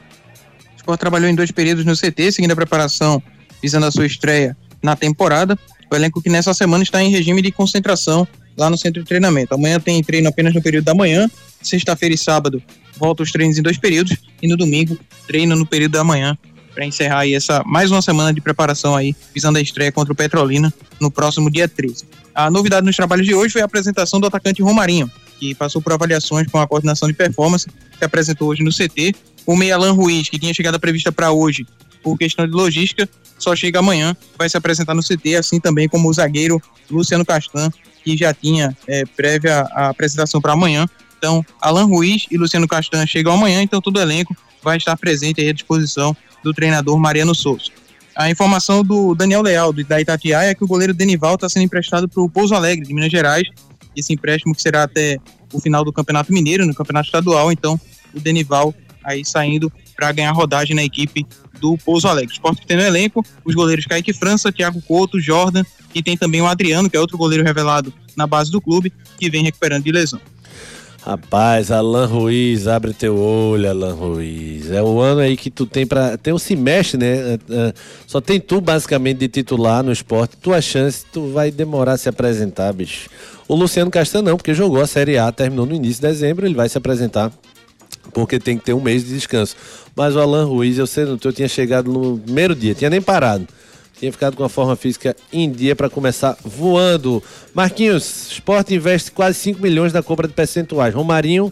Sport 0.88 1.02
trabalhou 1.02 1.30
em 1.30 1.36
dois 1.36 1.52
períodos 1.52 1.84
no 1.84 1.98
CT, 1.98 2.32
seguindo 2.32 2.52
a 2.52 2.56
preparação 2.56 3.22
visando 3.62 3.86
a 3.86 3.92
sua 3.92 4.06
estreia 4.06 4.56
na 4.82 4.96
temporada. 4.96 5.60
O 5.92 5.96
elenco 5.96 6.22
que 6.22 6.30
nessa 6.30 6.54
semana 6.54 6.82
está 6.82 7.04
em 7.04 7.12
regime 7.12 7.42
de 7.42 7.52
concentração 7.52 8.26
lá 8.58 8.70
no 8.70 8.78
centro 8.78 9.02
de 9.02 9.08
treinamento. 9.08 9.54
Amanhã 9.54 9.82
tem 9.82 10.02
treino 10.02 10.30
apenas 10.30 10.54
no 10.54 10.62
período 10.62 10.86
da 10.86 10.96
manhã, 10.96 11.30
sexta-feira 11.62 12.16
e 12.16 12.18
sábado 12.18 12.64
volta 12.96 13.22
os 13.22 13.32
treinos 13.32 13.58
em 13.58 13.62
dois 13.62 13.78
períodos 13.78 14.16
e 14.42 14.48
no 14.48 14.56
domingo 14.56 14.98
treino 15.28 15.56
no 15.56 15.66
período 15.66 15.92
da 15.92 16.04
manhã 16.04 16.38
para 16.74 16.86
encerrar 16.86 17.20
aí 17.20 17.36
essa 17.36 17.62
mais 17.66 17.92
uma 17.92 18.02
semana 18.02 18.34
de 18.34 18.40
preparação 18.40 18.96
aí 18.96 19.14
visando 19.34 19.58
a 19.58 19.62
estreia 19.62 19.92
contra 19.92 20.14
o 20.14 20.16
Petrolina 20.16 20.74
no 21.02 21.12
próximo 21.12 21.52
dia 21.52 21.68
13. 21.68 22.06
A 22.34 22.50
novidade 22.50 22.86
nos 22.86 22.96
trabalhos 22.96 23.28
de 23.28 23.36
hoje 23.36 23.52
foi 23.52 23.62
a 23.62 23.66
apresentação 23.66 24.20
do 24.20 24.28
atacante 24.28 24.62
Romarinho, 24.62 25.12
que 25.38 25.54
passou 25.54 25.82
por 25.82 25.92
avaliações 25.92 26.48
com 26.48 26.60
a 26.60 26.68
coordenação 26.68 27.10
de 27.10 27.14
performance 27.14 27.68
que 27.98 28.06
apresentou 28.06 28.48
hoje 28.48 28.64
no 28.64 28.72
CT. 28.72 29.14
O 29.48 29.56
meia 29.56 29.76
Alan 29.76 29.94
Ruiz, 29.94 30.28
que 30.28 30.38
tinha 30.38 30.54
chegada 30.54 30.78
prevista 30.78 31.10
para 31.10 31.32
hoje 31.32 31.66
por 32.04 32.18
questão 32.18 32.46
de 32.46 32.52
logística, 32.52 33.10
só 33.40 33.56
chega 33.56 33.80
amanhã, 33.80 34.16
vai 34.38 34.50
se 34.50 34.58
apresentar 34.58 34.94
no 34.94 35.02
CT, 35.02 35.36
assim 35.36 35.58
também 35.58 35.88
como 35.88 36.10
o 36.10 36.14
zagueiro 36.14 36.62
Luciano 36.92 37.26
Castan, 37.26 37.72
que 38.04 38.18
já 38.18 38.34
tinha 38.34 38.76
é, 38.86 39.06
prévia 39.06 39.62
a 39.72 39.90
apresentação 39.90 40.42
para 40.42 40.52
amanhã, 40.52 40.86
Então, 41.18 41.44
Alan 41.62 41.86
Ruiz 41.86 42.28
e 42.30 42.38
Luciano 42.38 42.68
Castan 42.68 43.08
chegam 43.08 43.34
amanhã, 43.34 43.62
então 43.64 43.82
todo 43.82 43.98
o 43.98 44.02
elenco 44.02 44.36
vai 44.62 44.78
estar 44.78 44.96
presente 44.98 45.42
à 45.42 45.54
disposição 45.54 46.16
do 46.44 46.54
treinador 46.54 46.98
Mariano 47.00 47.34
Souza. 47.34 47.72
A 48.16 48.30
informação 48.30 48.84
do 48.84 49.16
Daniel 49.16 49.42
Leal, 49.42 49.72
da 49.72 50.02
Itatiaia, 50.02 50.50
é 50.50 50.56
que 50.56 50.64
o 50.64 50.68
goleiro 50.68 50.94
Denival 50.94 51.36
está 51.36 51.48
sendo 51.48 51.64
emprestado 51.64 52.08
para 52.10 52.22
o 52.22 52.30
Pouso 52.30 52.54
Alegre, 52.54 52.86
de 52.86 52.94
Minas 52.94 53.12
Gerais. 53.12 53.48
Esse 53.96 54.14
empréstimo 54.14 54.54
que 54.54 54.62
será 54.62 54.84
até 54.84 55.18
o 55.54 55.60
final 55.60 55.86
do 55.86 55.94
Campeonato 55.94 56.34
Mineiro, 56.34 56.66
no 56.66 56.74
Campeonato 56.74 57.08
Estadual. 57.08 57.52
Então, 57.52 57.80
o 58.14 58.20
Denival 58.20 58.74
aí 59.08 59.24
saindo 59.24 59.72
para 59.96 60.12
ganhar 60.12 60.32
rodagem 60.34 60.76
na 60.76 60.84
equipe 60.84 61.26
do 61.60 61.78
Pouso 61.78 62.08
Alegre. 62.08 62.34
Esporte 62.34 62.62
que 62.62 62.68
tem 62.68 62.78
no 62.78 62.84
elenco 62.84 63.26
os 63.44 63.56
goleiros 63.56 63.86
Kaique 63.86 64.14
França, 64.14 64.52
Thiago 64.52 64.82
Couto, 64.82 65.20
Jordan 65.20 65.64
e 65.96 66.04
tem 66.04 66.18
também 66.18 66.42
o 66.42 66.46
Adriano, 66.46 66.90
que 66.90 66.98
é 66.98 67.00
outro 67.00 67.18
goleiro 67.18 67.44
revelado 67.44 67.92
na 68.16 68.28
base 68.28 68.52
do 68.52 68.62
clube, 68.62 68.92
que 69.18 69.30
vem 69.30 69.44
recuperando 69.44 69.86
de 69.86 69.92
lesão. 69.92 70.20
Rapaz, 71.02 71.72
Alan 71.72 72.06
Ruiz, 72.06 72.68
abre 72.68 72.92
teu 72.92 73.18
olho, 73.18 73.70
Alan 73.70 73.94
Ruiz. 73.94 74.70
É 74.70 74.84
o 74.84 75.00
ano 75.00 75.22
aí 75.22 75.38
que 75.38 75.50
tu 75.50 75.66
tem 75.66 75.88
para 75.88 76.18
Tem 76.18 76.34
o 76.34 76.40
semestre, 76.40 76.98
né? 76.98 77.08
É, 77.08 77.40
é, 77.50 77.74
só 78.06 78.20
tem 78.20 78.42
tu 78.42 78.60
basicamente 78.60 79.20
de 79.20 79.30
titular 79.30 79.82
no 79.82 79.92
esporte. 79.92 80.36
Tua 80.36 80.60
chance, 80.60 81.06
tu 81.10 81.32
vai 81.32 81.50
demorar 81.50 81.94
a 81.94 81.98
se 81.98 82.10
apresentar, 82.10 82.74
bicho. 82.74 83.10
O 83.48 83.56
Luciano 83.56 83.90
Castan 83.90 84.22
não, 84.22 84.36
porque 84.36 84.54
jogou 84.54 84.82
a 84.82 84.88
Série 84.88 85.18
A, 85.18 85.32
terminou 85.32 85.66
no 85.66 85.74
início 85.74 86.02
de 86.02 86.10
dezembro, 86.10 86.46
ele 86.46 86.56
vai 86.56 86.68
se 86.68 86.78
apresentar 86.78 87.32
porque 88.14 88.40
tem 88.40 88.58
que 88.58 88.66
ter 88.66 88.74
um 88.74 88.82
mês 88.82 89.04
de 89.04 89.14
descanso. 89.14 89.56
Mas 89.96 90.16
o 90.16 90.20
Alan 90.20 90.46
Ruiz, 90.46 90.78
eu 90.78 90.88
sei, 90.88 91.04
eu 91.04 91.34
tinha 91.34 91.48
chegado 91.48 91.92
no 91.92 92.18
primeiro 92.20 92.56
dia, 92.56 92.74
tinha 92.74 92.90
nem 92.90 93.02
parado. 93.02 93.48
Tinha 94.00 94.12
ficado 94.12 94.38
com 94.38 94.44
a 94.44 94.50
forma 94.50 94.76
física 94.76 95.16
em 95.34 95.52
dia 95.52 95.76
para 95.76 95.90
começar 95.90 96.38
voando. 96.44 97.22
Marquinhos, 97.52 98.32
Sport 98.32 98.70
investe 98.70 99.12
quase 99.12 99.40
5 99.40 99.60
milhões 99.60 99.92
na 99.92 100.04
compra 100.04 100.28
de 100.28 100.36
percentuais. 100.36 100.94
Romarinho, 100.94 101.52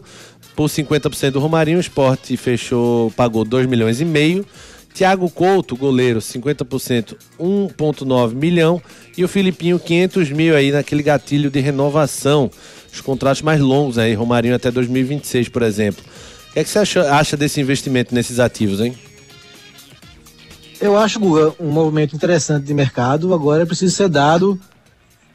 por 0.55 0.69
50% 0.69 1.31
do 1.31 1.39
Romarinho, 1.39 1.77
o 1.77 1.81
Sport 1.81 2.35
fechou, 2.37 3.09
pagou 3.11 3.43
2 3.43 3.65
milhões 3.65 3.99
e 3.99 4.05
meio. 4.05 4.45
Thiago 4.93 5.29
Couto, 5.29 5.75
goleiro, 5.75 6.19
50%, 6.19 7.17
1,9 7.37 8.33
milhão. 8.33 8.81
E 9.17 9.25
o 9.25 9.27
Filipinho, 9.27 9.77
500 9.77 10.31
mil 10.31 10.55
aí 10.55 10.71
naquele 10.71 11.03
gatilho 11.03 11.49
de 11.49 11.59
renovação. 11.59 12.49
Os 12.93 13.01
contratos 13.01 13.41
mais 13.41 13.59
longos 13.59 13.97
aí, 13.97 14.13
Romarinho 14.13 14.55
até 14.55 14.71
2026, 14.71 15.49
por 15.49 15.63
exemplo. 15.63 16.01
Que, 16.55 16.59
é 16.61 16.63
que 16.63 16.69
você 16.69 16.79
acha, 16.79 17.13
acha 17.13 17.35
desse 17.35 17.59
investimento 17.59 18.15
nesses 18.15 18.39
ativos, 18.39 18.79
hein? 18.79 18.97
Eu 20.79 20.97
acho, 20.97 21.19
Guga, 21.19 21.53
um 21.59 21.69
movimento 21.69 22.15
interessante 22.15 22.63
de 22.63 22.73
mercado. 22.73 23.33
Agora 23.33 23.63
é 23.63 23.65
preciso 23.65 23.93
ser 23.93 24.07
dado 24.07 24.57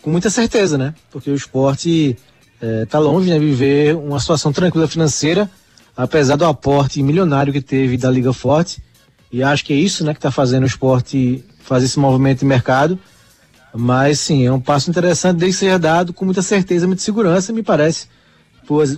com 0.01 0.09
muita 0.09 0.31
certeza, 0.31 0.79
né? 0.79 0.95
Porque 1.11 1.31
o 1.31 1.35
esporte 1.35 2.17
está 2.59 2.97
é, 2.97 3.01
longe 3.03 3.27
de 3.27 3.33
né, 3.33 3.39
viver 3.39 3.95
uma 3.97 4.19
situação 4.19 4.51
tranquila 4.51 4.89
financeira, 4.89 5.51
apesar 5.95 6.37
do 6.37 6.47
aporte 6.47 7.03
milionário 7.03 7.53
que 7.53 7.61
teve 7.61 7.99
da 7.99 8.11
Liga 8.11 8.33
Forte. 8.33 8.83
E 9.31 9.43
acho 9.43 9.63
que 9.63 9.75
é 9.75 9.77
isso 9.77 10.03
né, 10.03 10.15
que 10.15 10.19
está 10.21 10.31
fazendo 10.31 10.63
o 10.63 10.67
esporte 10.67 11.45
fazer 11.59 11.85
esse 11.85 11.99
movimento 11.99 12.39
de 12.39 12.47
mercado. 12.47 12.99
Mas 13.75 14.21
sim, 14.21 14.47
é 14.47 14.51
um 14.51 14.59
passo 14.59 14.89
interessante 14.89 15.37
desde 15.37 15.59
seja 15.59 15.79
dado 15.79 16.15
com 16.15 16.25
muita 16.25 16.41
certeza, 16.41 16.87
muita 16.87 17.03
segurança, 17.03 17.53
me 17.53 17.63
parece, 17.63 18.09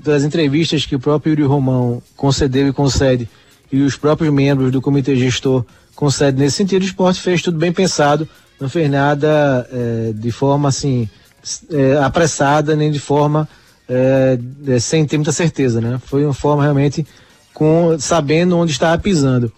pelas 0.02 0.24
entrevistas 0.24 0.84
que 0.84 0.94
o 0.94 1.00
próprio 1.00 1.30
Yuri 1.30 1.44
Romão 1.44 2.02
concedeu 2.16 2.68
e 2.68 2.72
concede, 2.72 3.28
e 3.70 3.80
os 3.80 3.96
próprios 3.96 4.32
membros 4.32 4.70
do 4.70 4.82
comitê 4.82 5.16
gestor 5.16 5.64
concede 5.94 6.38
nesse 6.38 6.56
sentido, 6.56 6.82
o 6.82 6.84
esporte 6.84 7.20
fez 7.20 7.40
tudo 7.40 7.58
bem 7.58 7.72
pensado, 7.72 8.28
não 8.60 8.68
fez 8.68 8.90
nada 8.90 9.66
é, 9.72 10.12
de 10.12 10.30
forma 10.30 10.68
assim 10.68 11.08
é, 11.70 11.96
apressada, 11.98 12.76
nem 12.76 12.90
de 12.90 13.00
forma 13.00 13.48
é, 13.88 14.38
sem 14.78 15.06
ter 15.06 15.16
muita 15.16 15.32
certeza, 15.32 15.80
né? 15.80 16.00
Foi 16.04 16.24
uma 16.24 16.34
forma 16.34 16.62
realmente 16.62 17.06
com 17.54 17.96
sabendo 17.98 18.56
onde 18.56 18.72
estava 18.72 19.00
pisando. 19.00 19.50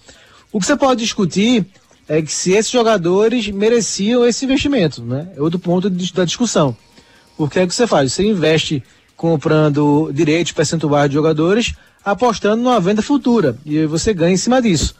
O 0.52 0.60
que 0.60 0.66
você 0.66 0.76
pode 0.76 1.00
discutir 1.02 1.66
é 2.08 2.22
que 2.22 2.32
se 2.32 2.52
esses 2.52 2.70
jogadores 2.70 3.48
mereciam 3.48 4.24
esse 4.24 4.44
investimento, 4.44 5.02
né? 5.02 5.28
É 5.36 5.42
outro 5.42 5.58
ponto 5.58 5.90
de, 5.90 6.12
da 6.12 6.24
discussão. 6.24 6.76
Porque 7.36 7.58
é 7.58 7.66
que 7.66 7.74
você 7.74 7.86
faz? 7.86 8.12
Você 8.12 8.24
investe 8.24 8.82
comprando 9.16 10.10
direitos 10.12 10.52
percentuais 10.52 11.08
de 11.08 11.14
jogadores, 11.14 11.74
apostando 12.04 12.62
numa 12.62 12.80
venda 12.80 13.02
futura 13.02 13.56
e 13.64 13.86
você 13.86 14.12
ganha 14.12 14.34
em 14.34 14.38
cima 14.38 14.60
disso. 14.60 14.94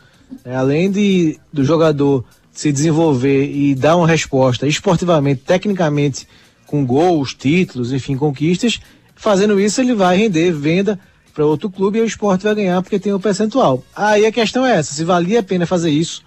É, 0.45 0.55
além 0.55 0.91
de 0.91 1.39
do 1.53 1.65
jogador 1.65 2.25
se 2.51 2.73
desenvolver 2.73 3.51
e 3.51 3.75
dar 3.75 3.97
uma 3.97 4.07
resposta 4.07 4.67
esportivamente, 4.67 5.43
tecnicamente, 5.45 6.27
com 6.67 6.87
gols, 6.87 7.35
títulos, 7.35 7.93
enfim, 7.93 8.17
conquistas, 8.17 8.81
fazendo 9.15 9.61
isso 9.61 9.81
ele 9.81 9.95
vai 9.95 10.17
render 10.17 10.53
venda 10.53 10.99
para 11.35 11.45
outro 11.45 11.69
clube 11.69 11.99
e 11.99 12.01
o 12.01 12.07
esporte 12.07 12.45
vai 12.45 12.55
ganhar 12.55 12.81
porque 12.81 12.99
tem 12.99 13.12
um 13.12 13.21
percentual. 13.21 13.83
Aí 13.95 14.25
a 14.25 14.33
questão 14.33 14.65
é 14.65 14.77
essa, 14.77 14.95
se 14.95 15.05
valia 15.05 15.41
a 15.41 15.43
pena 15.43 15.67
fazer 15.67 15.91
isso 15.91 16.23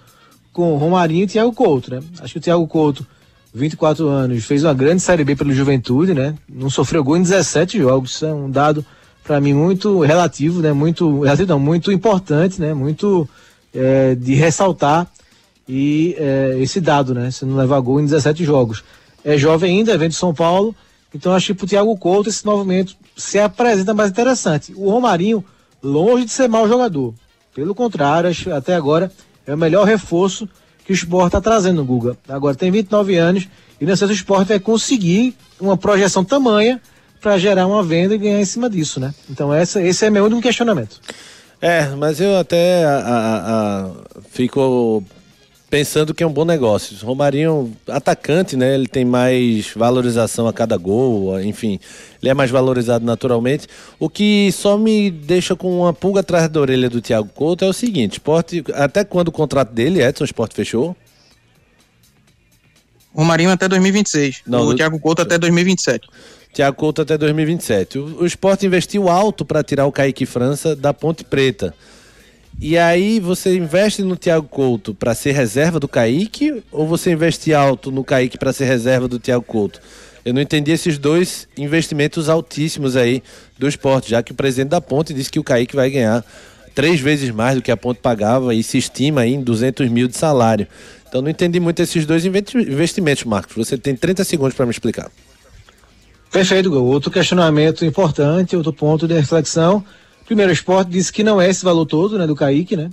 com 0.51 0.75
Romarinho 0.75 1.23
e 1.23 1.27
Thiago 1.27 1.53
Couto, 1.53 1.91
né? 1.91 2.01
Acho 2.19 2.33
que 2.33 2.39
o 2.39 2.41
Thiago 2.41 2.67
Couto, 2.67 3.07
24 3.57 4.07
anos, 4.07 4.45
fez 4.45 4.63
uma 4.63 4.73
grande 4.73 5.01
Série 5.01 5.23
B 5.23 5.35
pelo 5.35 5.51
Juventude, 5.51 6.13
né? 6.13 6.35
Não 6.47 6.69
sofreu 6.69 7.03
gol 7.03 7.17
em 7.17 7.21
17 7.21 7.79
jogos, 7.79 8.11
isso 8.11 8.25
é 8.25 8.33
um 8.33 8.49
dado 8.49 8.85
para 9.23 9.41
mim 9.41 9.53
muito 9.53 9.99
relativo, 10.01 10.61
né? 10.61 10.71
Muito, 10.71 11.21
relativo 11.21 11.49
não, 11.49 11.59
muito 11.59 11.91
importante, 11.91 12.61
né? 12.61 12.73
Muito 12.73 13.27
é, 13.73 14.15
de 14.15 14.35
ressaltar 14.35 15.07
e 15.67 16.15
é, 16.17 16.57
esse 16.59 16.79
dado, 16.79 17.13
né? 17.13 17.31
Se 17.31 17.45
não 17.45 17.57
levar 17.57 17.79
gol 17.79 17.99
em 17.99 18.05
17 18.05 18.45
jogos. 18.45 18.83
É 19.25 19.37
jovem 19.37 19.79
ainda, 19.79 19.97
vem 19.97 20.09
de 20.09 20.15
São 20.15 20.33
Paulo, 20.33 20.73
então 21.13 21.33
acho 21.33 21.47
que 21.47 21.53
pro 21.55 21.67
Thiago 21.67 21.97
Couto 21.97 22.29
esse 22.29 22.45
movimento 22.45 22.95
se 23.15 23.39
apresenta 23.39 23.93
mais 23.93 24.11
interessante. 24.11 24.73
O 24.75 24.89
Romarinho, 24.89 25.43
longe 25.81 26.25
de 26.25 26.31
ser 26.31 26.47
mau 26.47 26.67
jogador. 26.67 27.13
Pelo 27.53 27.73
contrário, 27.73 28.29
acho, 28.29 28.51
até 28.53 28.75
agora 28.75 29.11
é 29.45 29.53
o 29.53 29.57
melhor 29.57 29.85
reforço 29.85 30.47
que 30.87 30.93
o 30.93 30.95
esporte 30.95 31.27
está 31.27 31.41
trazendo, 31.41 31.83
Guga. 31.83 32.17
Agora 32.29 32.55
tem 32.55 32.71
29 32.71 33.17
anos 33.17 33.45
e 33.79 33.85
não 33.85 33.93
sei 33.93 34.07
se 34.07 34.13
o 34.13 34.15
esporte 34.15 34.47
vai 34.47 34.59
conseguir 34.59 35.35
uma 35.59 35.75
projeção 35.75 36.23
tamanha 36.23 36.81
para 37.19 37.37
gerar 37.37 37.67
uma 37.67 37.83
venda 37.83 38.15
e 38.15 38.17
ganhar 38.17 38.39
em 38.39 38.45
cima 38.45 38.69
disso, 38.69 38.97
né? 38.97 39.13
Então 39.29 39.53
essa, 39.53 39.81
esse 39.81 40.05
é 40.05 40.09
meu 40.09 40.23
único 40.23 40.41
questionamento. 40.41 41.01
É, 41.61 41.87
mas 41.89 42.21
eu 42.21 42.37
até 42.37 42.85
a, 42.85 42.99
a, 42.99 43.85
a, 43.85 43.91
fico 44.31 45.03
pensando 45.69 46.13
que 46.13 46.23
é 46.23 46.27
um 46.27 46.31
bom 46.31 46.45
negócio. 46.45 46.97
Romarinho, 47.05 47.73
atacante, 47.87 48.55
né? 48.55 48.73
Ele 48.73 48.87
tem 48.87 49.05
mais 49.05 49.71
valorização 49.75 50.47
a 50.47 50.53
cada 50.53 50.77
gol, 50.77 51.39
enfim, 51.41 51.79
ele 52.21 52.29
é 52.29 52.33
mais 52.33 52.49
valorizado 52.49 53.05
naturalmente. 53.05 53.67
O 53.99 54.09
que 54.09 54.51
só 54.51 54.77
me 54.77 55.09
deixa 55.09 55.55
com 55.55 55.81
uma 55.81 55.93
pulga 55.93 56.21
atrás 56.21 56.49
da 56.49 56.59
orelha 56.59 56.89
do 56.89 57.01
Thiago 57.01 57.29
Couto 57.29 57.65
é 57.65 57.67
o 57.67 57.73
seguinte: 57.73 58.13
esporte, 58.13 58.63
até 58.73 59.03
quando 59.03 59.29
o 59.29 59.31
contrato 59.31 59.71
dele, 59.73 60.01
Edson, 60.01 60.23
o 60.23 60.25
esporte 60.25 60.55
fechou? 60.55 60.95
Romarinho 63.13 63.49
até 63.49 63.67
2026. 63.67 64.43
Não, 64.45 64.67
o 64.67 64.75
Thiago 64.75 64.99
Couto 64.99 65.23
até 65.23 65.39
2027. 65.39 66.07
Thiago 66.53 66.77
Couto 66.77 67.01
até 67.01 67.17
2027. 67.17 67.97
O, 67.97 68.21
o 68.21 68.25
esporte 68.25 68.65
investiu 68.65 69.09
alto 69.09 69.43
para 69.43 69.63
tirar 69.63 69.87
o 69.87 69.91
Kaique 69.91 70.25
França 70.25 70.75
da 70.75 70.93
Ponte 70.93 71.23
Preta. 71.23 71.73
E 72.59 72.75
aí 72.75 73.19
você 73.19 73.55
investe 73.55 74.01
no 74.01 74.15
Thiago 74.15 74.47
Couto 74.47 74.95
para 74.95 75.13
ser 75.13 75.31
reserva 75.31 75.79
do 75.79 75.87
Kaique 75.87 76.63
ou 76.71 76.87
você 76.87 77.11
investe 77.11 77.53
alto 77.53 77.91
no 77.91 78.03
Kaique 78.03 78.37
para 78.37 78.51
ser 78.51 78.65
reserva 78.65 79.07
do 79.07 79.19
Thiago 79.19 79.43
Couto? 79.43 79.79
Eu 80.25 80.33
não 80.33 80.41
entendi 80.41 80.71
esses 80.71 80.97
dois 80.97 81.47
investimentos 81.55 82.27
altíssimos 82.27 82.95
aí 82.97 83.21
do 83.57 83.67
esporte, 83.67 84.09
já 84.09 84.23
que 84.23 84.31
o 84.31 84.35
presidente 84.35 84.69
da 84.69 84.81
Ponte 84.81 85.13
disse 85.13 85.29
que 85.29 85.39
o 85.39 85.43
Kaique 85.43 85.75
vai 85.75 85.89
ganhar 85.91 86.25
três 86.73 86.99
vezes 86.99 87.29
mais 87.29 87.55
do 87.55 87.61
que 87.61 87.71
a 87.71 87.77
Ponte 87.77 87.99
pagava 88.01 88.53
e 88.55 88.63
se 88.63 88.77
estima 88.79 89.21
aí 89.21 89.33
em 89.35 89.41
200 89.41 89.87
mil 89.89 90.07
de 90.07 90.17
salário. 90.17 90.67
Então 91.07 91.21
não 91.21 91.29
entendi 91.29 91.59
muito 91.59 91.81
esses 91.81 92.05
dois 92.05 92.25
investimentos, 92.25 93.23
Marcos. 93.23 93.55
Você 93.55 93.77
tem 93.77 93.95
30 93.95 94.23
segundos 94.23 94.55
para 94.55 94.65
me 94.65 94.71
explicar. 94.71 95.09
Perfeito, 96.31 96.71
Gol. 96.71 96.85
Outro 96.85 97.09
questionamento 97.11 97.85
importante, 97.85 98.57
outro 98.57 98.73
ponto 98.73 99.07
de 99.07 99.13
reflexão. 99.13 99.85
Primeiro, 100.27 100.51
o 100.51 100.53
esporte 100.53 100.91
disse 100.91 101.11
que 101.11 101.23
não 101.23 101.39
é 101.39 101.49
esse 101.49 101.63
valor 101.63 101.85
todo, 101.85 102.17
né, 102.17 102.27
do 102.27 102.35
Kaique, 102.35 102.75
né? 102.75 102.89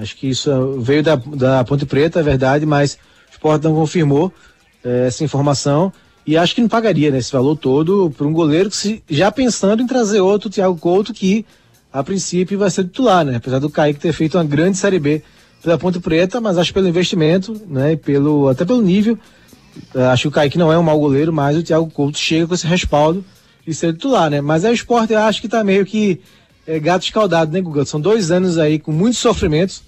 Acho 0.00 0.14
que 0.14 0.28
isso 0.28 0.78
veio 0.78 1.02
da, 1.02 1.16
da 1.16 1.64
Ponte 1.64 1.86
Preta, 1.86 2.20
é 2.20 2.22
verdade, 2.22 2.66
mas 2.66 2.98
o 3.30 3.32
esporte 3.32 3.64
não 3.64 3.74
confirmou 3.74 4.30
é, 4.84 5.06
essa 5.06 5.24
informação. 5.24 5.90
E 6.26 6.36
acho 6.36 6.54
que 6.54 6.60
não 6.60 6.68
pagaria 6.68 7.10
né, 7.10 7.16
esse 7.16 7.32
valor 7.32 7.56
todo 7.56 8.10
para 8.10 8.26
um 8.26 8.32
goleiro 8.32 8.68
que 8.68 8.76
se, 8.76 9.02
já 9.08 9.32
pensando 9.32 9.82
em 9.82 9.86
trazer 9.86 10.20
outro, 10.20 10.50
Thiago 10.50 10.76
Couto, 10.76 11.14
que 11.14 11.46
a 11.90 12.04
princípio 12.04 12.58
vai 12.58 12.68
ser 12.68 12.84
titular, 12.84 13.24
né? 13.24 13.36
Apesar 13.36 13.58
do 13.58 13.70
Kaique 13.70 13.98
ter 13.98 14.12
feito 14.12 14.36
uma 14.36 14.44
grande 14.44 14.76
Série 14.76 14.98
B 14.98 15.22
pela 15.62 15.78
Ponte 15.78 15.98
Preta, 15.98 16.42
mas 16.42 16.58
acho 16.58 16.74
pelo 16.74 16.88
investimento, 16.88 17.58
né? 17.66 17.92
E 17.92 17.96
pelo, 17.96 18.48
até 18.48 18.66
pelo 18.66 18.82
nível, 18.82 19.18
é, 19.94 20.04
acho 20.08 20.22
que 20.22 20.28
o 20.28 20.32
Kaique 20.32 20.58
não 20.58 20.70
é 20.70 20.78
um 20.78 20.82
mau 20.82 21.00
goleiro, 21.00 21.32
mas 21.32 21.56
o 21.56 21.62
Thiago 21.62 21.88
Couto 21.90 22.18
chega 22.18 22.46
com 22.46 22.54
esse 22.54 22.66
respaldo 22.66 23.24
de 23.66 23.72
ser 23.72 23.94
titular, 23.94 24.28
né? 24.28 24.42
Mas 24.42 24.62
é 24.62 24.68
o 24.68 24.74
esporte, 24.74 25.14
eu 25.14 25.20
acho 25.20 25.40
que 25.40 25.48
tá 25.48 25.64
meio 25.64 25.86
que 25.86 26.20
é, 26.66 26.78
gato 26.78 27.04
escaldado, 27.04 27.52
né, 27.52 27.60
Guga? 27.60 27.84
São 27.84 28.00
dois 28.00 28.30
anos 28.30 28.58
aí 28.58 28.78
com 28.78 28.92
muitos 28.92 29.18
sofrimentos 29.18 29.82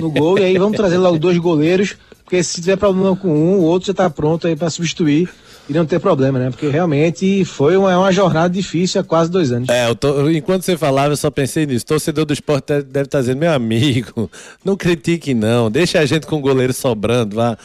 no 0.00 0.10
gol, 0.10 0.38
e 0.38 0.44
aí 0.44 0.58
vamos 0.58 0.76
trazer 0.76 0.98
logo 0.98 1.18
dois 1.18 1.38
goleiros, 1.38 1.96
porque 2.24 2.42
se 2.42 2.60
tiver 2.60 2.76
problema 2.76 3.14
com 3.14 3.28
um, 3.28 3.58
o 3.58 3.62
outro 3.62 3.86
já 3.88 3.94
tá 3.94 4.10
pronto 4.10 4.46
aí 4.46 4.56
para 4.56 4.70
substituir. 4.70 5.28
Iriam 5.68 5.84
ter 5.84 5.98
problema, 6.00 6.38
né? 6.38 6.50
Porque 6.50 6.68
realmente 6.68 7.44
foi 7.44 7.76
uma, 7.76 7.96
uma 7.98 8.12
jornada 8.12 8.48
difícil 8.48 9.00
há 9.00 9.04
quase 9.04 9.30
dois 9.30 9.50
anos. 9.52 9.68
É, 9.68 9.92
tô- 9.94 10.28
enquanto 10.30 10.62
você 10.62 10.76
falava, 10.76 11.12
eu 11.12 11.16
só 11.16 11.30
pensei 11.30 11.66
nisso. 11.66 11.84
Torcedor 11.84 12.24
do 12.24 12.32
esporte 12.32 12.82
deve- 12.82 13.06
estar 13.06 13.20
dizendo, 13.20 13.38
meu 13.38 13.52
amigo, 13.52 14.30
não 14.64 14.76
critique 14.76 15.34
não, 15.34 15.70
deixa 15.70 15.98
a 16.00 16.06
gente 16.06 16.26
com 16.26 16.36
o 16.36 16.40
goleiro 16.40 16.72
sobrando, 16.72 17.36
vá. 17.36 17.56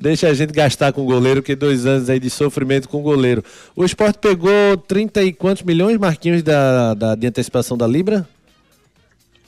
Deixa 0.00 0.28
a 0.28 0.34
gente 0.34 0.52
gastar 0.52 0.92
com 0.92 1.02
o 1.02 1.06
goleiro, 1.06 1.42
que 1.42 1.54
dois 1.56 1.86
anos 1.86 2.10
aí 2.10 2.20
de 2.20 2.28
sofrimento 2.30 2.88
com 2.88 2.98
o 2.98 3.02
goleiro. 3.02 3.42
O 3.74 3.84
esporte 3.84 4.18
pegou 4.20 4.76
30 4.86 5.22
e 5.22 5.32
quantos 5.32 5.62
milhões, 5.62 5.96
Marquinhos, 5.98 6.42
da, 6.42 6.94
da, 6.94 7.14
de 7.14 7.26
antecipação 7.26 7.76
da 7.76 7.86
Libra? 7.86 8.26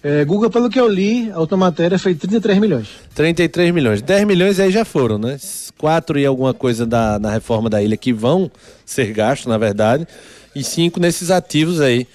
É, 0.03 0.25
Guga, 0.25 0.49
pelo 0.49 0.71
que 0.71 0.79
eu 0.79 0.87
li, 0.87 1.31
a 1.31 1.39
outra 1.39 1.57
matéria 1.57 1.99
foi 1.99 2.15
33 2.15 2.59
milhões. 2.59 2.89
33 3.15 3.75
milhões. 3.75 4.01
10 4.01 4.27
milhões 4.27 4.61
aí 4.61 4.71
já 4.71 4.85
foram, 4.85 5.19
né? 5.19 5.39
4 5.77 6.19
e 6.19 6.27
alguma 6.27 6.55
coisa 6.55 6.87
da, 6.87 7.19
na 7.19 7.31
reforma 7.31 7.69
da 7.69 7.83
ilha 7.83 7.97
que 7.97 8.13
vão 8.13 8.51
ser 8.87 9.13
gastos, 9.13 9.47
na 9.47 9.59
verdade. 9.59 10.07
E 10.55 10.63
5 10.63 11.01
nesses 11.01 11.31
ativos 11.31 11.81
aí 11.81 12.07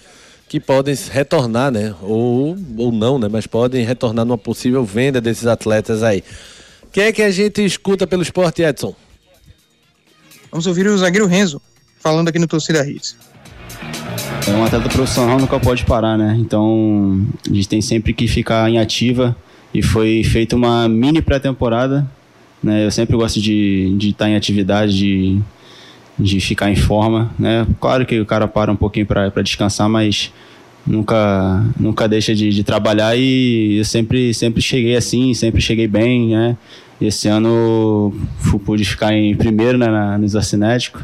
que 0.47 0.59
podem 0.59 0.95
retornar, 1.11 1.71
né? 1.71 1.93
Ou, 2.01 2.55
ou 2.77 2.91
não, 2.91 3.19
né? 3.19 3.27
Mas 3.29 3.47
podem 3.47 3.83
retornar 3.83 4.23
numa 4.23 4.37
possível 4.37 4.85
venda 4.85 5.19
desses 5.19 5.47
atletas 5.47 6.03
aí. 6.03 6.23
Quem 6.91 7.05
é 7.05 7.11
que 7.11 7.21
a 7.21 7.31
gente 7.31 7.65
escuta 7.65 8.05
pelo 8.05 8.21
esporte, 8.21 8.61
Edson? 8.61 8.95
Vamos 10.51 10.67
ouvir 10.67 10.87
o 10.87 10.97
zagueiro 10.97 11.25
Renzo 11.25 11.61
falando 11.99 12.27
aqui 12.27 12.37
no 12.37 12.47
Torcida 12.47 12.87
Hits. 12.87 13.15
É 14.47 14.51
um 14.51 14.63
atleta 14.63 14.89
profissional 14.89 15.39
nunca 15.39 15.59
pode 15.59 15.85
parar, 15.85 16.17
né? 16.17 16.35
Então 16.39 17.25
a 17.49 17.53
gente 17.53 17.67
tem 17.67 17.81
sempre 17.81 18.13
que 18.13 18.27
ficar 18.27 18.69
em 18.69 18.77
ativa 18.77 19.35
e 19.73 19.81
foi 19.81 20.23
feita 20.23 20.55
uma 20.55 20.87
mini 20.87 21.21
pré-temporada, 21.21 22.05
né? 22.61 22.85
Eu 22.85 22.91
sempre 22.91 23.15
gosto 23.15 23.41
de 23.41 23.95
estar 24.01 24.29
em 24.29 24.35
atividade, 24.35 24.97
de, 24.97 25.39
de 26.19 26.39
ficar 26.39 26.69
em 26.69 26.75
forma, 26.75 27.31
né? 27.39 27.65
Claro 27.79 28.05
que 28.05 28.19
o 28.19 28.25
cara 28.25 28.47
para 28.47 28.71
um 28.71 28.75
pouquinho 28.75 29.05
para 29.05 29.41
descansar, 29.41 29.87
mas 29.89 30.31
nunca 30.85 31.63
nunca 31.79 32.07
deixa 32.07 32.35
de, 32.35 32.49
de 32.49 32.63
trabalhar 32.63 33.15
e 33.17 33.77
eu 33.77 33.85
sempre 33.85 34.33
sempre 34.33 34.61
cheguei 34.61 34.95
assim, 34.95 35.33
sempre 35.33 35.61
cheguei 35.61 35.87
bem, 35.87 36.29
né? 36.29 36.57
Esse 37.01 37.27
ano 37.27 38.13
pude 38.65 38.85
ficar 38.85 39.13
em 39.13 39.35
primeiro 39.35 39.77
né, 39.77 39.87
na, 39.87 40.17
no 40.17 40.25
isocinético 40.25 41.03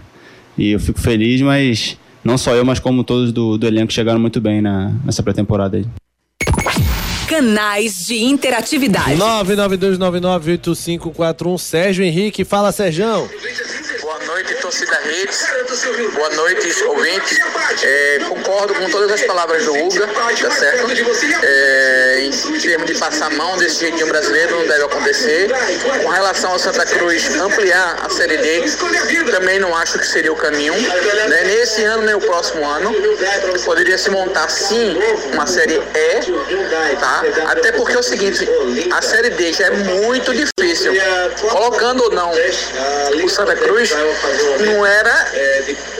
e 0.57 0.71
eu 0.71 0.79
fico 0.79 0.99
feliz, 0.99 1.41
mas 1.41 1.97
não 2.23 2.37
só 2.37 2.55
eu, 2.55 2.63
mas 2.65 2.79
como 2.79 3.03
todos 3.03 3.31
do, 3.31 3.57
do 3.57 3.67
elenco 3.67 3.91
chegaram 3.91 4.19
muito 4.19 4.39
bem 4.41 4.61
na, 4.61 4.91
nessa 5.05 5.23
pré-temporada 5.23 5.77
aí. 5.77 5.85
Canais 7.27 8.07
de 8.07 8.23
interatividade. 8.23 9.15
992998541 9.15 11.57
Sérgio 11.57 12.03
Henrique, 12.03 12.43
fala 12.43 12.71
Sérgio. 12.71 13.29
Torcida 14.69 14.99
Redes. 15.03 15.47
Boa 16.13 16.29
noite, 16.29 16.83
ouvintes. 16.83 17.39
É, 17.81 18.19
concordo 18.29 18.75
com 18.75 18.87
todas 18.91 19.11
as 19.13 19.23
palavras 19.23 19.65
do 19.65 19.75
Uga, 19.75 20.07
tá 20.07 20.51
certo? 20.51 20.85
É, 21.41 22.19
em 22.21 22.59
termos 22.59 22.85
de 22.85 22.93
passar 22.93 23.25
a 23.25 23.29
mão 23.31 23.57
desse 23.57 23.79
jeitinho 23.79 24.05
brasileiro, 24.05 24.59
não 24.59 24.67
deve 24.67 24.83
acontecer. 24.83 25.49
Com 26.03 26.09
relação 26.09 26.51
ao 26.51 26.59
Santa 26.59 26.85
Cruz 26.85 27.35
ampliar 27.37 27.97
a 28.05 28.09
Série 28.11 28.37
D, 28.37 28.63
também 29.31 29.57
não 29.57 29.75
acho 29.75 29.97
que 29.97 30.05
seria 30.05 30.31
o 30.31 30.35
caminho. 30.35 30.75
Né? 30.75 31.43
Nesse 31.45 31.83
ano, 31.85 32.03
nem 32.03 32.13
o 32.13 32.21
próximo 32.21 32.63
ano, 32.63 32.93
poderia 33.65 33.97
se 33.97 34.11
montar 34.11 34.49
sim 34.49 34.99
uma 35.33 35.47
Série 35.47 35.81
E, 35.95 36.95
tá? 36.99 37.23
Até 37.47 37.71
porque 37.71 37.95
é 37.95 37.99
o 37.99 38.03
seguinte, 38.03 38.47
a 38.91 39.01
Série 39.01 39.31
D 39.31 39.51
já 39.51 39.65
é 39.65 39.71
muito 39.71 40.31
difícil. 40.31 40.93
Colocando 41.49 42.03
ou 42.03 42.11
não 42.11 42.31
o 43.23 43.29
Santa 43.29 43.55
Cruz, 43.55 43.91
não 44.59 44.85
era 44.85 45.31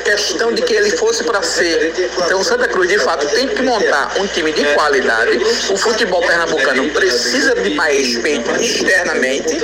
questão 0.03 0.53
de 0.53 0.61
que 0.61 0.73
ele 0.73 0.91
fosse 0.91 1.23
para 1.23 1.41
ser. 1.41 1.93
Então 2.25 2.43
Santa 2.43 2.67
Cruz, 2.67 2.89
de 2.89 2.99
fato, 2.99 3.27
tem 3.27 3.47
que 3.47 3.61
montar 3.61 4.13
um 4.17 4.27
time 4.27 4.51
de 4.51 4.63
qualidade. 4.73 5.37
O 5.69 5.77
futebol 5.77 6.21
pernambucano 6.21 6.89
precisa 6.89 7.55
de 7.55 7.71
mais 7.71 7.97
respeito 7.97 8.49
externamente 8.61 9.57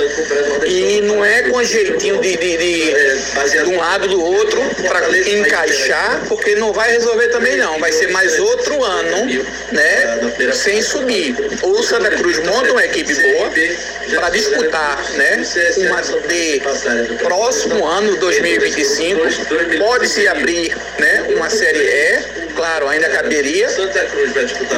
e 0.66 1.00
não 1.02 1.24
é 1.24 1.42
com 1.42 1.62
jeitinho 1.62 2.20
de, 2.20 2.36
de, 2.36 2.56
de, 2.56 2.94
de 3.50 3.70
um 3.70 3.78
lado 3.78 4.08
do 4.08 4.22
outro 4.22 4.60
para 4.88 5.06
encaixar, 5.30 6.22
porque 6.28 6.54
não 6.56 6.72
vai 6.72 6.92
resolver 6.92 7.28
também 7.28 7.56
não. 7.56 7.78
Vai 7.78 7.92
ser 7.92 8.10
mais 8.10 8.38
outro 8.38 8.82
ano, 8.84 9.44
né, 9.72 10.52
sem 10.52 10.80
subir. 10.82 11.34
Ou 11.62 11.82
Santa 11.82 12.10
Cruz 12.10 12.38
monta 12.44 12.72
uma 12.72 12.84
equipe 12.84 13.14
boa 13.14 13.50
para 14.14 14.30
disputar, 14.30 15.02
né, 15.12 15.42
uma 15.78 16.02
D 16.28 16.62
próximo 17.22 17.84
ano 17.84 18.16
2025 18.16 18.85
pode 19.78 20.08
se 20.08 20.26
abrir, 20.28 20.76
né, 20.98 21.26
uma 21.34 21.48
série 21.50 21.78
E, 21.78 22.46
claro, 22.54 22.88
ainda 22.88 23.08
caberia, 23.10 23.68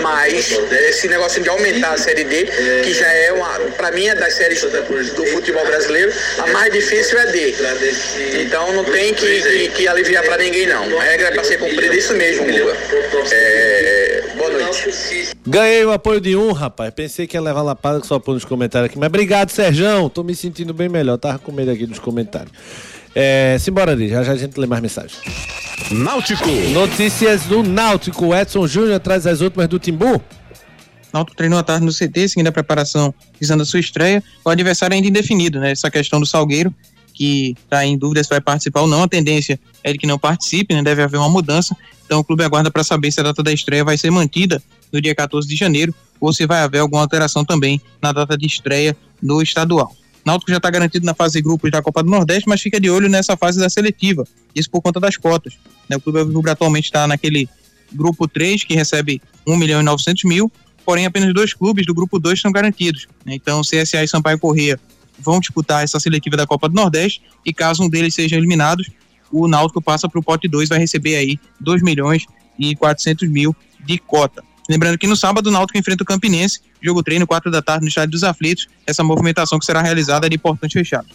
mas 0.02 0.58
esse 0.88 1.08
negócio 1.08 1.42
de 1.42 1.48
aumentar 1.48 1.92
a 1.92 1.98
série 1.98 2.24
D, 2.24 2.46
que 2.82 2.92
já 2.92 3.06
é 3.06 3.32
uma, 3.32 3.48
para 3.76 3.92
mim 3.92 4.06
é 4.06 4.14
das 4.14 4.34
séries 4.34 4.60
do 4.62 5.26
futebol 5.26 5.64
brasileiro, 5.64 6.12
a 6.38 6.46
mais 6.48 6.72
difícil 6.72 7.18
é 7.18 7.26
D. 7.26 7.54
Então 8.40 8.72
não 8.72 8.84
tem 8.84 9.14
que, 9.14 9.42
que, 9.42 9.68
que 9.68 9.88
aliviar 9.88 10.24
para 10.24 10.38
ninguém 10.38 10.66
não. 10.66 10.98
A 10.98 11.02
regra 11.02 11.28
é 11.28 11.30
para 11.30 11.44
ser 11.44 11.58
cumprida 11.58 11.94
isso 11.94 12.14
mesmo, 12.14 12.44
Guga. 12.44 12.76
É, 13.32 14.24
boa 14.36 14.50
noite. 14.50 15.28
Ganhei 15.46 15.84
o 15.84 15.92
apoio 15.92 16.20
de 16.20 16.36
um, 16.36 16.52
rapaz. 16.52 16.92
Pensei 16.94 17.26
que 17.26 17.36
ia 17.36 17.40
levar 17.40 17.62
lapada 17.62 18.00
que 18.00 18.06
só 18.06 18.18
pôr 18.18 18.34
nos 18.34 18.44
comentários 18.44 18.90
aqui. 18.90 18.98
Mas 18.98 19.08
obrigado, 19.08 19.50
Serjão. 19.50 20.08
Tô 20.08 20.22
me 20.22 20.34
sentindo 20.34 20.74
bem 20.74 20.88
melhor. 20.88 21.16
Tava 21.16 21.38
com 21.38 21.52
medo 21.52 21.70
aqui 21.70 21.86
dos 21.86 21.98
comentários. 21.98 22.52
É, 23.14 23.56
simbora 23.58 23.92
ali, 23.92 24.08
já 24.08 24.22
já 24.22 24.32
a 24.32 24.36
gente 24.36 24.58
lê 24.58 24.66
mais 24.66 24.82
mensagens. 24.82 25.18
Náutico. 25.90 26.48
Notícias 26.72 27.42
do 27.44 27.62
Náutico. 27.62 28.34
Edson 28.34 28.66
Júnior 28.66 29.00
traz 29.00 29.26
as 29.26 29.40
últimas 29.40 29.68
do 29.68 29.78
Timbu. 29.78 30.22
Náutico 31.12 31.36
treinou 31.36 31.58
à 31.58 31.62
tarde 31.62 31.84
no 31.84 31.92
CT, 31.92 32.28
seguindo 32.28 32.48
a 32.48 32.52
preparação, 32.52 33.14
visando 33.40 33.62
a 33.62 33.66
sua 33.66 33.80
estreia. 33.80 34.22
O 34.44 34.50
adversário 34.50 34.94
ainda 34.94 35.08
indefinido, 35.08 35.58
né? 35.58 35.70
Essa 35.70 35.90
questão 35.90 36.20
do 36.20 36.26
Salgueiro, 36.26 36.74
que 37.14 37.54
está 37.64 37.84
em 37.84 37.96
dúvida 37.96 38.22
se 38.22 38.28
vai 38.28 38.40
participar 38.40 38.82
ou 38.82 38.86
não. 38.86 39.04
A 39.04 39.08
tendência 39.08 39.58
é 39.82 39.92
de 39.92 39.98
que 39.98 40.06
não 40.06 40.18
participe, 40.18 40.74
né? 40.74 40.82
Deve 40.82 41.02
haver 41.02 41.16
uma 41.16 41.28
mudança. 41.28 41.74
Então 42.04 42.20
o 42.20 42.24
clube 42.24 42.44
aguarda 42.44 42.70
para 42.70 42.84
saber 42.84 43.10
se 43.10 43.20
a 43.20 43.22
data 43.22 43.42
da 43.42 43.52
estreia 43.52 43.84
vai 43.84 43.96
ser 43.96 44.10
mantida 44.10 44.62
no 44.92 45.00
dia 45.00 45.14
14 45.14 45.48
de 45.48 45.56
janeiro 45.56 45.94
ou 46.20 46.32
se 46.32 46.46
vai 46.46 46.60
haver 46.60 46.80
alguma 46.80 47.02
alteração 47.02 47.44
também 47.44 47.80
na 48.02 48.12
data 48.12 48.36
de 48.36 48.46
estreia 48.46 48.96
do 49.22 49.40
estadual. 49.42 49.94
Náutico 50.28 50.50
já 50.50 50.58
está 50.58 50.68
garantido 50.68 51.06
na 51.06 51.14
fase 51.14 51.38
de 51.38 51.42
grupos 51.42 51.70
da 51.70 51.80
Copa 51.80 52.02
do 52.02 52.10
Nordeste, 52.10 52.46
mas 52.46 52.60
fica 52.60 52.78
de 52.78 52.90
olho 52.90 53.08
nessa 53.08 53.34
fase 53.34 53.58
da 53.58 53.70
seletiva. 53.70 54.26
Isso 54.54 54.70
por 54.70 54.82
conta 54.82 55.00
das 55.00 55.16
cotas. 55.16 55.54
né? 55.88 55.96
O 55.96 56.00
Clube 56.02 56.18
Alvirrubro 56.18 56.50
atualmente 56.50 56.84
está 56.84 57.06
naquele 57.06 57.48
grupo 57.90 58.28
3, 58.28 58.62
que 58.64 58.74
recebe 58.74 59.22
1 59.46 59.56
milhão 59.56 59.80
e 59.80 59.82
900 59.82 60.24
mil, 60.24 60.52
porém 60.84 61.06
apenas 61.06 61.32
dois 61.32 61.54
clubes 61.54 61.86
do 61.86 61.94
grupo 61.94 62.18
2 62.18 62.38
estão 62.38 62.52
garantidos. 62.52 63.06
né? 63.24 63.36
Então, 63.36 63.62
CSA 63.62 64.04
e 64.04 64.08
Sampaio 64.08 64.38
Corrêa 64.38 64.78
vão 65.18 65.40
disputar 65.40 65.82
essa 65.82 65.98
seletiva 65.98 66.36
da 66.36 66.46
Copa 66.46 66.68
do 66.68 66.74
Nordeste 66.74 67.22
e 67.42 67.50
caso 67.50 67.82
um 67.82 67.88
deles 67.88 68.14
seja 68.14 68.36
eliminado, 68.36 68.84
o 69.32 69.48
Náutico 69.48 69.80
passa 69.80 70.10
para 70.10 70.20
o 70.20 70.22
pote 70.22 70.46
2, 70.46 70.68
vai 70.68 70.78
receber 70.78 71.16
aí 71.16 71.38
2 71.58 71.82
milhões 71.82 72.26
e 72.58 72.76
400 72.76 73.26
mil 73.30 73.56
de 73.82 73.96
cota. 73.96 74.44
Lembrando 74.68 74.98
que 74.98 75.06
no 75.06 75.16
sábado 75.16 75.46
o 75.46 75.50
Náutico 75.50 75.78
enfrenta 75.78 76.02
o 76.02 76.06
Campinense, 76.06 76.60
jogo 76.82 77.02
treino 77.02 77.26
4 77.26 77.50
da 77.50 77.62
tarde 77.62 77.82
no 77.84 77.88
Estádio 77.88 78.10
dos 78.10 78.22
Aflitos, 78.22 78.68
essa 78.86 79.02
movimentação 79.02 79.58
que 79.58 79.64
será 79.64 79.80
realizada 79.80 80.26
é 80.26 80.30
de 80.30 80.36
portões 80.36 80.72
fechados. 80.72 81.10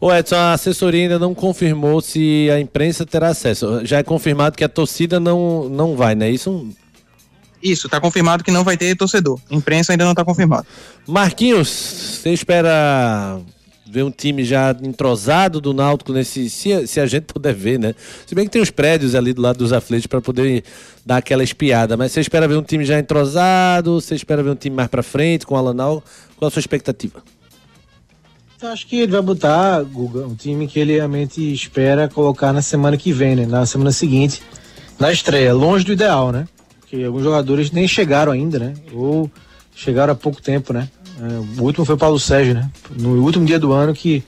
Ô 0.00 0.14
Edson, 0.14 0.36
a 0.36 0.52
assessoria 0.52 1.02
ainda 1.02 1.18
não 1.18 1.34
confirmou 1.34 2.00
se 2.00 2.48
a 2.52 2.60
imprensa 2.60 3.04
terá 3.04 3.28
acesso. 3.28 3.84
Já 3.84 3.98
é 3.98 4.02
confirmado 4.04 4.56
que 4.56 4.62
a 4.62 4.68
torcida 4.68 5.18
não, 5.18 5.68
não 5.68 5.96
vai, 5.96 6.14
né? 6.14 6.30
Isso. 6.30 6.68
Isso, 7.60 7.88
está 7.88 8.00
confirmado 8.00 8.44
que 8.44 8.52
não 8.52 8.62
vai 8.62 8.76
ter 8.76 8.94
torcedor. 8.94 9.40
Imprensa 9.50 9.92
ainda 9.92 10.04
não 10.04 10.12
está 10.12 10.24
confirmado. 10.24 10.64
Marquinhos, 11.04 11.68
você 11.68 12.32
espera 12.32 13.40
ver 13.90 14.02
um 14.02 14.10
time 14.10 14.44
já 14.44 14.74
entrosado 14.82 15.60
do 15.60 15.72
Náutico 15.72 16.12
nesse. 16.12 16.50
Se, 16.50 16.86
se 16.86 17.00
a 17.00 17.06
gente 17.06 17.24
puder 17.24 17.54
ver, 17.54 17.78
né? 17.78 17.94
Se 18.26 18.34
bem 18.34 18.44
que 18.44 18.50
tem 18.50 18.62
os 18.62 18.70
prédios 18.70 19.14
ali 19.14 19.32
do 19.32 19.40
lado 19.40 19.58
dos 19.58 19.72
aflitos 19.72 20.06
para 20.06 20.20
poder 20.20 20.64
dar 21.04 21.18
aquela 21.18 21.42
espiada. 21.42 21.96
Mas 21.96 22.12
você 22.12 22.20
espera 22.20 22.46
ver 22.46 22.56
um 22.56 22.62
time 22.62 22.84
já 22.84 22.98
entrosado? 22.98 24.00
Você 24.00 24.14
espera 24.14 24.42
ver 24.42 24.50
um 24.50 24.56
time 24.56 24.76
mais 24.76 24.88
para 24.88 25.02
frente 25.02 25.46
com 25.46 25.54
o 25.54 25.58
Alanal? 25.58 26.02
Qual 26.36 26.48
a 26.48 26.50
sua 26.50 26.60
expectativa? 26.60 27.22
Eu 28.60 28.70
acho 28.70 28.86
que 28.88 29.00
ele 29.00 29.12
vai 29.12 29.22
botar, 29.22 29.82
Guga, 29.84 30.26
um 30.26 30.34
time 30.34 30.66
que 30.66 30.80
ele 30.80 30.94
realmente 30.94 31.52
espera 31.52 32.08
colocar 32.08 32.52
na 32.52 32.60
semana 32.60 32.96
que 32.96 33.12
vem, 33.12 33.36
né? 33.36 33.46
Na 33.46 33.64
semana 33.64 33.92
seguinte, 33.92 34.42
na 34.98 35.12
estreia, 35.12 35.54
longe 35.54 35.84
do 35.84 35.92
ideal, 35.92 36.32
né? 36.32 36.46
Porque 36.80 37.04
alguns 37.04 37.22
jogadores 37.22 37.70
nem 37.70 37.86
chegaram 37.86 38.32
ainda, 38.32 38.58
né? 38.58 38.74
Ou 38.92 39.30
chegaram 39.74 40.12
há 40.12 40.16
pouco 40.16 40.42
tempo, 40.42 40.72
né? 40.72 40.88
É, 41.20 41.60
o 41.60 41.64
último 41.64 41.84
foi 41.84 41.94
o 41.94 41.98
Paulo 41.98 42.18
Sérgio, 42.18 42.54
né? 42.54 42.70
No 42.96 43.22
último 43.22 43.44
dia 43.44 43.58
do 43.58 43.72
ano 43.72 43.92
que 43.92 44.22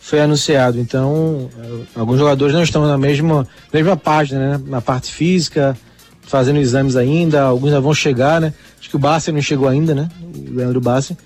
foi 0.00 0.20
anunciado. 0.20 0.78
Então, 0.78 1.48
é, 1.58 1.98
alguns 1.98 2.18
jogadores 2.18 2.54
não 2.54 2.62
estão 2.62 2.86
na 2.86 2.98
mesma, 2.98 3.46
mesma 3.72 3.96
página, 3.96 4.58
né? 4.58 4.64
Na 4.66 4.80
parte 4.80 5.12
física, 5.12 5.76
fazendo 6.22 6.58
exames 6.58 6.96
ainda, 6.96 7.42
alguns 7.42 7.68
ainda 7.68 7.80
vão 7.80 7.94
chegar, 7.94 8.40
né? 8.40 8.52
Acho 8.78 8.90
que 8.90 8.96
o 8.96 8.98
Bassi 8.98 9.32
não 9.32 9.40
chegou 9.40 9.68
ainda, 9.68 9.94
né? 9.94 10.08
O 10.22 10.54
Leandro 10.54 10.80
Bassi. 10.80 11.16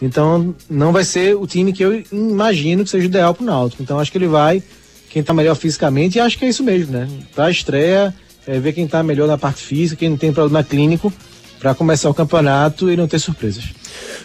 Então, 0.00 0.54
não 0.68 0.92
vai 0.92 1.04
ser 1.04 1.34
o 1.34 1.46
time 1.46 1.72
que 1.72 1.82
eu 1.82 2.02
imagino 2.12 2.84
que 2.84 2.90
seja 2.90 3.06
ideal 3.06 3.34
pro 3.34 3.44
Náutico. 3.44 3.82
Então, 3.82 3.98
acho 3.98 4.12
que 4.12 4.18
ele 4.18 4.28
vai 4.28 4.62
quem 5.08 5.22
tá 5.22 5.32
melhor 5.32 5.54
fisicamente, 5.54 6.18
e 6.18 6.20
acho 6.20 6.36
que 6.36 6.44
é 6.44 6.48
isso 6.48 6.62
mesmo, 6.62 6.92
né? 6.92 7.08
Pra 7.34 7.50
estreia, 7.50 8.14
é, 8.46 8.60
ver 8.60 8.74
quem 8.74 8.86
tá 8.86 9.02
melhor 9.02 9.26
na 9.26 9.38
parte 9.38 9.62
física, 9.62 10.00
quem 10.00 10.10
não 10.10 10.16
tem 10.18 10.30
problema 10.30 10.62
clínico, 10.62 11.10
para 11.58 11.74
começar 11.74 12.08
o 12.10 12.14
campeonato 12.14 12.90
e 12.90 12.96
não 12.96 13.08
ter 13.08 13.18
surpresas. 13.18 13.64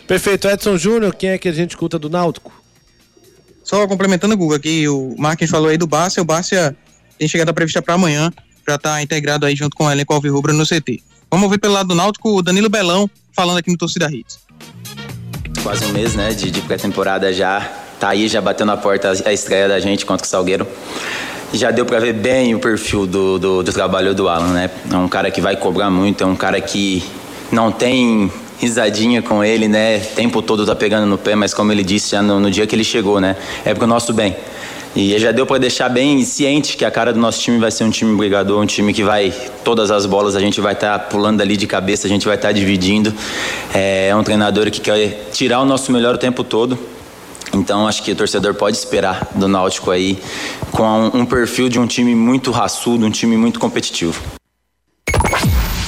Perfeito. 0.07 0.47
Edson 0.47 0.77
Júnior, 0.77 1.15
quem 1.15 1.29
é 1.29 1.37
que 1.37 1.47
a 1.47 1.51
gente 1.51 1.71
escuta 1.71 1.97
do 1.97 2.09
Náutico? 2.09 2.51
Só 3.63 3.87
complementando 3.87 4.33
o 4.33 4.37
Google 4.37 4.57
aqui, 4.57 4.87
o 4.87 5.15
Marquinhos 5.17 5.51
falou 5.51 5.69
aí 5.69 5.77
do 5.77 5.87
Bárcia, 5.87 6.21
o 6.21 6.25
Bárcia 6.25 6.75
tem 7.17 7.27
chegada 7.27 7.53
prevista 7.53 7.81
para 7.81 7.93
amanhã, 7.93 8.31
para 8.65 8.75
estar 8.75 8.93
tá 8.93 9.01
integrado 9.01 9.45
aí 9.45 9.55
junto 9.55 9.75
com 9.75 9.85
o 9.85 9.91
elenco 9.91 10.13
Alvirrubra 10.13 10.51
no 10.51 10.65
CT. 10.65 11.01
Vamos 11.29 11.49
ver 11.49 11.59
pelo 11.59 11.73
lado 11.73 11.87
do 11.87 11.95
Náutico 11.95 12.37
o 12.37 12.41
Danilo 12.41 12.69
Belão 12.69 13.09
falando 13.33 13.57
aqui 13.59 13.71
no 13.71 13.77
Torcida 13.77 14.11
Hits. 14.11 14.39
Quase 15.63 15.85
um 15.85 15.93
mês, 15.93 16.15
né, 16.15 16.33
de, 16.33 16.51
de 16.51 16.61
pré-temporada 16.61 17.31
já, 17.31 17.61
tá 17.99 18.09
aí 18.09 18.27
já 18.27 18.41
batendo 18.41 18.71
a 18.71 18.77
porta 18.77 19.13
a 19.25 19.31
estreia 19.31 19.67
da 19.67 19.79
gente 19.79 20.05
contra 20.05 20.25
o 20.25 20.29
Salgueiro. 20.29 20.67
Já 21.53 21.69
deu 21.69 21.85
para 21.85 21.99
ver 21.99 22.13
bem 22.13 22.55
o 22.55 22.59
perfil 22.59 23.05
do, 23.05 23.37
do, 23.37 23.63
do 23.63 23.73
trabalho 23.73 24.15
do 24.15 24.29
Alan, 24.29 24.53
né? 24.53 24.69
É 24.89 24.95
um 24.95 25.07
cara 25.07 25.29
que 25.29 25.41
vai 25.41 25.57
cobrar 25.57 25.89
muito, 25.89 26.23
é 26.23 26.27
um 26.27 26.35
cara 26.35 26.61
que 26.61 27.03
não 27.51 27.71
tem 27.71 28.31
risadinha 28.57 29.21
com 29.21 29.43
ele, 29.43 29.67
né? 29.67 29.97
O 29.97 30.15
tempo 30.15 30.41
todo 30.41 30.65
tá 30.65 30.75
pegando 30.75 31.05
no 31.05 31.17
pé, 31.17 31.35
mas 31.35 31.53
como 31.53 31.71
ele 31.71 31.83
disse 31.83 32.11
já 32.11 32.21
no, 32.21 32.39
no 32.39 32.49
dia 32.49 32.65
que 32.65 32.73
ele 32.73 32.83
chegou, 32.83 33.19
né? 33.19 33.35
É 33.65 33.73
pro 33.73 33.85
nosso 33.85 34.13
bem. 34.13 34.35
E 34.95 35.17
já 35.17 35.31
deu 35.31 35.45
para 35.45 35.57
deixar 35.57 35.89
bem 35.89 36.23
ciente 36.23 36.75
que 36.75 36.85
a 36.85 36.91
cara 36.91 37.11
do 37.11 37.19
nosso 37.19 37.39
time 37.41 37.57
vai 37.57 37.71
ser 37.71 37.85
um 37.85 37.89
time 37.89 38.15
brigador, 38.15 38.61
um 38.61 38.65
time 38.65 38.93
que 38.93 39.03
vai 39.03 39.33
todas 39.63 39.89
as 39.89 40.05
bolas 40.05 40.35
a 40.35 40.39
gente 40.39 40.59
vai 40.59 40.73
estar 40.73 40.99
tá 40.99 41.05
pulando 41.05 41.41
ali 41.41 41.55
de 41.55 41.65
cabeça, 41.65 42.07
a 42.07 42.09
gente 42.09 42.25
vai 42.25 42.35
estar 42.35 42.49
tá 42.49 42.51
dividindo. 42.51 43.13
É 43.73 44.13
um 44.15 44.23
treinador 44.23 44.69
que 44.69 44.79
quer 44.79 45.29
tirar 45.31 45.61
o 45.61 45.65
nosso 45.65 45.91
melhor 45.91 46.15
o 46.15 46.17
tempo 46.17 46.43
todo. 46.43 46.77
Então 47.53 47.87
acho 47.87 48.03
que 48.03 48.11
o 48.11 48.15
torcedor 48.15 48.53
pode 48.53 48.77
esperar 48.77 49.27
do 49.35 49.47
Náutico 49.47 49.91
aí 49.91 50.17
com 50.71 50.83
um, 50.83 51.21
um 51.21 51.25
perfil 51.25 51.69
de 51.69 51.79
um 51.79 51.87
time 51.87 52.15
muito 52.15 52.51
raçudo, 52.51 53.05
um 53.05 53.11
time 53.11 53.37
muito 53.37 53.59
competitivo. 53.59 54.21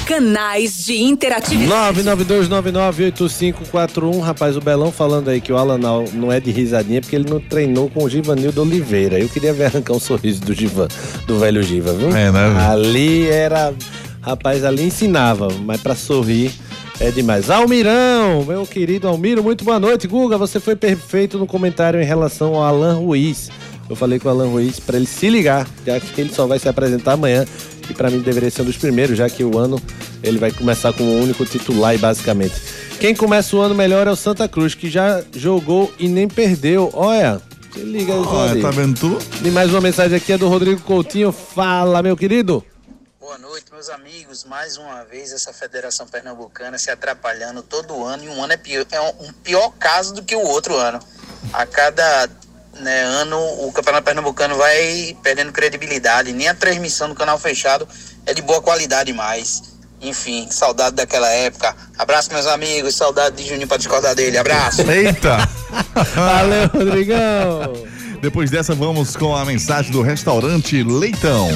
Canais 0.05 0.85
de 0.85 1.01
interatividade. 1.01 2.03
992998541. 2.03 4.19
Rapaz, 4.19 4.57
o 4.57 4.61
Belão 4.61 4.91
falando 4.91 5.29
aí 5.29 5.39
que 5.39 5.51
o 5.51 5.57
Alan 5.57 5.79
não 6.13 6.31
é 6.31 6.39
de 6.39 6.51
risadinha 6.51 7.01
porque 7.01 7.15
ele 7.15 7.29
não 7.29 7.39
treinou 7.39 7.89
com 7.89 8.03
o 8.03 8.09
Givanildo 8.09 8.61
Oliveira. 8.61 9.17
Eu 9.17 9.29
queria 9.29 9.53
ver 9.53 9.65
arrancar 9.65 9.93
um 9.93 9.99
sorriso 9.99 10.41
do 10.41 10.53
Givan, 10.53 10.87
do 11.25 11.39
velho 11.39 11.63
Giva, 11.63 11.93
viu? 11.93 12.15
É, 12.15 12.31
né? 12.31 12.67
Ali 12.69 13.27
era. 13.27 13.73
Rapaz, 14.21 14.63
ali 14.63 14.83
ensinava, 14.83 15.49
mas 15.65 15.81
para 15.81 15.95
sorrir 15.95 16.51
é 17.03 17.11
demais. 17.11 17.49
Almirão, 17.49 18.45
meu 18.45 18.65
querido 18.65 19.09
Almiro, 19.09 19.43
muito 19.43 19.65
boa 19.65 19.77
noite. 19.77 20.07
Guga, 20.07 20.37
você 20.37 20.57
foi 20.57 20.73
perfeito 20.73 21.37
no 21.37 21.45
comentário 21.45 22.01
em 22.01 22.05
relação 22.05 22.55
ao 22.55 22.63
Alan 22.63 22.95
Ruiz. 22.95 23.51
Eu 23.89 23.95
falei 23.95 24.19
com 24.19 24.29
o 24.29 24.31
Alan 24.31 24.47
Ruiz 24.47 24.79
para 24.79 24.95
ele 24.95 25.05
se 25.05 25.29
ligar, 25.29 25.67
já 25.85 25.99
que 25.99 26.21
ele 26.21 26.33
só 26.33 26.47
vai 26.47 26.57
se 26.59 26.69
apresentar 26.69 27.13
amanhã 27.13 27.45
que 27.81 27.93
para 27.93 28.09
mim 28.09 28.19
deveria 28.19 28.49
ser 28.49 28.61
um 28.61 28.65
dos 28.65 28.77
primeiros, 28.77 29.17
já 29.17 29.29
que 29.29 29.43
o 29.43 29.57
ano 29.57 29.77
ele 30.23 30.37
vai 30.37 30.49
começar 30.49 30.93
como 30.93 31.11
o 31.11 31.21
único 31.21 31.45
titular, 31.45 31.97
basicamente. 31.97 32.53
Quem 33.01 33.13
começa 33.13 33.53
o 33.53 33.59
ano 33.59 33.75
melhor 33.75 34.07
é 34.07 34.11
o 34.11 34.15
Santa 34.15 34.47
Cruz, 34.47 34.73
que 34.73 34.89
já 34.89 35.21
jogou 35.35 35.93
e 35.99 36.07
nem 36.07 36.29
perdeu. 36.29 36.89
Olha, 36.93 37.41
se 37.73 37.81
liga 37.81 38.13
aí, 38.13 38.19
Olha, 38.25 38.61
tá 38.61 38.71
vendo 38.71 38.97
tu? 38.97 39.17
E 39.43 39.51
mais 39.51 39.69
uma 39.71 39.81
mensagem 39.81 40.15
aqui 40.15 40.31
é 40.31 40.37
do 40.37 40.47
Rodrigo 40.47 40.79
Coutinho. 40.79 41.33
Fala, 41.33 42.01
meu 42.01 42.15
querido. 42.15 42.63
Boa 43.23 43.37
noite, 43.37 43.67
meus 43.71 43.87
amigos. 43.87 44.43
Mais 44.43 44.75
uma 44.75 45.05
vez 45.05 45.31
essa 45.31 45.53
Federação 45.53 46.05
Pernambucana 46.05 46.77
se 46.77 46.91
atrapalhando 46.91 47.63
todo 47.63 48.03
ano 48.03 48.25
e 48.25 48.27
um 48.27 48.43
ano 48.43 48.51
é, 48.51 48.57
pior, 48.57 48.85
é 48.91 48.99
um 48.99 49.31
pior 49.41 49.71
caso 49.79 50.13
do 50.13 50.21
que 50.21 50.35
o 50.35 50.41
outro 50.41 50.75
ano. 50.75 50.99
A 51.53 51.65
cada 51.65 52.29
né, 52.81 53.01
ano 53.03 53.39
o 53.65 53.71
Campeonato 53.71 54.03
Pernambucano 54.03 54.57
vai 54.57 55.17
perdendo 55.23 55.53
credibilidade. 55.53 56.33
Nem 56.33 56.49
a 56.49 56.53
transmissão 56.53 57.07
do 57.07 57.15
canal 57.15 57.39
fechado 57.39 57.87
é 58.25 58.33
de 58.33 58.41
boa 58.41 58.61
qualidade 58.61 59.13
mais. 59.13 59.73
Enfim, 60.01 60.49
saudade 60.51 60.97
daquela 60.97 61.29
época. 61.29 61.73
Abraço, 61.97 62.29
meus 62.29 62.45
amigos. 62.45 62.93
Saudade 62.93 63.37
de 63.37 63.47
Juninho 63.47 63.69
para 63.69 63.77
discordar 63.77 64.13
dele. 64.13 64.37
Abraço. 64.37 64.81
Eita! 64.81 65.37
Valeu, 66.13 66.67
Rodrigão! 66.67 67.87
Depois 68.21 68.51
dessa, 68.51 68.75
vamos 68.75 69.15
com 69.15 69.33
a 69.33 69.45
mensagem 69.45 69.93
do 69.93 70.01
restaurante 70.01 70.83
Leitão. 70.83 71.47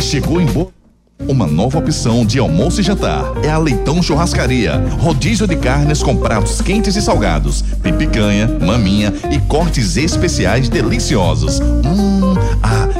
Chegou 0.00 0.40
em 0.40 0.46
boa. 0.46 0.81
Uma 1.28 1.46
nova 1.46 1.78
opção 1.78 2.26
de 2.26 2.38
almoço 2.38 2.80
e 2.80 2.84
jantar 2.84 3.24
é 3.42 3.50
a 3.50 3.58
Leitão 3.58 4.02
Churrascaria. 4.02 4.76
Rodízio 4.98 5.46
de 5.46 5.56
carnes 5.56 6.02
com 6.02 6.16
pratos 6.16 6.60
quentes 6.60 6.96
e 6.96 7.02
salgados, 7.02 7.62
tem 7.82 7.94
picanha, 7.94 8.48
maminha 8.60 9.12
e 9.30 9.38
cortes 9.40 9.96
especiais 9.96 10.68
deliciosos. 10.68 11.60
Hum, 11.60 12.01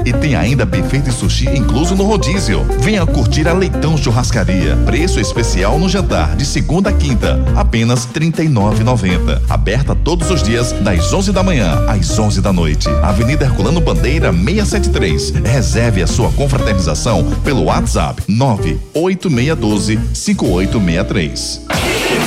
e 0.05 0.13
tem 0.13 0.35
ainda 0.35 0.65
buffet 0.65 1.01
de 1.01 1.13
sushi 1.13 1.49
incluso 1.49 1.95
no 1.95 2.05
rodízio. 2.05 2.65
Venha 2.81 3.05
curtir 3.07 3.47
a 3.49 3.53
Leitão 3.53 3.97
Churrascaria. 3.97 4.77
Preço 4.85 5.21
especial 5.21 5.79
no 5.79 5.89
jantar 5.89 6.37
de 6.37 6.45
segunda 6.45 6.91
a 6.91 6.93
quinta, 6.93 7.41
apenas 7.57 8.05
R$ 8.05 8.21
39,90. 8.21 9.43
Aberta 9.49 9.95
todos 9.95 10.31
os 10.31 10.43
dias 10.43 10.73
das 10.73 11.13
11 11.13 11.33
da 11.33 11.43
manhã 11.43 11.85
às 11.89 12.19
11 12.19 12.41
da 12.41 12.53
noite. 12.53 12.89
Avenida 13.03 13.45
Herculano 13.45 13.81
Bandeira 13.81 14.33
673. 14.33 15.31
Reserve 15.45 16.03
a 16.03 16.07
sua 16.07 16.31
confraternização 16.33 17.25
pelo 17.45 17.65
WhatsApp 17.65 17.83
WhatsApp 17.93 18.23
98612 18.29 19.99
5863. 20.15 21.72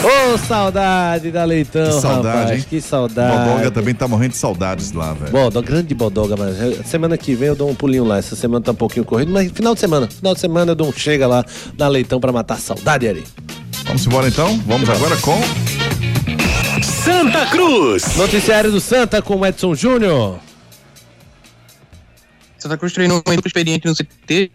Ô, 0.05 0.35
oh, 0.35 0.37
saudade 0.37 1.31
da 1.31 1.43
Leitão, 1.43 1.87
que 1.87 1.99
saudade, 1.99 2.37
rapaz. 2.37 2.59
Hein? 2.59 2.65
Que 2.69 2.79
saudade. 2.79 3.49
Bodoga 3.49 3.71
também 3.71 3.95
tá 3.95 4.07
morrendo 4.07 4.33
de 4.33 4.37
saudades 4.37 4.91
lá, 4.91 5.13
velho. 5.13 5.31
Bodoga, 5.31 5.65
grande 5.65 5.95
Bodoga, 5.95 6.35
mas 6.37 6.85
semana 6.85 7.17
que 7.17 7.33
vem 7.33 7.47
eu 7.47 7.55
dou 7.55 7.67
um 7.67 7.73
pulinho 7.73 8.03
lá. 8.03 8.19
Essa 8.19 8.35
semana 8.35 8.63
tá 8.63 8.71
um 8.71 8.75
pouquinho 8.75 9.03
corrido, 9.03 9.31
mas 9.31 9.51
final 9.51 9.73
de 9.73 9.79
semana. 9.79 10.07
Final 10.07 10.35
de 10.35 10.39
semana 10.39 10.73
eu 10.73 10.75
dou 10.75 10.89
um 10.89 10.93
chega 10.93 11.25
lá 11.25 11.43
na 11.75 11.87
Leitão 11.87 12.19
pra 12.19 12.31
matar 12.31 12.53
a 12.53 12.57
saudade, 12.57 13.07
Ari. 13.07 13.23
Vamos 13.85 14.05
embora 14.05 14.27
então? 14.27 14.55
Vamos 14.67 14.87
agora 14.87 15.17
com. 15.17 15.41
Santa 16.83 17.47
Cruz! 17.47 18.15
Noticiário 18.15 18.71
do 18.71 18.79
Santa 18.79 19.23
com 19.23 19.43
Edson 19.43 19.73
Júnior. 19.73 20.37
Santa 22.59 22.77
Cruz 22.77 22.93
treinou 22.93 23.23
um 23.25 23.31
grupo 23.31 23.47
experiente 23.47 23.87
no 23.87 23.95
CT 23.95 24.51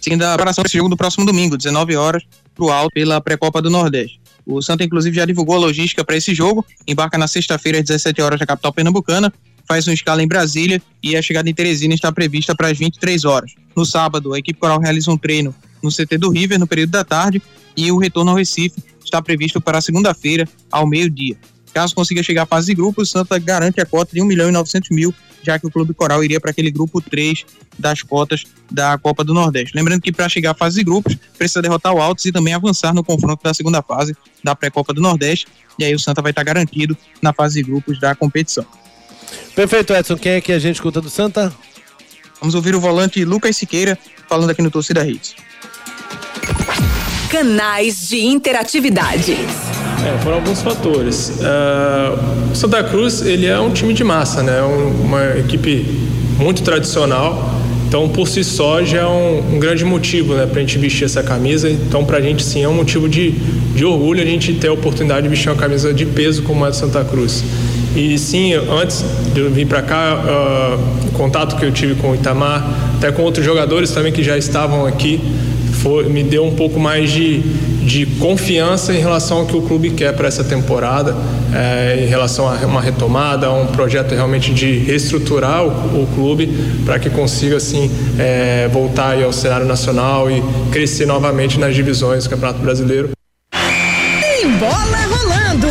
seguindo 0.00 0.22
a 0.22 0.28
preparação 0.28 0.62
desse 0.62 0.76
jogo 0.76 0.88
do 0.88 0.96
próximo 0.96 1.26
domingo, 1.26 1.56
19 1.56 1.96
horas, 1.96 2.22
para 2.54 2.64
o 2.64 2.70
Alto, 2.70 2.92
pela 2.94 3.20
pré-copa 3.20 3.60
do 3.60 3.68
Nordeste. 3.68 4.18
O 4.48 4.62
Santa, 4.62 4.82
inclusive, 4.82 5.14
já 5.14 5.26
divulgou 5.26 5.56
a 5.56 5.58
logística 5.58 6.02
para 6.02 6.16
esse 6.16 6.34
jogo, 6.34 6.64
embarca 6.86 7.18
na 7.18 7.28
sexta-feira, 7.28 7.78
às 7.78 7.84
17 7.84 8.22
horas, 8.22 8.40
na 8.40 8.46
capital 8.46 8.72
pernambucana, 8.72 9.30
faz 9.66 9.86
uma 9.86 9.92
escala 9.92 10.22
em 10.22 10.26
Brasília 10.26 10.80
e 11.02 11.14
a 11.14 11.20
chegada 11.20 11.50
em 11.50 11.54
Teresina 11.54 11.92
está 11.92 12.10
prevista 12.10 12.54
para 12.54 12.68
as 12.68 12.78
23 12.78 13.26
horas. 13.26 13.54
No 13.76 13.84
sábado, 13.84 14.32
a 14.32 14.38
equipe 14.38 14.58
coral 14.58 14.80
realiza 14.80 15.10
um 15.10 15.18
treino 15.18 15.54
no 15.82 15.90
CT 15.90 16.16
do 16.16 16.30
River, 16.30 16.58
no 16.58 16.66
período 16.66 16.90
da 16.90 17.04
tarde, 17.04 17.42
e 17.76 17.92
o 17.92 17.98
retorno 17.98 18.30
ao 18.30 18.38
Recife 18.38 18.82
está 19.04 19.20
previsto 19.20 19.60
para 19.60 19.82
segunda-feira, 19.82 20.48
ao 20.72 20.86
meio-dia. 20.86 21.36
Caso 21.72 21.94
consiga 21.94 22.22
chegar 22.22 22.42
à 22.42 22.46
fase 22.46 22.66
de 22.68 22.74
grupo, 22.74 23.02
o 23.02 23.06
Santa 23.06 23.38
garante 23.38 23.80
a 23.80 23.86
cota 23.86 24.12
de 24.14 24.22
1 24.22 24.24
milhão 24.24 24.48
e 24.48 24.52
900 24.52 24.90
mil, 24.90 25.14
já 25.42 25.58
que 25.58 25.66
o 25.66 25.70
Clube 25.70 25.94
Coral 25.94 26.22
iria 26.24 26.40
para 26.40 26.50
aquele 26.50 26.70
grupo 26.70 27.00
3 27.00 27.44
das 27.78 28.02
cotas 28.02 28.44
da 28.70 28.98
Copa 28.98 29.22
do 29.22 29.32
Nordeste. 29.32 29.76
Lembrando 29.76 30.02
que 30.02 30.12
para 30.12 30.28
chegar 30.28 30.50
à 30.50 30.54
fase 30.54 30.76
de 30.76 30.84
grupos, 30.84 31.16
precisa 31.36 31.62
derrotar 31.62 31.94
o 31.94 32.00
Altos 32.00 32.24
e 32.24 32.32
também 32.32 32.54
avançar 32.54 32.92
no 32.92 33.04
confronto 33.04 33.42
da 33.42 33.54
segunda 33.54 33.82
fase 33.82 34.16
da 34.42 34.54
pré-Copa 34.54 34.92
do 34.92 35.00
Nordeste, 35.00 35.46
e 35.78 35.84
aí 35.84 35.94
o 35.94 35.98
Santa 35.98 36.20
vai 36.20 36.30
estar 36.30 36.42
garantido 36.42 36.96
na 37.22 37.32
fase 37.32 37.62
de 37.62 37.70
grupos 37.70 38.00
da 38.00 38.14
competição. 38.14 38.66
Perfeito, 39.54 39.92
Edson. 39.92 40.16
Quem 40.16 40.32
é 40.32 40.40
que 40.40 40.52
a 40.52 40.58
gente 40.58 40.76
escuta 40.76 41.00
do 41.00 41.10
Santa? 41.10 41.52
Vamos 42.40 42.54
ouvir 42.54 42.74
o 42.74 42.80
volante 42.80 43.24
Lucas 43.24 43.56
Siqueira 43.56 43.98
falando 44.28 44.50
aqui 44.50 44.62
no 44.62 44.70
Torcida 44.70 45.06
Hits. 45.06 45.34
Canais 47.30 48.08
de 48.08 48.24
interatividade. 48.24 49.36
É, 50.04 50.18
foram 50.22 50.36
alguns 50.36 50.62
fatores. 50.62 51.40
Uh, 51.40 52.52
o 52.52 52.54
Santa 52.54 52.82
Cruz 52.84 53.22
ele 53.22 53.46
é 53.46 53.58
um 53.58 53.70
time 53.70 53.92
de 53.92 54.04
massa, 54.04 54.42
né? 54.42 54.60
uma 54.62 55.38
equipe 55.38 55.84
muito 56.38 56.62
tradicional. 56.62 57.54
Então, 57.88 58.06
por 58.06 58.28
si 58.28 58.44
só, 58.44 58.84
já 58.84 58.98
é 58.98 59.06
um, 59.06 59.54
um 59.54 59.58
grande 59.58 59.82
motivo 59.82 60.34
né, 60.34 60.44
para 60.44 60.58
a 60.58 60.60
gente 60.60 60.76
vestir 60.76 61.04
essa 61.04 61.22
camisa. 61.22 61.70
Então, 61.70 62.04
para 62.04 62.18
a 62.18 62.20
gente, 62.20 62.44
sim, 62.44 62.62
é 62.62 62.68
um 62.68 62.74
motivo 62.74 63.08
de, 63.08 63.30
de 63.74 63.82
orgulho 63.82 64.22
a 64.22 64.26
gente 64.26 64.52
ter 64.52 64.68
a 64.68 64.72
oportunidade 64.74 65.22
de 65.22 65.28
vestir 65.30 65.48
uma 65.48 65.56
camisa 65.56 65.92
de 65.94 66.04
peso 66.04 66.42
como 66.42 66.66
a 66.66 66.70
do 66.70 66.76
Santa 66.76 67.02
Cruz. 67.02 67.42
E 67.96 68.18
sim, 68.18 68.52
antes 68.52 69.02
de 69.32 69.40
eu 69.40 69.50
vir 69.50 69.66
para 69.66 69.80
cá, 69.80 70.22
uh, 70.22 71.08
o 71.08 71.12
contato 71.12 71.56
que 71.56 71.64
eu 71.64 71.72
tive 71.72 71.94
com 71.94 72.10
o 72.10 72.14
Itamar, 72.14 72.68
até 72.98 73.10
com 73.10 73.22
outros 73.22 73.44
jogadores 73.44 73.90
também 73.90 74.12
que 74.12 74.22
já 74.22 74.36
estavam 74.36 74.84
aqui, 74.84 75.18
foi, 75.82 76.10
me 76.10 76.22
deu 76.22 76.44
um 76.44 76.54
pouco 76.54 76.78
mais 76.78 77.10
de, 77.10 77.42
de 77.88 78.04
confiança 78.04 78.92
em 78.92 78.98
relação 78.98 79.38
ao 79.38 79.46
que 79.46 79.56
o 79.56 79.62
clube 79.62 79.90
quer 79.92 80.14
para 80.14 80.28
essa 80.28 80.44
temporada, 80.44 81.16
é, 81.54 82.04
em 82.04 82.06
relação 82.06 82.46
a 82.46 82.54
uma 82.66 82.82
retomada, 82.82 83.46
a 83.46 83.52
um 83.52 83.66
projeto 83.68 84.14
realmente 84.14 84.52
de 84.52 84.76
reestruturar 84.76 85.64
o, 85.64 86.02
o 86.02 86.06
clube 86.14 86.46
para 86.84 86.98
que 86.98 87.08
consiga 87.08 87.56
assim 87.56 87.90
é, 88.18 88.68
voltar 88.68 89.20
ao 89.22 89.32
cenário 89.32 89.66
nacional 89.66 90.30
e 90.30 90.42
crescer 90.70 91.06
novamente 91.06 91.58
nas 91.58 91.74
divisões 91.74 92.24
do 92.24 92.30
Campeonato 92.30 92.58
Brasileiro. 92.60 93.10
Tem 93.50 94.50
bola 94.58 94.98
rolando! 95.08 95.68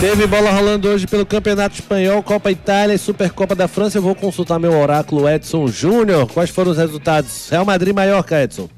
Teve 0.00 0.26
bola 0.26 0.50
rolando 0.50 0.88
hoje 0.88 1.06
pelo 1.06 1.24
Campeonato 1.24 1.76
Espanhol, 1.76 2.20
Copa 2.20 2.50
Itália 2.50 2.94
e 2.94 2.98
Supercopa 2.98 3.54
da 3.54 3.68
França. 3.68 3.98
Eu 3.98 4.02
vou 4.02 4.16
consultar 4.16 4.58
meu 4.58 4.76
oráculo 4.76 5.28
Edson 5.28 5.68
Júnior. 5.68 6.26
Quais 6.26 6.50
foram 6.50 6.72
os 6.72 6.78
resultados? 6.78 7.48
Real 7.48 7.64
Madrid 7.64 7.94
Maiorca, 7.94 8.42
Edson. 8.42 8.68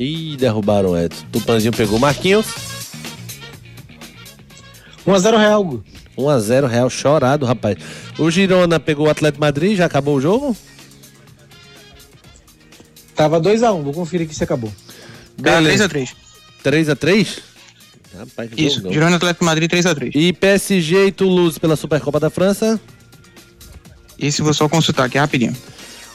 Ih, 0.00 0.34
derrubaram 0.38 0.92
o 0.92 0.98
Edson. 0.98 1.26
Tupanzinho 1.30 1.74
pegou 1.74 1.98
Marquinhos. 1.98 2.46
1x0 5.06 5.36
Real. 5.36 5.62
Gu. 5.62 5.84
1x0 6.16 6.66
Real, 6.66 6.88
chorado, 6.88 7.44
rapaz. 7.44 7.76
O 8.18 8.30
Girona 8.30 8.80
pegou 8.80 9.06
o 9.06 9.10
Atlético 9.10 9.40
Madrid, 9.42 9.76
já 9.76 9.84
acabou 9.84 10.16
o 10.16 10.20
jogo? 10.20 10.56
Tava 13.14 13.38
2x1, 13.38 13.82
vou 13.82 13.92
conferir 13.92 14.26
que 14.26 14.34
se 14.34 14.42
acabou. 14.42 14.72
Tá, 15.36 15.60
Beleza. 15.60 15.86
3x3. 15.86 16.14
3x3? 16.64 17.38
Rapaz, 18.18 18.50
Isso, 18.56 18.76
jogão. 18.76 18.92
Girona 18.92 19.16
Atlético 19.16 19.44
Madrid 19.44 19.70
3x3. 19.70 20.12
E 20.14 20.32
PSG 20.32 21.08
e 21.08 21.12
Toulouse 21.12 21.60
pela 21.60 21.76
Supercopa 21.76 22.18
da 22.18 22.30
França? 22.30 22.80
Esse 24.18 24.40
vou 24.40 24.54
só 24.54 24.66
consultar 24.66 25.04
aqui 25.04 25.18
rapidinho. 25.18 25.54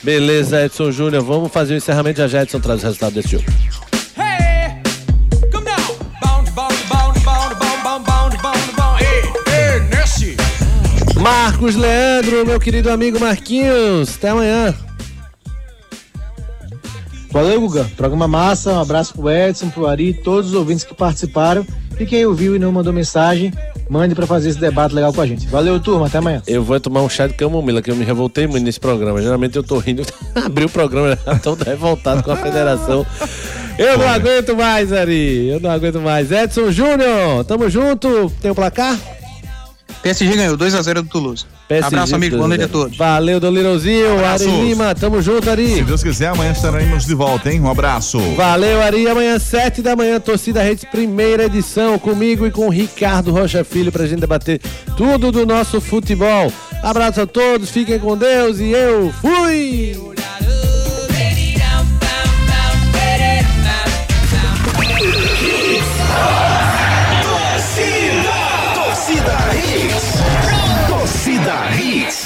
Beleza, 0.05 0.63
Edson 0.63 0.91
Júnior. 0.91 1.23
Vamos 1.23 1.51
fazer 1.51 1.73
o 1.73 1.77
encerramento. 1.77 2.19
Já 2.19 2.27
já 2.27 2.43
Edson 2.43 2.59
traz 2.59 2.83
o 2.83 2.85
resultado 2.85 3.13
desse 3.15 3.29
jogo. 3.29 3.45
Marcos 11.19 11.75
Leandro, 11.75 12.45
meu 12.45 12.59
querido 12.59 12.91
amigo 12.91 13.19
Marquinhos. 13.19 14.15
Até 14.15 14.29
amanhã. 14.29 14.75
Valeu, 17.31 17.59
Guga. 17.61 17.89
Programa 17.97 18.27
massa. 18.27 18.73
Um 18.73 18.81
abraço 18.81 19.11
pro 19.15 19.31
Edson, 19.31 19.71
pro 19.71 19.87
Ari, 19.87 20.13
todos 20.13 20.51
os 20.51 20.55
ouvintes 20.55 20.85
que 20.85 20.93
participaram. 20.93 21.65
E 21.99 22.05
quem 22.05 22.23
ouviu 22.27 22.55
e 22.55 22.59
não 22.59 22.71
mandou 22.71 22.93
mensagem, 22.93 23.51
mande 23.89 24.15
pra 24.15 24.25
fazer 24.25 24.49
esse 24.49 24.59
debate 24.59 24.93
legal 24.93 25.13
com 25.13 25.21
a 25.21 25.27
gente. 25.27 25.47
Valeu, 25.47 25.79
turma. 25.79 26.07
Até 26.07 26.17
amanhã. 26.17 26.41
Eu 26.47 26.63
vou 26.63 26.79
tomar 26.79 27.01
um 27.01 27.09
chá 27.09 27.27
de 27.27 27.33
camomila, 27.33 27.81
que 27.81 27.91
eu 27.91 27.95
me 27.95 28.03
revoltei 28.03 28.47
muito 28.47 28.63
nesse 28.63 28.79
programa. 28.79 29.21
Geralmente 29.21 29.55
eu 29.55 29.63
tô 29.63 29.77
rindo. 29.77 30.03
Abri 30.35 30.65
o 30.65 30.69
programa, 30.69 31.17
já 31.25 31.39
todo 31.39 31.63
revoltado 31.63 32.23
com 32.23 32.31
a 32.31 32.35
federação. 32.35 33.05
Eu 33.77 33.97
não 33.97 34.07
aguento 34.07 34.55
mais, 34.55 34.93
Ari. 34.93 35.49
Eu 35.49 35.59
não 35.59 35.69
aguento 35.69 35.99
mais. 35.99 36.31
Edson 36.31 36.71
Júnior, 36.71 37.43
tamo 37.45 37.69
junto. 37.69 38.31
Tem 38.41 38.51
o 38.51 38.55
placar? 38.55 38.97
PSG 40.01 40.35
ganhou 40.35 40.57
2x0 40.57 40.93
do 41.01 41.09
Toulouse. 41.09 41.45
PSG, 41.67 41.87
Abraço, 41.87 42.15
amigo. 42.15 42.37
Boa 42.37 42.47
noite 42.47 42.63
a 42.63 42.67
todos. 42.67 42.95
Valeu, 42.95 43.39
Dolirãozinho. 43.39 44.23
Ari. 44.23 44.45
Lima, 44.45 44.93
tamo 44.93 45.21
junto, 45.21 45.49
Ari. 45.49 45.75
Se 45.75 45.83
Deus 45.83 46.03
quiser, 46.03 46.27
amanhã 46.27 46.51
estaremos 46.51 47.05
de 47.05 47.15
volta, 47.15 47.51
hein? 47.51 47.59
Um 47.59 47.69
abraço. 47.69 48.19
Valeu, 48.35 48.81
Ari. 48.81 49.07
Amanhã, 49.07 49.39
sete 49.39 49.81
da 49.81 49.95
manhã, 49.95 50.19
Torcida 50.19 50.61
Redes, 50.61 50.85
primeira 50.85 51.45
edição, 51.45 51.97
comigo 51.97 52.45
e 52.45 52.51
com 52.51 52.67
o 52.67 52.69
Ricardo 52.69 53.31
Rocha 53.31 53.63
Filho, 53.63 53.91
pra 53.91 54.05
gente 54.05 54.19
debater 54.19 54.61
tudo 54.95 55.31
do 55.31 55.45
nosso 55.45 55.81
futebol. 55.81 56.51
Abraço 56.83 57.21
a 57.21 57.25
todos, 57.25 57.69
fiquem 57.71 57.97
com 57.97 58.15
Deus 58.15 58.59
e 58.59 58.69
eu 58.69 59.11
fui! 59.13 59.95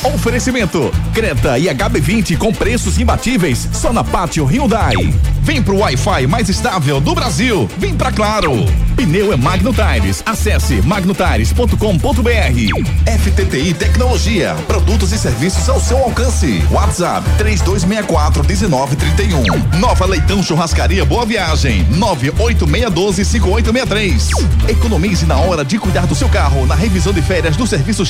Oferecimento: 0.03 0.91
Creta 1.13 1.59
e 1.59 1.65
HB20 1.65 2.37
com 2.37 2.53
preços 2.53 2.97
imbatíveis 2.97 3.67
só 3.73 3.91
na 3.91 4.03
Pátio 4.03 4.45
Hyundai. 4.45 4.95
Vem 5.41 5.61
pro 5.61 5.79
Wi-Fi 5.79 6.27
mais 6.27 6.47
estável 6.47 7.01
do 7.01 7.13
Brasil. 7.13 7.69
Vem 7.77 7.95
pra 7.95 8.11
Claro. 8.11 8.65
Pneu 8.95 9.31
é 9.31 9.37
Magno 9.37 9.73
Tires. 9.73 10.21
Acesse 10.25 10.81
magnotires.com.br. 10.81 13.19
FTTI 13.19 13.73
Tecnologia. 13.73 14.55
Produtos 14.67 15.11
e 15.11 15.17
serviços 15.17 15.67
ao 15.69 15.79
seu 15.79 15.97
alcance. 15.97 16.63
WhatsApp 16.69 17.27
3264 17.37 18.43
1931. 18.43 19.79
Nova 19.79 20.05
Leitão 20.05 20.43
Churrascaria 20.43 21.05
Boa 21.05 21.25
Viagem. 21.25 21.85
98612 21.91 23.25
5863. 23.25 24.29
Economize 24.69 25.25
na 25.25 25.37
hora 25.37 25.65
de 25.65 25.79
cuidar 25.79 26.05
do 26.05 26.15
seu 26.15 26.29
carro 26.29 26.65
na 26.65 26.75
revisão 26.75 27.13
de 27.13 27.21
férias 27.21 27.55
do 27.55 27.65
serviço. 27.65 28.05